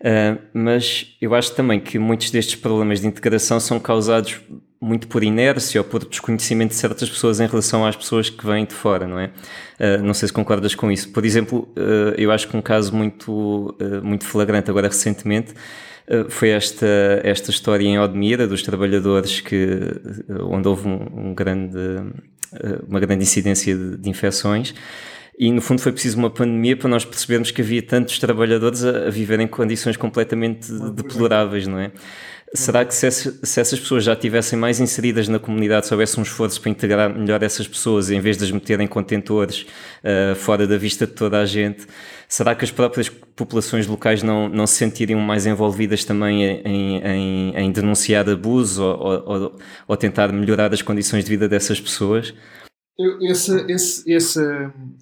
uh, 0.00 0.42
mas 0.54 1.14
eu 1.20 1.34
acho 1.34 1.54
também 1.54 1.78
que 1.78 1.98
muitos 1.98 2.30
destes 2.30 2.54
problemas 2.54 3.00
de 3.02 3.06
integração 3.06 3.60
são 3.60 3.78
causados 3.78 4.40
muito 4.82 5.06
por 5.06 5.22
inércia 5.22 5.80
ou 5.80 5.84
por 5.84 6.04
desconhecimento 6.04 6.70
de 6.70 6.76
certas 6.76 7.08
pessoas 7.08 7.38
em 7.38 7.46
relação 7.46 7.86
às 7.86 7.94
pessoas 7.94 8.28
que 8.28 8.44
vêm 8.44 8.64
de 8.64 8.74
fora, 8.74 9.06
não 9.06 9.18
é? 9.18 9.30
Uh, 9.78 10.02
não 10.02 10.12
sei 10.12 10.26
se 10.26 10.32
concordas 10.32 10.74
com 10.74 10.90
isso. 10.90 11.10
Por 11.10 11.24
exemplo, 11.24 11.68
uh, 11.76 12.14
eu 12.18 12.32
acho 12.32 12.48
que 12.48 12.56
um 12.56 12.60
caso 12.62 12.94
muito, 12.94 13.76
muito 14.02 14.24
flagrante 14.24 14.70
agora 14.70 14.88
recentemente 14.88 15.54
foi 16.28 16.48
esta, 16.50 16.86
esta 17.22 17.50
história 17.50 17.86
em 17.86 17.98
Odmira 17.98 18.46
dos 18.46 18.62
trabalhadores 18.62 19.40
que, 19.40 19.78
onde 20.40 20.66
houve 20.66 20.86
um, 20.86 21.28
um 21.28 21.34
grande 21.34 21.78
uma 22.86 23.00
grande 23.00 23.22
incidência 23.22 23.74
de, 23.74 23.96
de, 23.96 24.10
infecções. 24.10 24.74
E 25.38 25.50
no 25.50 25.62
fundo 25.62 25.80
foi 25.80 25.92
preciso 25.92 26.18
uma 26.18 26.30
pandemia 26.30 26.76
para 26.76 26.88
nós 26.88 27.04
percebermos 27.04 27.50
que 27.50 27.62
havia 27.62 27.82
tantos 27.82 28.18
trabalhadores 28.18 28.84
a, 28.84 29.06
a 29.06 29.10
viver 29.10 29.40
em 29.40 29.46
condições 29.46 29.96
completamente 29.96 30.70
deploráveis, 30.94 31.66
não 31.66 31.78
é? 31.78 31.90
Será 32.54 32.84
que 32.84 32.94
se, 32.94 33.10
se, 33.10 33.60
essas 33.60 33.80
pessoas 33.80 34.04
já 34.04 34.12
estivessem 34.12 34.58
mais 34.58 34.78
inseridas 34.78 35.26
na 35.26 35.38
comunidade, 35.38 35.86
se 35.86 35.94
houvesse 35.94 36.20
um 36.20 36.22
esforço 36.22 36.60
para 36.60 36.70
integrar 36.70 37.08
melhor 37.08 37.42
essas 37.42 37.66
pessoas, 37.66 38.10
em 38.10 38.20
vez 38.20 38.36
de 38.36 38.44
as 38.44 38.50
meterem 38.50 38.84
em 38.84 38.88
contentores 38.88 39.62
uh, 40.04 40.34
fora 40.34 40.66
da 40.66 40.76
vista 40.76 41.06
de 41.06 41.14
toda 41.14 41.40
a 41.40 41.46
gente, 41.46 41.86
será 42.28 42.54
que 42.54 42.62
as 42.62 42.70
próprias 42.70 43.08
populações 43.08 43.86
locais 43.86 44.22
não, 44.22 44.50
não 44.50 44.66
se 44.66 44.74
sentiriam 44.74 45.18
mais 45.18 45.46
envolvidas 45.46 46.04
também 46.04 46.42
em, 46.42 46.98
em, 46.98 47.56
em 47.56 47.72
denunciar 47.72 48.28
abuso 48.28 48.84
ou, 48.84 49.24
ou, 49.26 49.58
ou, 49.88 49.96
tentar 49.96 50.30
melhorar 50.30 50.74
as 50.74 50.82
condições 50.82 51.24
de 51.24 51.30
vida 51.30 51.48
dessas 51.48 51.80
pessoas? 51.80 52.34
Eu, 52.98 53.30
essa, 53.30 53.64
esse, 53.66 54.14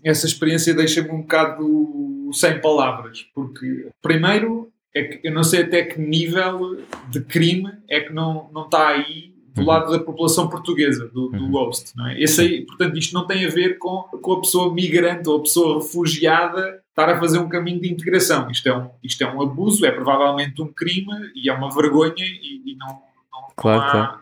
essa 0.05 0.24
experiência 0.24 0.72
deixa-me 0.72 1.11
um 1.11 1.22
bocado 1.22 2.30
sem 2.32 2.61
palavras, 2.61 3.26
porque, 3.34 3.88
primeiro, 4.01 4.70
é 4.95 5.05
que 5.05 5.26
eu 5.26 5.32
não 5.32 5.45
sei 5.45 5.62
até 5.62 5.82
que 5.82 6.01
nível 6.01 6.82
de 7.09 7.20
crime 7.20 7.72
é 7.88 8.01
que 8.01 8.12
não, 8.12 8.51
não 8.53 8.64
está 8.64 8.88
aí 8.88 9.34
do 9.55 9.62
uhum. 9.62 9.66
lado 9.66 9.93
da 9.93 9.99
população 9.99 10.49
portuguesa, 10.49 11.09
do, 11.09 11.28
do 11.28 11.45
uhum. 11.45 11.51
host. 11.51 11.93
Não 11.97 12.09
é? 12.09 12.20
Esse 12.20 12.41
aí, 12.41 12.66
portanto, 12.66 12.97
isto 12.97 13.14
não 13.14 13.26
tem 13.26 13.45
a 13.45 13.49
ver 13.49 13.78
com, 13.78 14.03
com 14.20 14.32
a 14.32 14.41
pessoa 14.41 14.72
migrante 14.72 15.28
ou 15.28 15.38
a 15.38 15.43
pessoa 15.43 15.82
refugiada 15.82 16.82
estar 16.88 17.09
a 17.09 17.18
fazer 17.18 17.38
um 17.38 17.49
caminho 17.49 17.80
de 17.80 17.93
integração. 17.93 18.51
Isto 18.51 18.68
é 18.68 18.76
um, 18.76 18.91
isto 19.03 19.22
é 19.22 19.32
um 19.32 19.43
abuso, 19.43 19.84
é 19.84 19.91
provavelmente 19.91 20.61
um 20.62 20.72
crime 20.72 21.12
e 21.34 21.49
é 21.49 21.53
uma 21.53 21.70
vergonha 21.70 22.14
e, 22.18 22.72
e 22.72 22.76
não, 22.76 22.88
não, 22.88 23.49
claro, 23.57 23.80
não 23.80 23.86
há, 23.86 23.91
claro. 23.91 24.20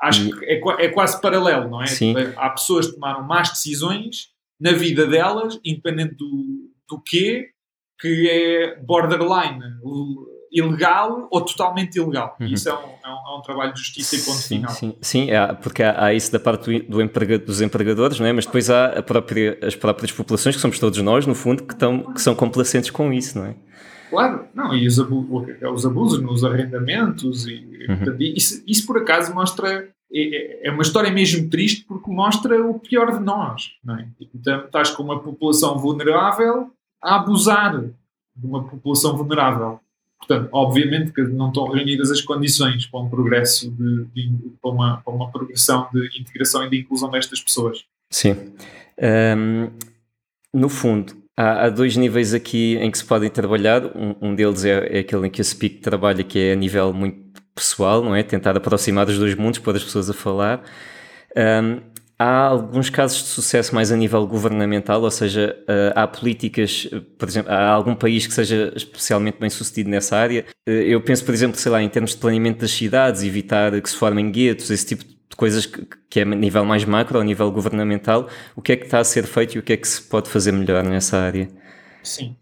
Acho 0.00 0.30
que 0.30 0.44
é, 0.44 0.60
é 0.84 0.88
quase 0.88 1.20
paralelo, 1.20 1.70
não 1.70 1.82
é? 1.82 1.86
Sim. 1.86 2.14
Há 2.36 2.50
pessoas 2.50 2.88
que 2.88 2.94
tomaram 2.94 3.22
más 3.22 3.50
decisões 3.50 4.28
na 4.60 4.72
vida 4.72 5.06
delas, 5.06 5.58
independente 5.64 6.14
do, 6.14 6.70
do 6.88 7.00
quê, 7.00 7.50
que 8.04 8.28
é 8.28 8.76
borderline 8.82 9.60
ilegal 10.52 11.26
ou 11.30 11.40
totalmente 11.40 11.96
ilegal. 11.96 12.36
Uhum. 12.38 12.48
Isso 12.48 12.68
é 12.68 12.74
um, 12.74 12.76
é, 12.76 13.08
um, 13.08 13.34
é 13.34 13.38
um, 13.38 13.40
trabalho 13.40 13.72
de 13.72 13.78
justiça 13.78 14.14
e 14.14 14.18
ponto 14.18 14.36
sim, 14.36 14.56
final. 14.56 14.70
Sim, 14.70 14.96
sim 15.00 15.30
é, 15.30 15.54
porque 15.54 15.82
há, 15.82 16.04
há, 16.04 16.12
isso 16.12 16.30
da 16.30 16.38
parte 16.38 16.80
do, 16.80 16.90
do 16.90 17.02
emprega, 17.02 17.38
dos 17.38 17.62
empregadores, 17.62 18.20
não 18.20 18.26
é? 18.26 18.32
mas 18.34 18.44
depois 18.44 18.68
há 18.68 19.02
própria, 19.02 19.58
as 19.62 19.74
próprias 19.74 20.12
populações, 20.12 20.54
que 20.54 20.60
somos 20.60 20.78
todos 20.78 21.00
nós, 21.00 21.26
no 21.26 21.34
fundo, 21.34 21.62
que, 21.62 21.72
estão, 21.72 22.12
que 22.12 22.20
são 22.20 22.34
complacentes 22.34 22.90
com 22.90 23.10
isso, 23.10 23.38
não 23.38 23.46
é? 23.46 23.54
Claro, 24.10 24.46
não, 24.54 24.76
e 24.76 24.86
os, 24.86 25.00
abu 25.00 25.46
os 25.72 25.86
abusos 25.86 26.20
nos 26.20 26.44
arrendamentos, 26.44 27.46
e, 27.46 27.86
uhum. 27.88 28.16
isso, 28.20 28.62
isso 28.66 28.86
por 28.86 28.98
acaso 28.98 29.34
mostra 29.34 29.88
é, 30.12 30.68
é, 30.68 30.70
uma 30.70 30.82
história 30.82 31.10
mesmo 31.10 31.48
triste 31.48 31.86
porque 31.86 32.10
mostra 32.10 32.62
o 32.64 32.78
pior 32.78 33.18
de 33.18 33.24
nós. 33.24 33.70
Não 33.82 33.96
é? 33.96 34.06
Então, 34.34 34.66
estás 34.66 34.90
com 34.90 35.02
uma 35.02 35.20
população 35.20 35.78
vulnerável 35.78 36.70
a 37.04 37.16
abusar 37.16 37.80
de 37.80 38.46
uma 38.46 38.64
população 38.64 39.16
vulnerável. 39.16 39.78
Portanto, 40.18 40.48
obviamente 40.52 41.12
que 41.12 41.22
não 41.22 41.48
estão 41.48 41.68
reunidas 41.68 42.10
as 42.10 42.22
condições 42.22 42.86
para 42.86 43.00
um 43.00 43.10
progresso 43.10 43.70
de, 43.70 44.04
de 44.06 44.32
para, 44.60 44.70
uma, 44.70 44.96
para 45.02 45.12
uma 45.12 45.30
progressão 45.30 45.86
de 45.92 46.18
integração 46.18 46.64
e 46.64 46.70
de 46.70 46.80
inclusão 46.80 47.10
destas 47.10 47.40
pessoas. 47.42 47.84
Sim. 48.10 48.54
Um, 49.36 49.70
no 50.52 50.68
fundo, 50.68 51.14
há, 51.36 51.66
há, 51.66 51.68
dois 51.68 51.96
níveis 51.96 52.32
aqui 52.32 52.76
em 52.76 52.90
que 52.90 52.96
se 52.96 53.04
podem 53.04 53.28
trabalhar. 53.28 53.84
Um, 53.84 54.14
um 54.20 54.34
deles 54.34 54.64
é, 54.64 54.96
é, 54.96 54.98
aquele 55.00 55.26
em 55.26 55.30
que 55.30 55.42
a 55.42 55.44
SPIC 55.44 55.80
trabalha, 55.80 56.24
que 56.24 56.38
é 56.38 56.52
a 56.52 56.56
nível 56.56 56.92
muito 56.92 57.42
pessoal, 57.54 58.02
não 58.02 58.14
é? 58.14 58.22
Tentar 58.22 58.56
aproximar 58.56 59.06
os 59.08 59.18
dois 59.18 59.34
mundos, 59.34 59.58
pôr 59.58 59.76
as 59.76 59.84
pessoas 59.84 60.08
a 60.08 60.14
falar. 60.14 60.62
Um, 61.36 61.80
Há 62.16 62.46
alguns 62.46 62.88
casos 62.90 63.18
de 63.24 63.28
sucesso 63.28 63.74
mais 63.74 63.90
a 63.90 63.96
nível 63.96 64.24
governamental, 64.26 65.02
ou 65.02 65.10
seja, 65.10 65.56
eh, 65.66 65.92
há 65.96 66.06
políticas, 66.06 66.88
eh, 66.92 67.00
por 67.18 67.28
exemplo, 67.28 67.50
há 67.50 67.68
algum 67.70 67.94
país 67.94 68.24
que 68.26 68.32
seja 68.32 68.72
especialmente 68.76 69.38
bem 69.40 69.50
sucedido 69.50 69.90
nessa 69.90 70.16
área. 70.16 70.46
Eh, 70.64 70.84
eu 70.94 71.00
penso, 71.02 71.24
por 71.24 71.34
exemplo, 71.34 71.58
sei 71.58 71.72
lá, 71.72 71.82
em 71.82 71.88
termos 71.88 72.12
de 72.12 72.18
planeamento 72.18 72.60
das 72.60 72.70
cidades, 72.70 73.24
evitar 73.24 73.80
que 73.80 73.90
se 73.90 73.96
formem 73.96 74.30
guetos, 74.30 74.70
esse 74.70 74.86
tipo 74.86 75.04
de 75.04 75.36
coisas 75.36 75.66
que, 75.66 75.84
que 76.08 76.20
é 76.20 76.22
a 76.22 76.26
nível 76.26 76.64
mais 76.64 76.84
macro, 76.84 77.18
a 77.18 77.24
nível 77.24 77.50
governamental. 77.50 78.28
O 78.54 78.62
que 78.62 78.72
é 78.72 78.76
que 78.76 78.84
está 78.84 79.00
a 79.00 79.04
ser 79.04 79.24
feito 79.24 79.56
e 79.56 79.58
o 79.58 79.62
que 79.62 79.72
é 79.72 79.76
que 79.76 79.88
se 79.88 80.00
pode 80.02 80.30
fazer 80.30 80.52
melhor 80.52 80.84
nessa 80.84 81.18
área? 81.18 81.48
Sim. 82.02 82.36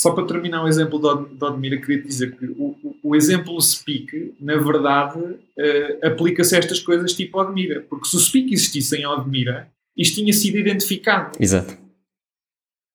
Só 0.00 0.12
para 0.12 0.26
terminar 0.26 0.64
o 0.64 0.66
exemplo 0.66 0.98
de 0.98 1.44
Odmira, 1.44 1.78
queria 1.78 2.02
dizer 2.02 2.34
que 2.34 2.46
o, 2.46 2.96
o, 3.02 3.14
exemplo 3.14 3.60
Speak, 3.60 4.34
na 4.40 4.56
verdade, 4.56 5.18
uh, 5.18 6.06
aplica-se 6.06 6.56
a 6.56 6.58
estas 6.58 6.80
coisas 6.80 7.12
tipo 7.12 7.38
Odmira. 7.38 7.82
Porque 7.82 8.08
se 8.08 8.16
o 8.16 8.18
Speak 8.18 8.50
existisse 8.50 8.96
em 8.96 9.06
Odmira, 9.06 9.70
isto 9.94 10.14
tinha 10.14 10.32
sido 10.32 10.56
identificado. 10.56 11.32
Exato. 11.38 11.76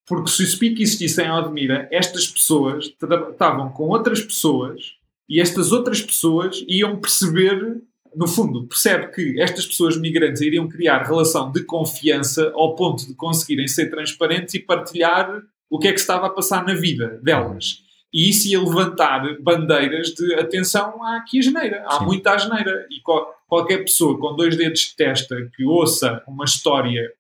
Porque 0.07 0.31
se 0.31 0.41
o 0.41 0.47
Speak 0.47 0.81
existisse 0.81 1.21
em 1.21 1.29
Odmira, 1.29 1.87
estas 1.91 2.25
pessoas 2.25 2.85
estavam 2.85 3.69
com 3.69 3.83
outras 3.89 4.23
pessoas 4.23 4.93
e 5.29 5.39
estas 5.39 5.71
outras 5.71 6.01
pessoas 6.01 6.65
iam 6.67 6.99
perceber, 6.99 7.83
no 8.15 8.27
fundo, 8.27 8.65
percebe 8.65 9.13
que 9.13 9.39
estas 9.39 9.67
pessoas 9.67 9.95
migrantes 9.95 10.41
iriam 10.41 10.67
criar 10.67 11.03
relação 11.03 11.51
de 11.51 11.63
confiança 11.65 12.51
ao 12.55 12.73
ponto 12.73 13.05
de 13.05 13.13
conseguirem 13.13 13.67
ser 13.67 13.91
transparentes 13.91 14.55
e 14.55 14.59
partilhar 14.59 15.43
o 15.69 15.79
que 15.79 15.87
é 15.87 15.93
que 15.93 15.99
estava 15.99 16.27
a 16.27 16.29
passar 16.29 16.65
na 16.65 16.73
vida 16.73 17.19
delas. 17.21 17.83
E 18.13 18.29
isso 18.29 18.47
ia 18.47 18.61
levantar 18.61 19.37
bandeiras 19.41 20.07
de 20.09 20.35
atenção, 20.35 21.03
há 21.03 21.17
aqui 21.17 21.39
a 21.39 21.41
geneira, 21.41 21.83
há 21.85 21.99
Sim. 21.99 22.05
muita 22.05 22.37
geneira. 22.37 22.87
E 22.89 23.01
qual, 23.01 23.35
qualquer 23.47 23.79
pessoa 23.79 24.17
com 24.17 24.35
dois 24.35 24.55
dedos 24.55 24.79
de 24.79 24.95
testa 24.95 25.35
que 25.53 25.65
ouça 25.65 26.23
uma 26.27 26.45
história, 26.45 27.11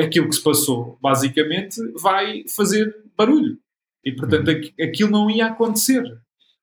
aquilo 0.00 0.28
que 0.28 0.34
se 0.34 0.42
passou, 0.42 0.98
basicamente, 1.00 1.80
vai 1.94 2.44
fazer 2.48 2.94
barulho. 3.16 3.58
E 4.04 4.12
portanto 4.12 4.48
uhum. 4.48 4.84
aquilo 4.84 5.10
não 5.10 5.30
ia 5.30 5.46
acontecer. 5.46 6.02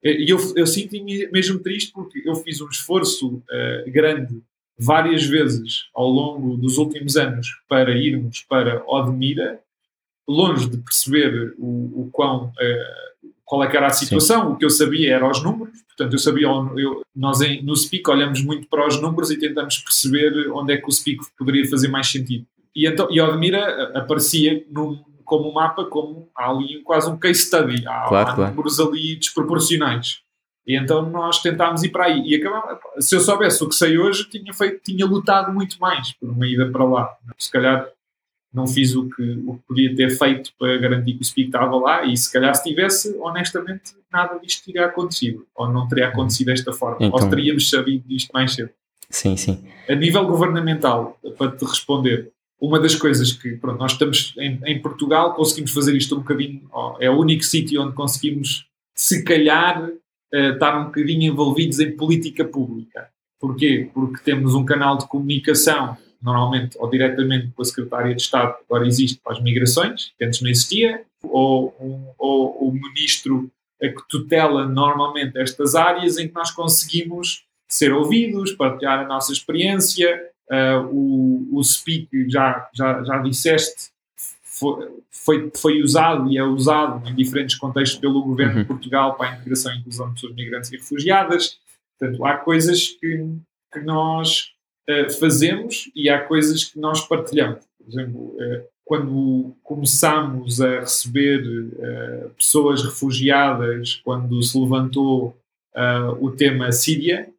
E 0.04 0.30
eu, 0.30 0.38
eu 0.56 0.68
sinto-me 0.68 1.28
mesmo 1.32 1.60
triste 1.60 1.92
porque 1.92 2.22
eu 2.26 2.36
fiz 2.36 2.62
um 2.62 2.70
esforço 2.70 3.36
uh, 3.36 3.92
grande 3.92 4.42
várias 4.78 5.26
vezes 5.26 5.86
ao 5.94 6.08
longo 6.08 6.56
dos 6.56 6.78
últimos 6.78 7.18
anos 7.18 7.48
para 7.68 7.92
irmos 7.98 8.42
para 8.42 8.84
Odmira 8.86 9.60
longe 10.28 10.70
de 10.70 10.78
perceber 10.78 11.56
o, 11.58 12.02
o 12.02 12.10
quão, 12.12 12.48
uh, 12.48 13.28
qual 13.46 13.64
é 13.64 13.68
que 13.68 13.78
era 13.78 13.88
a 13.88 13.92
situação, 13.92 14.42
Sim. 14.42 14.54
o 14.54 14.56
que 14.58 14.66
eu 14.66 14.70
sabia 14.70 15.16
era 15.16 15.30
os 15.30 15.42
números, 15.42 15.82
portanto 15.88 16.14
eu 16.14 16.20
sabia, 16.20 16.48
eu, 16.76 17.02
nós 17.16 17.42
em, 17.42 17.64
no 17.64 17.76
SPIC 17.76 18.10
olhamos 18.10 18.44
muito 18.44 18.68
para 18.68 18.86
os 18.86 19.02
números 19.02 19.32
e 19.32 19.40
tentamos 19.40 19.78
perceber 19.80 20.50
onde 20.52 20.74
é 20.74 20.78
que 20.78 20.88
o 20.88 20.92
SPIC 20.92 21.22
poderia 21.38 21.68
fazer 21.70 21.88
mais 21.88 22.08
sentido. 22.08 22.46
E, 22.76 22.88
então, 22.88 23.08
e 23.10 23.20
Odmira 23.20 23.58
eh, 23.58 23.98
aparecia 23.98 24.64
num, 24.70 25.00
como 25.26 25.50
um 25.50 25.54
mapa, 25.54 25.86
como 25.86 26.30
há 26.36 26.50
ali 26.50 26.82
quase 26.84 27.10
um 27.10 27.18
case 27.18 27.42
study, 27.42 27.88
há, 27.88 28.06
claro, 28.08 28.30
há 28.30 28.36
claro. 28.36 28.52
números 28.52 28.80
ali 28.80 29.16
desproporcionais. 29.16 30.20
E 30.68 30.78
então 30.78 31.10
nós 31.10 31.42
tentámos 31.42 31.84
ir 31.84 31.90
para 31.90 32.06
aí. 32.06 32.22
E 32.26 32.36
acabamos, 32.36 32.80
se 33.00 33.16
eu 33.16 33.22
soubesse 33.22 33.64
o 33.64 33.70
que 33.70 33.76
sei 33.76 33.98
hoje, 33.98 34.30
tinha, 34.30 34.54
feito, 34.54 34.82
tinha 34.84 35.06
lutado 35.06 35.54
muito 35.54 35.80
mais 35.80 36.12
por 36.14 36.30
uma 36.30 36.46
ida 36.46 36.70
para 36.70 36.84
lá. 36.84 37.10
Se 37.38 37.50
calhar 37.50 37.88
não 38.54 38.68
fiz 38.68 38.96
o 38.96 39.10
que, 39.10 39.44
o 39.46 39.56
que 39.56 39.64
podia 39.68 39.96
ter 39.96 40.10
feito 40.10 40.52
para 40.58 40.78
garantir 40.78 41.14
que 41.14 41.22
o 41.22 41.26
Speak 41.26 41.50
estava 41.50 41.76
lá 41.76 42.06
e 42.06 42.16
se 42.16 42.32
calhar 42.32 42.56
se 42.56 42.64
tivesse, 42.64 43.16
honestamente, 43.20 43.94
nada 44.12 44.40
disto 44.40 44.66
teria 44.66 44.86
acontecido. 44.86 45.46
Ou 45.56 45.72
não 45.72 45.88
teria 45.88 46.08
acontecido 46.08 46.48
desta 46.48 46.74
forma. 46.74 47.06
Então, 47.06 47.20
ou 47.20 47.30
teríamos 47.30 47.70
sabido 47.70 48.08
disto 48.08 48.32
mais 48.32 48.54
cedo. 48.54 48.70
Sim, 49.10 49.38
sim. 49.38 49.64
A 49.88 49.96
nível 49.96 50.26
governamental, 50.26 51.20
para 51.38 51.52
te 51.52 51.64
responder, 51.66 52.32
uma 52.60 52.80
das 52.80 52.96
coisas 52.96 53.32
que, 53.32 53.52
pronto, 53.52 53.80
nós 53.80 53.92
estamos 53.94 54.34
em, 54.38 54.60
em 54.66 54.82
Portugal, 54.82 55.34
conseguimos 55.34 55.72
fazer 55.72 55.96
isto 55.96 56.16
um 56.16 56.20
bocadinho, 56.20 56.68
é 57.00 57.10
o 57.10 57.20
único 57.20 57.44
sítio 57.44 57.82
onde 57.82 57.94
conseguimos, 57.94 58.66
se 58.96 59.24
calhar, 59.24 59.84
uh, 59.84 60.38
estar 60.54 60.80
um 60.80 60.86
bocadinho 60.86 61.32
envolvidos 61.32 61.80
em 61.80 61.96
política 61.96 62.44
pública. 62.44 63.10
Porquê? 63.40 63.90
Porque 63.94 64.24
temos 64.24 64.56
um 64.56 64.66
canal 64.66 64.98
de 64.98 65.08
comunicação, 65.08 65.96
normalmente 66.22 66.78
ou 66.80 66.90
diretamente 66.90 67.52
com 67.56 67.62
a 67.62 67.66
Secretaria 67.66 68.16
de 68.16 68.22
Estado, 68.22 68.58
que 68.58 68.64
agora 68.70 68.88
existe 68.88 69.20
para 69.24 69.34
as 69.34 69.42
migrações, 69.42 70.14
que 70.18 70.26
antes 70.26 70.42
não 70.42 70.50
existia, 70.50 71.04
ou, 71.24 71.76
um, 71.80 72.14
ou 72.18 72.68
o 72.68 72.72
ministro 72.72 73.50
a 73.82 73.88
que 73.88 74.08
tutela 74.10 74.68
normalmente 74.68 75.38
estas 75.38 75.76
áreas 75.76 76.18
em 76.18 76.28
que 76.28 76.34
nós 76.34 76.52
conseguimos 76.52 77.46
ser 77.68 77.94
ouvidos, 77.94 78.54
partilhar 78.54 79.00
a 79.00 79.08
nossa 79.08 79.32
experiência. 79.32 80.32
Uh, 80.50 80.88
o, 80.92 81.60
o 81.60 81.64
Speak, 81.64 82.08
já, 82.30 82.70
já, 82.74 83.04
já 83.04 83.18
disseste, 83.18 83.92
foi, 85.12 85.52
foi, 85.56 85.82
usado 85.82 86.32
e 86.32 86.38
é 86.38 86.44
usado 86.44 87.08
em 87.08 87.14
diferentes 87.14 87.58
contextos 87.58 88.00
pelo 88.00 88.24
governo 88.24 88.56
uhum. 88.56 88.62
de 88.62 88.68
Portugal 88.68 89.16
para 89.16 89.32
a 89.32 89.34
integração 89.36 89.74
e 89.74 89.80
inclusão 89.80 90.08
de 90.08 90.14
pessoas 90.14 90.36
migrantes 90.36 90.72
e 90.72 90.78
refugiadas. 90.78 91.60
Portanto, 92.00 92.26
há 92.26 92.38
coisas 92.38 92.88
que, 92.88 93.36
que 93.74 93.80
nós 93.82 94.54
fazemos 95.20 95.90
e 95.96 96.10
há 96.10 96.22
coisas 96.22 96.64
que 96.64 96.80
nós 96.80 97.06
partilhamos. 97.06 97.68
Por 97.88 97.92
exemplo, 97.92 98.22
uh, 98.36 98.64
quando 98.84 99.56
começámos 99.64 100.62
a 100.62 100.82
receber 100.82 101.42
uh, 101.46 102.30
pessoas 102.32 102.84
refugiadas, 102.84 103.96
quando 104.04 104.42
se 104.44 104.58
levantou 104.58 105.36
o 106.20 106.32
tema 106.32 106.72
Síria, 106.72 107.30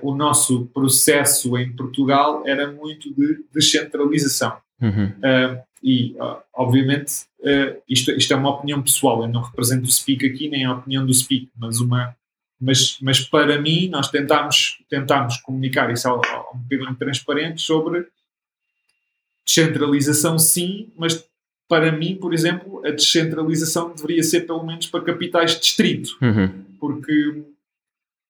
o 0.00 0.14
nosso 0.14 0.64
processo 0.72 1.58
em 1.58 1.70
Portugal 1.76 2.42
era 2.46 2.72
muito 2.72 3.12
de 3.12 3.44
descentralização. 3.52 4.56
Uhum. 4.80 5.08
Uh, 5.08 5.62
e, 5.82 6.16
obviamente, 6.54 7.26
isto, 7.86 8.12
isto, 8.12 8.32
é 8.32 8.36
uma 8.36 8.48
opinião 8.48 8.80
pessoal, 8.80 9.20
eu 9.20 9.28
não 9.28 9.42
represento 9.42 9.84
o 9.84 9.92
SPIC 9.92 10.26
aqui, 10.26 10.48
nem 10.48 10.64
a 10.64 10.72
opinião 10.72 11.04
do 11.04 11.12
SPIC, 11.12 11.50
mas, 11.54 11.80
uma, 11.80 12.16
mas, 12.60 12.98
mas 13.00 13.20
para 13.20 13.60
mim, 13.60 13.88
nós 13.88 14.10
tentámos, 14.10 14.78
tentámos 14.88 15.36
comunicar 15.38 15.90
isso 15.92 16.08
ao, 16.08 16.24
ao 16.26 16.54
um 16.54 16.58
bocadinho 16.58 16.94
transparente 16.96 17.60
sobre 17.60 18.06
descentralização, 19.46 20.38
sim, 20.38 20.90
mas 20.96 21.24
para 21.68 21.92
mim, 21.92 22.16
por 22.16 22.32
exemplo, 22.32 22.84
a 22.84 22.90
descentralização 22.90 23.92
deveria 23.94 24.22
ser 24.22 24.42
pelo 24.42 24.64
menos 24.64 24.86
para 24.86 25.02
capitais 25.02 25.52
de 25.52 25.60
distrito, 25.60 26.16
uhum. 26.22 26.48
porque 26.80 27.44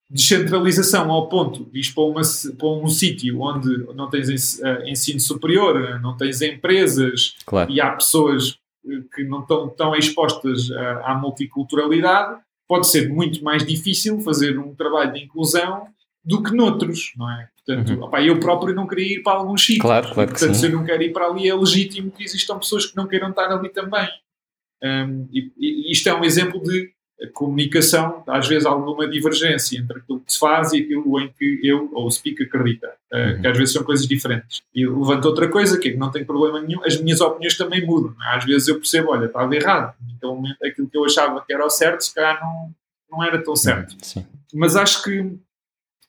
descentralização 0.09 1.11
ao 1.11 1.29
ponto 1.29 1.65
de 1.65 1.81
ir 1.81 1.95
para, 1.95 2.05
uma, 2.05 2.23
para 2.59 2.69
um 2.69 2.89
sítio 2.89 3.41
onde 3.41 3.69
não 3.95 4.09
tens 4.09 4.61
eh, 4.61 4.91
ensino 4.91 5.19
superior, 5.19 6.01
não 6.01 6.17
tens 6.17 6.41
empresas 6.43 7.37
claro. 7.45 7.71
e 7.71 7.81
há 7.81 7.91
pessoas 7.91 8.57
eh, 8.87 9.01
que 9.15 9.25
não 9.25 9.41
estão 9.41 9.69
tão 9.69 9.95
expostas 9.97 10.71
à, 10.71 11.13
à 11.13 11.15
multiculturalidade, 11.15 12.41
pode 12.69 12.89
ser 12.89 13.09
muito 13.09 13.43
mais 13.43 13.65
difícil 13.65 14.21
fazer 14.21 14.59
um 14.59 14.75
trabalho 14.75 15.13
de 15.13 15.25
inclusão 15.25 15.87
do 16.25 16.43
que 16.43 16.55
noutros, 16.55 17.13
não 17.17 17.31
é? 17.31 17.49
Portanto, 17.65 17.95
uhum. 17.95 18.03
opa, 18.05 18.23
eu 18.23 18.39
próprio 18.41 18.75
não 18.75 18.87
queria 18.87 19.19
ir 19.19 19.23
para 19.23 19.39
algum 19.39 19.57
sítio. 19.57 19.83
Claro, 19.83 20.13
claro 20.13 20.31
Portanto, 20.31 20.55
se 20.55 20.67
eu 20.67 20.71
não 20.71 20.85
quero 20.85 21.03
ir 21.03 21.13
para 21.13 21.27
ali, 21.27 21.49
é 21.49 21.55
legítimo 21.55 22.11
que 22.11 22.25
existam 22.25 22.59
pessoas 22.59 22.87
que 22.87 22.97
não 22.97 23.07
queiram 23.07 23.31
estar 23.31 23.51
ali 23.51 23.69
também. 23.69 24.09
Um, 24.83 25.29
e, 25.33 25.53
e 25.57 25.93
isto 25.93 26.09
é 26.09 26.15
um 26.15 26.25
exemplo 26.25 26.63
de 26.63 26.93
comunicação, 27.33 28.23
às 28.27 28.47
vezes 28.47 28.67
alguma 28.67 29.09
divergência 29.09 29.79
entre 29.79 29.99
aquilo 29.99 30.21
que 30.21 30.33
se 30.33 30.39
faz 30.39 30.73
e 30.73 30.83
aquilo 30.83 31.19
em 31.21 31.29
que 31.29 31.61
eu 31.65 31.89
ou 31.93 32.07
o 32.07 32.11
speak 32.11 32.43
acredita, 32.43 32.89
uh, 33.13 33.17
uhum. 33.17 33.41
que 33.41 33.47
às 33.47 33.57
vezes 33.57 33.73
são 33.73 33.83
coisas 33.83 34.07
diferentes. 34.07 34.63
E 34.75 34.87
levanto 34.87 35.25
outra 35.25 35.49
coisa, 35.49 35.79
que 35.79 35.89
é 35.89 35.93
que 35.93 35.97
não 35.97 36.11
tem 36.11 36.25
problema 36.25 36.61
nenhum, 36.61 36.85
as 36.85 37.01
minhas 37.01 37.21
opiniões 37.21 37.57
também 37.57 37.85
mudam. 37.85 38.15
É? 38.23 38.37
Às 38.37 38.45
vezes 38.45 38.69
eu 38.69 38.77
percebo, 38.77 39.13
olha, 39.13 39.27
estava 39.27 39.55
errado. 39.55 39.95
Então 40.17 40.43
aquilo 40.63 40.89
que 40.89 40.99
eu 40.99 41.05
achava 41.05 41.43
que 41.45 41.53
era 41.53 41.65
o 41.65 41.71
certo, 41.71 42.03
se 42.03 42.15
calhar 42.15 42.39
não, 42.41 42.75
não 43.11 43.25
era 43.25 43.43
tão 43.43 43.57
certo. 43.57 43.97
Sim. 44.05 44.27
Mas 44.53 44.77
acho 44.77 45.03
que, 45.03 45.39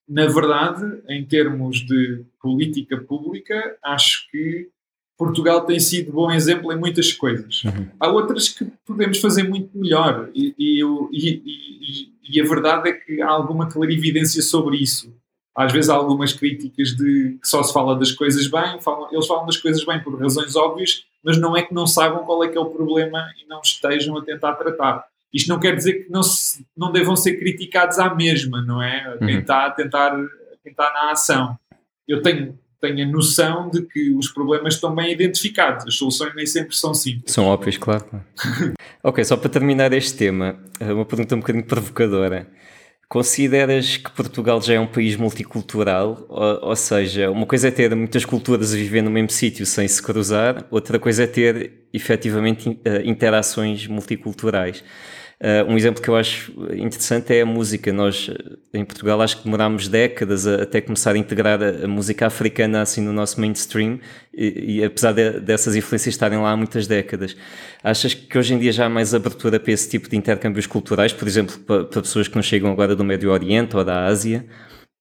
na 0.08 0.28
verdade, 0.28 1.02
em 1.08 1.26
termos 1.26 1.86
de 1.86 2.24
política 2.42 2.98
pública, 2.98 3.78
acho 3.84 4.30
que 4.30 4.70
Portugal 5.18 5.66
tem 5.66 5.80
sido 5.80 6.12
bom 6.12 6.32
exemplo 6.32 6.72
em 6.72 6.78
muitas 6.78 7.12
coisas. 7.12 7.64
Uhum. 7.64 7.88
Há 8.00 8.08
outras 8.10 8.50
que 8.50 8.66
podemos 8.86 9.20
fazer 9.20 9.44
muito 9.44 9.76
melhor 9.76 10.30
e, 10.34 10.54
e, 10.58 10.84
e, 11.12 12.10
e, 12.30 12.42
a 12.42 12.46
verdade 12.46 12.90
é 12.90 12.94
que 12.94 13.22
há 13.22 13.30
alguma 13.30 13.68
clarividência 13.68 14.42
sobre 14.44 14.78
isso. 14.78 15.12
Às 15.56 15.74
vezes 15.74 15.90
há 15.90 15.96
algumas 15.96 16.34
críticas 16.34 16.90
de 16.90 17.40
que 17.42 17.48
só 17.48 17.64
se 17.64 17.74
fala 17.74 17.96
das 17.98 18.12
coisas 18.12 18.48
bem, 18.48 18.80
falam, 18.80 19.10
eles 19.12 19.26
falam 19.26 19.48
das 19.48 19.58
coisas 19.58 19.84
bem 19.84 20.00
por 20.04 20.22
razões 20.22 20.56
óbvias, 20.56 21.04
mas 21.24 21.40
não 21.40 21.58
é 21.58 21.64
que 21.64 21.74
não 21.74 21.88
saibam 21.88 22.24
qual 22.24 22.44
é 22.44 22.48
que 22.48 22.58
é 22.58 22.62
o 22.62 22.70
problema 22.70 23.28
e 23.44 23.48
não 23.50 23.60
estejam 23.62 24.16
a 24.18 24.24
tentar 24.24 24.54
tratar. 24.54 25.04
Isto 25.34 25.50
não 25.50 25.60
quer 25.60 25.76
dizer 25.76 26.04
que 26.04 26.12
não, 26.12 26.22
se, 26.22 26.64
não 26.78 26.92
devam 26.92 27.16
ser 27.16 27.38
criticados 27.38 27.98
à 27.98 28.14
mesma, 28.14 28.62
não 28.62 28.82
é? 28.82 29.18
Quem 29.18 29.36
uhum. 29.36 29.42
está 29.42 29.66
a 29.66 29.72
tentar, 29.72 30.16
quem 30.62 30.72
está 30.72 30.94
na 30.94 31.12
ação. 31.12 31.58
Eu 32.08 32.22
tenho 32.22 32.58
tenha 32.80 33.06
noção 33.06 33.70
de 33.70 33.82
que 33.82 34.12
os 34.12 34.30
problemas 34.30 34.76
estão 34.76 34.94
bem 34.94 35.12
identificados. 35.12 35.86
As 35.88 35.96
soluções 35.96 36.36
nem 36.36 36.46
sempre 36.46 36.76
são 36.76 36.94
simples. 36.94 37.34
São 37.34 37.46
óbvias, 37.46 37.78
claro. 37.78 38.06
ok, 39.04 39.24
só 39.24 39.36
para 39.36 39.50
terminar 39.50 39.92
este 39.94 40.16
tema, 40.16 40.60
uma 40.80 41.06
pergunta 41.06 41.36
um 41.36 41.40
bocadinho 41.40 41.66
provocadora. 41.66 42.48
Consideras 43.10 43.96
que 43.96 44.12
Portugal 44.12 44.62
já 44.62 44.74
é 44.74 44.80
um 44.80 44.88
país 44.88 45.16
multicultural? 45.16 46.26
Ou, 46.28 46.70
ou, 46.70 46.76
seja, 46.76 47.32
uma 47.32 47.46
coisa 47.46 47.70
é 47.70 47.72
ter 47.72 47.96
muitas 47.96 48.26
culturas 48.26 48.74
a 48.74 48.76
viver 48.76 49.02
no 49.02 49.10
mesmo 49.10 49.30
sítio 49.30 49.66
sem 49.66 49.88
se 49.88 50.04
cruzar, 50.04 50.66
outra 50.70 51.00
coisa 51.00 51.24
é 51.24 51.28
ter 51.28 51.88
efetivamente 51.94 52.78
eh, 52.84 53.04
interações 53.06 53.88
multiculturais. 53.88 54.84
Uh, 55.40 55.72
um 55.72 55.78
exemplo 55.78 56.02
que 56.02 56.10
eu 56.10 56.16
acho 56.16 56.52
interessante 56.74 57.32
é 57.32 57.42
a 57.42 57.46
música. 57.46 57.94
Nós, 57.94 58.28
em 58.74 58.84
Portugal, 58.84 59.22
acho 59.22 59.38
que 59.38 59.44
demorámos 59.44 59.88
décadas 59.88 60.48
a, 60.48 60.64
até 60.64 60.82
começar 60.82 61.14
a 61.14 61.18
integrar 61.18 61.62
a, 61.62 61.86
a, 61.86 61.88
música 61.88 62.26
africana 62.26 62.82
assim 62.82 63.02
no 63.02 63.14
nosso 63.14 63.40
mainstream, 63.40 64.00
e, 64.34 64.78
e 64.78 64.84
apesar 64.84 65.12
de, 65.12 65.40
dessas 65.40 65.76
influências 65.76 66.16
estarem 66.16 66.40
lá 66.40 66.52
há 66.52 66.58
muitas 66.58 66.88
décadas. 66.88 67.38
Achas 67.84 68.16
que 68.16 68.36
hoje 68.36 68.56
em 68.56 68.60
dia 68.60 68.72
já 68.72 68.88
há 68.88 68.90
mais 68.90 69.14
abertura 69.14 69.60
para 69.60 69.72
esse 69.72 69.88
tipo 69.88 70.10
de 70.10 70.18
intercâmbios 70.18 70.66
culturais, 70.66 71.14
por 71.14 71.28
exemplo, 71.28 71.56
para, 71.60 71.86
para 71.86 72.02
pessoas 72.02 72.28
que 72.28 72.36
não 72.36 72.42
chegam 72.42 72.72
agora 72.72 72.96
do 72.96 73.04
Médio 73.04 73.30
Oriente 73.30 73.78
ou 73.78 73.86
da 73.86 74.06
Ásia? 74.06 74.44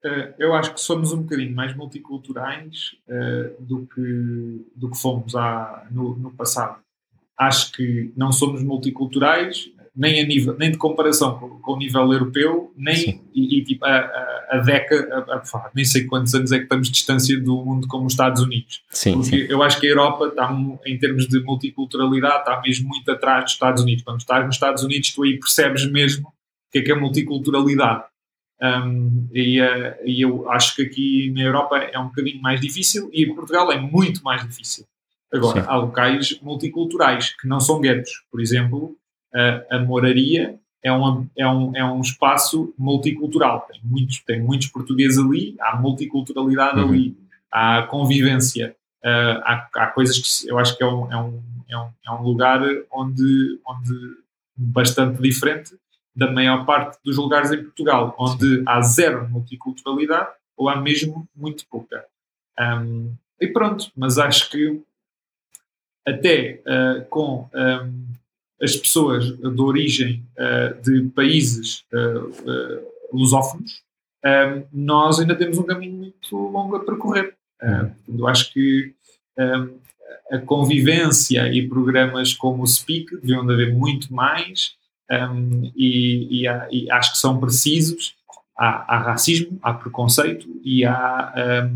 Uh, 0.04 0.34
eu 0.38 0.52
acho 0.52 0.74
que 0.74 0.80
somos 0.82 1.12
um 1.12 1.22
bocadinho 1.22 1.54
mais 1.54 1.74
multiculturais 1.74 2.94
uh, 3.08 3.56
do, 3.58 3.86
que, 3.86 4.66
do 4.76 4.90
que 4.90 4.98
fomos 4.98 5.34
há, 5.34 5.86
no, 5.90 6.14
no 6.14 6.30
passado. 6.30 6.78
Acho 7.38 7.72
que 7.72 8.12
não 8.16 8.32
somos 8.32 8.62
multiculturais, 8.62 9.70
nem, 9.96 10.20
a 10.20 10.26
nível, 10.26 10.54
nem 10.58 10.70
de 10.70 10.76
comparação 10.76 11.38
com, 11.38 11.48
com 11.60 11.72
o 11.72 11.78
nível 11.78 12.12
europeu, 12.12 12.72
nem 12.76 13.22
e, 13.34 13.58
e, 13.58 13.64
tipo, 13.64 13.84
a, 13.84 13.96
a, 13.96 14.46
a 14.52 14.58
década, 14.58 15.24
a, 15.28 15.36
a, 15.36 15.70
nem 15.74 15.84
sei 15.84 16.04
quantos 16.04 16.34
anos 16.34 16.52
é 16.52 16.58
que 16.58 16.64
estamos 16.64 16.88
de 16.88 16.92
distância 16.92 17.40
do 17.40 17.64
mundo 17.64 17.88
como 17.88 18.06
os 18.06 18.12
Estados 18.12 18.42
Unidos. 18.42 18.82
Sim, 18.90 19.14
Porque 19.14 19.46
sim. 19.46 19.46
eu 19.48 19.62
acho 19.62 19.80
que 19.80 19.86
a 19.86 19.90
Europa 19.90 20.26
está, 20.26 20.54
em 20.84 20.98
termos 20.98 21.26
de 21.26 21.40
multiculturalidade, 21.40 22.40
está 22.40 22.60
mesmo 22.60 22.88
muito 22.88 23.10
atrás 23.10 23.44
dos 23.44 23.52
Estados 23.54 23.82
Unidos. 23.82 24.04
Quando 24.04 24.20
estás 24.20 24.44
nos 24.44 24.54
Estados 24.54 24.82
Unidos, 24.82 25.12
tu 25.12 25.22
aí 25.22 25.38
percebes 25.38 25.90
mesmo 25.90 26.28
o 26.28 26.32
que 26.72 26.78
é 26.80 26.82
que 26.82 26.92
é 26.92 26.94
multiculturalidade. 26.94 28.04
Um, 28.60 29.28
e, 29.32 29.60
uh, 29.60 29.94
e 30.04 30.22
eu 30.22 30.50
acho 30.50 30.76
que 30.76 30.82
aqui 30.82 31.30
na 31.34 31.42
Europa 31.42 31.76
é 31.78 31.98
um 31.98 32.06
bocadinho 32.06 32.40
mais 32.40 32.60
difícil 32.60 33.10
e 33.12 33.24
em 33.24 33.34
Portugal 33.34 33.70
é 33.70 33.78
muito 33.78 34.22
mais 34.22 34.46
difícil. 34.46 34.84
Agora, 35.32 35.62
Sim. 35.62 35.68
há 35.68 35.76
locais 35.76 36.40
multiculturais 36.40 37.34
que 37.36 37.48
não 37.48 37.60
são 37.60 37.80
guetos. 37.80 38.10
Por 38.30 38.40
exemplo, 38.40 38.96
a, 39.36 39.76
a 39.76 39.78
moraria 39.78 40.58
é, 40.82 40.90
uma, 40.90 41.26
é, 41.36 41.46
um, 41.46 41.76
é 41.76 41.84
um 41.84 42.00
espaço 42.00 42.72
multicultural. 42.78 43.66
Tem 43.70 43.80
muitos, 43.84 44.20
tem 44.20 44.40
muitos 44.40 44.68
portugueses 44.68 45.18
ali, 45.18 45.56
há 45.60 45.76
multiculturalidade 45.76 46.80
uhum. 46.80 46.88
ali, 46.88 47.16
há 47.52 47.82
convivência, 47.82 48.74
uh, 49.04 49.42
há, 49.44 49.68
há 49.74 49.86
coisas 49.88 50.18
que 50.18 50.48
eu 50.50 50.58
acho 50.58 50.76
que 50.76 50.82
é 50.82 50.86
um, 50.86 51.12
é 51.12 51.16
um, 51.16 51.42
é 51.68 51.76
um, 51.76 51.88
é 52.06 52.10
um 52.12 52.22
lugar 52.22 52.60
onde, 52.90 53.60
onde 53.66 53.92
bastante 54.56 55.20
diferente 55.20 55.76
da 56.14 56.30
maior 56.30 56.64
parte 56.64 56.98
dos 57.04 57.16
lugares 57.18 57.52
em 57.52 57.62
Portugal, 57.62 58.14
onde 58.18 58.62
há 58.66 58.80
zero 58.80 59.28
multiculturalidade 59.28 60.30
ou 60.56 60.68
há 60.68 60.76
mesmo 60.76 61.28
muito 61.36 61.66
pouca. 61.68 62.06
Um, 62.58 63.12
e 63.38 63.48
pronto, 63.48 63.90
mas 63.94 64.16
acho 64.16 64.48
que 64.50 64.80
até 66.06 66.62
uh, 66.64 67.04
com 67.10 67.50
um, 67.52 68.06
as 68.62 68.76
pessoas 68.76 69.36
de 69.36 69.60
origem 69.60 70.24
uh, 70.38 70.82
de 70.82 71.08
países 71.10 71.84
uh, 71.92 72.20
uh, 72.20 72.86
lusófonos, 73.12 73.84
nós 74.72 75.20
ainda 75.20 75.36
temos 75.36 75.56
um 75.56 75.62
caminho 75.62 75.94
muito 75.98 76.36
longo 76.36 76.74
a 76.74 76.84
percorrer. 76.84 77.36
Eu 78.08 78.26
acho 78.26 78.52
que 78.52 78.92
a 80.32 80.38
convivência 80.38 81.46
e 81.52 81.68
programas 81.68 82.34
como 82.34 82.64
o 82.64 82.66
Speak 82.66 83.18
deviam 83.18 83.46
de 83.46 83.52
haver 83.52 83.72
muito 83.72 84.12
mais 84.12 84.72
e, 85.76 86.44
e, 86.44 86.46
e, 86.72 86.90
acho 86.90 87.12
que 87.12 87.18
são 87.18 87.38
precisos. 87.38 88.16
Há, 88.58 88.96
há 88.96 88.98
racismo, 88.98 89.60
há 89.62 89.72
preconceito 89.72 90.48
e, 90.64 90.84
há, 90.84 91.68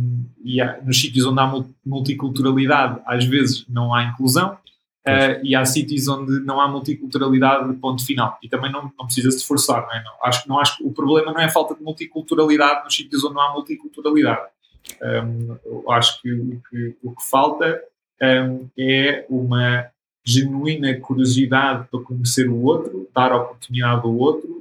e 0.42 0.60
há, 0.60 0.80
nos 0.82 1.00
sítios 1.00 1.26
onde 1.26 1.38
há 1.38 1.64
multiculturalidade, 1.86 3.00
às 3.06 3.24
vezes 3.24 3.64
não 3.68 3.94
há 3.94 4.06
inclusão 4.06 4.58
Uh, 5.06 5.40
e 5.42 5.54
há 5.54 5.64
sítios 5.64 6.06
onde 6.08 6.40
não 6.40 6.60
há 6.60 6.68
multiculturalidade 6.68 7.70
de 7.70 7.76
ponto 7.78 8.04
final. 8.04 8.38
E 8.42 8.48
também 8.48 8.70
não, 8.70 8.92
não 8.98 9.06
precisa 9.06 9.30
se 9.30 9.38
esforçar 9.38 9.86
não 9.86 9.94
é? 9.94 10.04
não, 10.04 10.12
acho, 10.22 10.48
não 10.48 10.60
acho 10.60 10.86
o 10.86 10.92
problema 10.92 11.32
não 11.32 11.40
é 11.40 11.46
a 11.46 11.50
falta 11.50 11.74
de 11.74 11.82
multiculturalidade 11.82 12.84
nos 12.84 12.94
sítios 12.94 13.24
onde 13.24 13.34
não 13.34 13.40
há 13.40 13.52
multiculturalidade. 13.52 14.48
Um, 15.02 15.90
acho 15.90 16.20
que 16.20 16.32
o 16.32 16.62
que, 16.68 16.96
o 17.02 17.14
que 17.14 17.30
falta 17.30 17.80
um, 18.22 18.68
é 18.78 19.24
uma 19.30 19.86
genuína 20.24 20.94
curiosidade 21.00 21.88
para 21.90 22.00
conhecer 22.00 22.48
o 22.48 22.62
outro, 22.62 23.08
dar 23.14 23.32
oportunidade 23.32 24.02
ao 24.04 24.14
outro, 24.14 24.60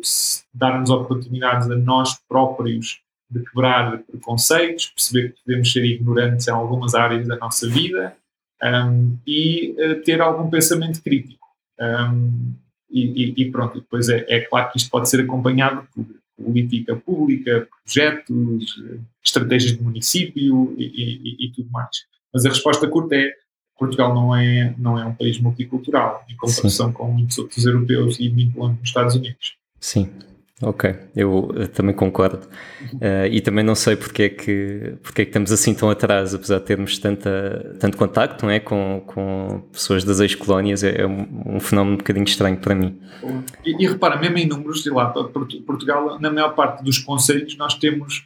dar-nos 0.53 0.89
oportunidades 0.89 1.69
a 1.69 1.75
nós 1.75 2.17
próprios 2.29 3.01
de 3.29 3.43
quebrar 3.43 3.99
preconceitos, 3.99 4.87
perceber 4.87 5.33
que 5.33 5.43
podemos 5.43 5.71
ser 5.71 5.83
ignorantes 5.83 6.47
em 6.47 6.51
algumas 6.51 6.95
áreas 6.95 7.27
da 7.27 7.35
nossa 7.35 7.67
vida 7.67 8.15
um, 8.63 9.17
e 9.25 9.75
uh, 9.77 10.01
ter 10.03 10.21
algum 10.21 10.49
pensamento 10.49 11.01
crítico. 11.01 11.47
Um, 11.79 12.53
e, 12.91 13.33
e, 13.37 13.51
pronto, 13.51 13.79
depois 13.79 14.09
é, 14.09 14.25
é, 14.27 14.41
claro 14.41 14.71
que 14.71 14.79
isto 14.79 14.89
pode 14.89 15.07
ser 15.09 15.21
acompanhado 15.21 15.87
por 15.93 16.05
política 16.35 16.95
pública, 16.95 17.67
projetos, 17.83 18.81
estratégias 19.23 19.77
de 19.77 19.83
município 19.83 20.73
e, 20.77 20.85
e, 20.85 21.45
e, 21.45 21.51
tudo 21.51 21.69
mais. 21.69 21.89
Mas 22.33 22.45
a 22.45 22.49
resposta 22.49 22.87
curta 22.87 23.15
é 23.15 23.31
Portugal 23.77 24.13
não 24.13 24.35
é, 24.35 24.73
não 24.77 24.97
é 24.99 25.05
um 25.05 25.13
país 25.13 25.39
multicultural 25.39 26.25
em 26.29 26.35
comparação 26.35 26.87
Sim. 26.87 26.93
com 26.93 27.11
muitos 27.11 27.37
outros 27.37 27.65
europeus 27.65 28.19
e 28.19 28.29
muito 28.29 28.57
longe 28.59 28.75
dos 28.77 28.89
Estados 28.89 29.15
Unidos. 29.15 29.55
Sim, 29.79 30.11
Ok, 30.61 30.93
eu, 31.15 31.53
eu 31.55 31.67
também 31.69 31.95
concordo. 31.95 32.45
Uh, 32.95 33.25
e 33.31 33.39
também 33.39 33.63
não 33.63 33.75
sei 33.75 33.95
porque 33.95 34.23
é, 34.23 34.29
que, 34.29 34.93
porque 35.01 35.21
é 35.21 35.25
que 35.25 35.29
estamos 35.29 35.53
assim 35.53 35.73
tão 35.73 35.89
atrás, 35.89 36.35
apesar 36.35 36.59
de 36.59 36.65
termos 36.65 36.97
tanta, 36.97 37.77
tanto 37.79 37.95
contacto 37.95 38.45
não 38.45 38.51
é? 38.51 38.59
com, 38.59 39.01
com 39.07 39.63
pessoas 39.71 40.03
das 40.03 40.19
ex-colónias, 40.19 40.83
é, 40.83 41.01
é 41.01 41.07
um, 41.07 41.55
um, 41.55 41.59
fenómeno 41.61 41.95
um 41.95 41.97
bocadinho 41.97 42.25
estranho 42.25 42.57
para 42.57 42.75
mim. 42.75 42.99
E, 43.65 43.83
e 43.83 43.87
repara, 43.87 44.17
mesmo 44.17 44.37
em 44.37 44.47
números, 44.47 44.83
de 44.83 44.89
lá, 44.89 45.07
Portugal, 45.65 46.19
na 46.19 46.29
maior 46.29 46.53
parte 46.53 46.83
dos 46.83 46.97
conselhos, 46.97 47.55
nós 47.55 47.75
temos 47.75 48.25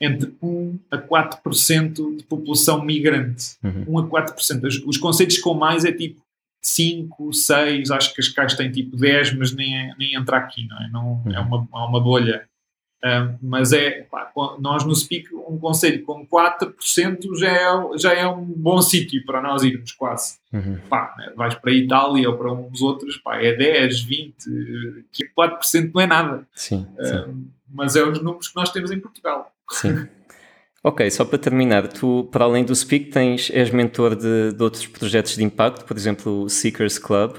entre 0.00 0.34
1 0.42 0.78
a 0.90 0.98
4% 0.98 2.16
de 2.16 2.24
população 2.24 2.84
migrante. 2.84 3.56
Uhum. 3.62 3.84
1 3.86 3.98
a 4.00 4.02
4%. 4.08 4.66
Os, 4.66 4.82
os 4.84 4.96
conselhos 4.96 5.38
com 5.38 5.54
mais 5.54 5.84
é 5.84 5.92
tipo 5.92 6.25
5, 6.66 7.32
6, 7.32 7.90
acho 7.92 8.12
que 8.12 8.20
as 8.20 8.28
caixas 8.28 8.58
têm 8.58 8.70
tipo 8.72 8.96
10, 8.96 9.34
mas 9.34 9.54
nem, 9.54 9.76
é, 9.76 9.94
nem 9.96 10.14
entra 10.14 10.38
aqui, 10.38 10.66
não 10.66 10.82
é? 10.82 10.88
Não, 10.88 11.22
é, 11.32 11.38
uma, 11.38 11.68
é 11.72 11.76
uma 11.76 12.00
bolha. 12.00 12.44
Um, 13.04 13.38
mas 13.40 13.72
é, 13.72 14.02
pá, 14.10 14.32
nós 14.58 14.84
no 14.84 14.94
Speak, 14.94 15.32
um 15.32 15.58
conselho 15.58 16.02
com 16.02 16.26
4% 16.26 17.38
já 17.38 17.48
é, 17.48 17.98
já 17.98 18.14
é 18.14 18.26
um 18.26 18.44
bom 18.44 18.82
sítio 18.82 19.24
para 19.24 19.40
nós 19.40 19.62
irmos, 19.62 19.92
quase. 19.92 20.38
Uhum. 20.52 20.78
Pá, 20.88 21.14
né? 21.16 21.32
vais 21.36 21.54
para 21.54 21.70
a 21.70 21.74
Itália 21.74 22.28
ou 22.28 22.36
para 22.36 22.52
uns 22.52 22.82
outros, 22.82 23.16
pá, 23.18 23.36
é 23.36 23.54
10, 23.54 24.00
20, 24.00 25.04
4% 25.38 25.90
não 25.94 26.00
é 26.00 26.06
nada. 26.06 26.48
Sim, 26.52 26.84
sim. 27.00 27.46
mas 27.70 27.94
é 27.94 28.02
os 28.02 28.20
números 28.20 28.48
que 28.48 28.56
nós 28.56 28.72
temos 28.72 28.90
em 28.90 28.98
Portugal. 28.98 29.52
Sim. 29.70 30.08
Ok, 30.86 31.10
só 31.10 31.24
para 31.24 31.36
terminar, 31.36 31.88
tu, 31.88 32.28
para 32.30 32.44
além 32.44 32.64
do 32.64 32.72
Speak, 32.72 33.06
tens, 33.06 33.50
és 33.52 33.70
mentor 33.72 34.14
de, 34.14 34.52
de 34.52 34.62
outros 34.62 34.86
projetos 34.86 35.34
de 35.34 35.42
impacto, 35.42 35.84
por 35.84 35.96
exemplo, 35.96 36.42
o 36.42 36.48
Seekers 36.48 36.96
Club. 36.96 37.38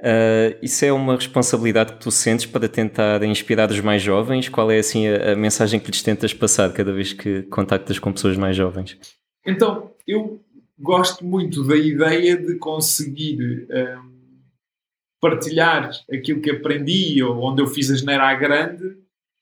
Uh, 0.00 0.58
isso 0.60 0.84
é 0.84 0.92
uma 0.92 1.14
responsabilidade 1.14 1.92
que 1.92 2.00
tu 2.00 2.10
sentes 2.10 2.46
para 2.46 2.68
tentar 2.68 3.22
inspirar 3.22 3.70
os 3.70 3.78
mais 3.78 4.02
jovens? 4.02 4.48
Qual 4.48 4.68
é 4.72 4.80
assim 4.80 5.06
a, 5.06 5.34
a, 5.34 5.36
mensagem 5.36 5.78
que 5.78 5.88
lhes 5.88 6.02
tentas 6.02 6.34
passar 6.34 6.72
cada 6.72 6.92
vez 6.92 7.12
que 7.12 7.42
contactas 7.42 7.96
com 8.00 8.12
pessoas 8.12 8.36
mais 8.36 8.56
jovens? 8.56 8.98
Então, 9.46 9.92
eu 10.04 10.40
gosto 10.76 11.24
muito 11.24 11.62
da 11.62 11.76
ideia 11.76 12.36
de 12.36 12.56
conseguir 12.56 13.68
um, 13.70 14.10
partilhar 15.20 15.92
aquilo 16.12 16.40
que 16.40 16.50
aprendi 16.50 17.22
ou 17.22 17.40
onde 17.40 17.62
eu 17.62 17.68
fiz 17.68 17.88
a 17.88 17.94
geneira 17.94 18.24
à 18.24 18.34
grande 18.34 18.98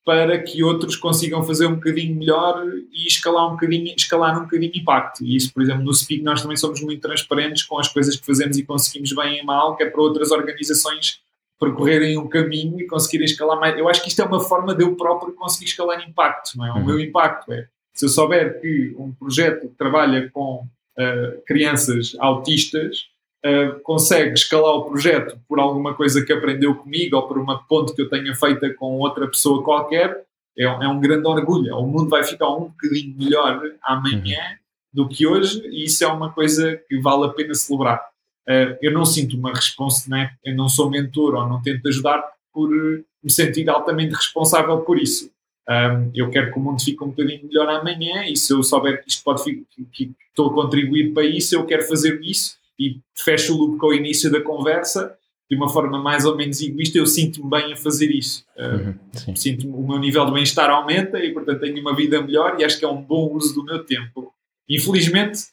para 0.08 0.42
que 0.42 0.64
outros 0.64 0.96
consigam 0.96 1.42
fazer 1.42 1.66
um 1.66 1.74
bocadinho 1.74 2.16
melhor 2.16 2.64
e 2.90 3.06
escalar 3.06 3.46
um 3.46 3.50
bocadinho, 3.50 3.94
escalar 3.94 4.38
um 4.38 4.44
bocadinho 4.44 4.72
impacto. 4.74 5.22
E 5.22 5.36
isso, 5.36 5.52
por 5.52 5.62
exemplo, 5.62 5.84
no 5.84 5.92
Speak 5.92 6.22
nós 6.22 6.40
também 6.40 6.56
somos 6.56 6.80
muito 6.80 7.02
transparentes 7.02 7.62
com 7.64 7.78
as 7.78 7.88
coisas 7.88 8.16
que 8.16 8.24
fazemos 8.24 8.56
e 8.56 8.64
conseguimos 8.64 9.12
bem 9.12 9.38
e 9.38 9.42
mal, 9.44 9.76
que 9.76 9.82
é 9.82 9.90
para 9.90 10.00
outras 10.00 10.30
organizações 10.30 11.20
percorrerem 11.60 12.16
um 12.16 12.26
caminho 12.26 12.80
e 12.80 12.86
conseguirem 12.86 13.26
escalar 13.26 13.60
mais. 13.60 13.78
Eu 13.78 13.86
acho 13.86 14.02
que 14.02 14.08
isto 14.08 14.22
é 14.22 14.24
uma 14.24 14.40
forma 14.40 14.74
de 14.74 14.82
eu 14.82 14.96
próprio 14.96 15.34
conseguir 15.34 15.66
escalar 15.66 16.02
impacto, 16.08 16.56
não 16.56 16.64
é? 16.64 16.72
O 16.72 16.76
uhum. 16.76 16.86
meu 16.86 17.00
impacto 17.00 17.52
é, 17.52 17.68
se 17.92 18.06
eu 18.06 18.08
souber 18.08 18.62
que 18.62 18.94
um 18.98 19.12
projeto 19.12 19.68
trabalha 19.76 20.30
com 20.30 20.64
uh, 20.64 21.42
crianças 21.46 22.16
autistas, 22.18 23.08
uh, 23.44 23.80
consegue 23.82 24.34
escalar 24.34 24.74
o 24.74 24.84
projeto 24.84 25.38
por 25.48 25.58
alguma 25.58 25.94
coisa 25.94 26.24
que 26.24 26.32
aprendeu 26.32 26.74
comigo 26.74 27.16
ou 27.16 27.26
por 27.26 27.38
uma 27.38 27.62
ponte 27.66 27.94
que 27.94 28.02
eu 28.02 28.08
tenha 28.08 28.34
feita 28.34 28.72
com 28.74 28.98
outra 28.98 29.26
pessoa 29.28 29.62
qualquer, 29.62 30.24
é, 30.58 30.64
é 30.64 30.88
um 30.88 31.00
grande 31.00 31.26
orgulho. 31.26 31.76
O 31.76 31.86
mundo 31.86 32.08
vai 32.08 32.24
ficar 32.24 32.48
um 32.48 32.68
bocadinho 32.68 33.16
melhor 33.16 33.62
amanhã 33.82 34.38
uhum. 34.38 34.56
do 34.92 35.08
que 35.08 35.26
hoje 35.26 35.62
e 35.66 35.84
isso 35.84 36.04
é 36.04 36.08
uma 36.08 36.32
coisa 36.32 36.76
que 36.88 37.00
vale 37.00 37.26
a 37.26 37.30
pena 37.30 37.54
celebrar. 37.54 38.00
Uh, 38.48 38.76
eu 38.80 38.92
não 38.92 39.04
sinto 39.04 39.36
uma 39.36 39.52
resposta, 39.52 40.08
né? 40.08 40.32
eu 40.42 40.54
não 40.56 40.68
sou 40.68 40.90
mentor 40.90 41.34
ou 41.34 41.46
não 41.46 41.60
tento 41.62 41.86
ajudar 41.88 42.24
por 42.52 42.70
me 42.70 43.30
sentir 43.30 43.68
altamente 43.68 44.14
responsável 44.14 44.80
por 44.80 44.98
isso. 44.98 45.30
Um, 45.68 46.10
eu 46.14 46.30
quero 46.30 46.50
que 46.50 46.58
o 46.58 46.62
mundo 46.62 46.82
fique 46.82 47.04
um 47.04 47.08
bocadinho 47.08 47.46
melhor 47.46 47.68
amanhã 47.68 48.24
e 48.24 48.34
se 48.34 48.54
eu 48.54 48.62
souber 48.62 49.02
que 49.02 49.10
isto 49.10 49.22
pode 49.22 49.44
que, 49.44 49.84
que 49.92 50.12
estou 50.30 50.50
a 50.50 50.54
contribuir 50.54 51.12
para 51.12 51.24
isso, 51.24 51.54
eu 51.54 51.66
quero 51.66 51.82
fazer 51.82 52.18
isso 52.22 52.57
e 52.78 53.00
fecho 53.14 53.54
o 53.54 53.58
loop 53.58 53.78
com 53.78 53.88
o 53.88 53.94
início 53.94 54.30
da 54.30 54.40
conversa 54.40 55.16
de 55.50 55.56
uma 55.56 55.68
forma 55.68 56.00
mais 56.00 56.26
ou 56.26 56.36
menos 56.36 56.60
egoísta, 56.60 56.98
eu 56.98 57.06
sinto-me 57.06 57.48
bem 57.48 57.72
a 57.72 57.76
fazer 57.76 58.10
isso. 58.10 58.44
Uh, 58.54 58.94
uhum, 59.26 59.36
sinto 59.36 59.66
o 59.66 59.88
meu 59.88 59.98
nível 59.98 60.26
de 60.26 60.32
bem-estar 60.32 60.68
aumenta 60.68 61.18
e, 61.18 61.32
portanto, 61.32 61.60
tenho 61.60 61.80
uma 61.80 61.96
vida 61.96 62.20
melhor 62.20 62.60
e 62.60 62.64
acho 62.64 62.78
que 62.78 62.84
é 62.84 62.88
um 62.88 63.00
bom 63.00 63.32
uso 63.32 63.54
do 63.54 63.64
meu 63.64 63.82
tempo. 63.82 64.32
Infelizmente, 64.68 65.44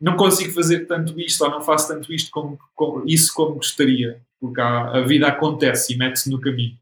não 0.00 0.16
consigo 0.16 0.50
fazer 0.52 0.86
tanto 0.86 1.20
isto 1.20 1.44
ou 1.44 1.50
não 1.50 1.60
faço 1.60 1.88
tanto 1.88 2.12
isto 2.14 2.30
como, 2.30 2.58
como 2.74 3.02
isso 3.06 3.34
como 3.34 3.56
gostaria, 3.56 4.22
porque 4.40 4.60
a, 4.60 4.96
a 4.96 5.00
vida 5.02 5.26
acontece 5.26 5.92
e 5.92 5.98
mete-se 5.98 6.30
no 6.30 6.40
caminho. 6.40 6.78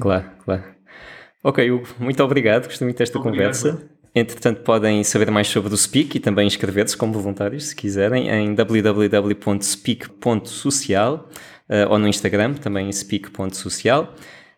Claro, 0.00 0.30
claro. 0.42 0.64
Ok, 1.44 1.70
Hugo, 1.70 1.88
muito 1.98 2.22
obrigado, 2.22 2.66
gostei 2.66 2.86
muito 2.86 2.96
desta 2.96 3.18
obrigado, 3.18 3.54
conversa. 3.54 3.91
Entretanto, 4.14 4.60
podem 4.60 5.02
saber 5.04 5.30
mais 5.30 5.48
sobre 5.48 5.72
o 5.72 5.76
Speak 5.76 6.16
e 6.16 6.20
também 6.20 6.46
inscrever-se 6.46 6.94
como 6.96 7.14
voluntários, 7.14 7.68
se 7.68 7.76
quiserem, 7.76 8.28
em 8.28 8.54
www.speak.social 8.54 11.28
eh, 11.68 11.86
ou 11.88 11.98
no 11.98 12.06
Instagram, 12.06 12.54
também 12.54 12.92
speak.social. 12.92 14.14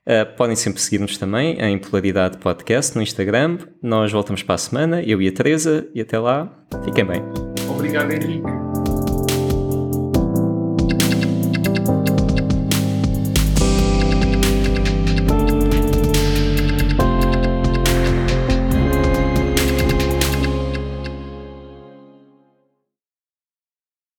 Uh, 0.07 0.37
podem 0.37 0.55
sempre 0.55 0.83
seguir-nos 0.83 1.17
também 1.17 1.59
em 1.63 1.79
Polaridade 1.79 2.37
Podcast 2.37 2.95
no 2.95 3.03
Instagram. 3.03 3.57
Nós 3.81 4.13
voltamos 4.13 4.43
para 4.43 4.57
a 4.57 4.59
semana, 4.59 5.03
eu 5.03 5.23
e 5.23 5.29
a 5.29 5.33
Teresa, 5.33 5.89
e 5.95 6.03
até 6.03 6.19
lá, 6.19 6.53
fiquem 6.85 7.07
bem. 7.07 7.23
Obrigado, 7.71 8.13
Henrique. 8.13 8.64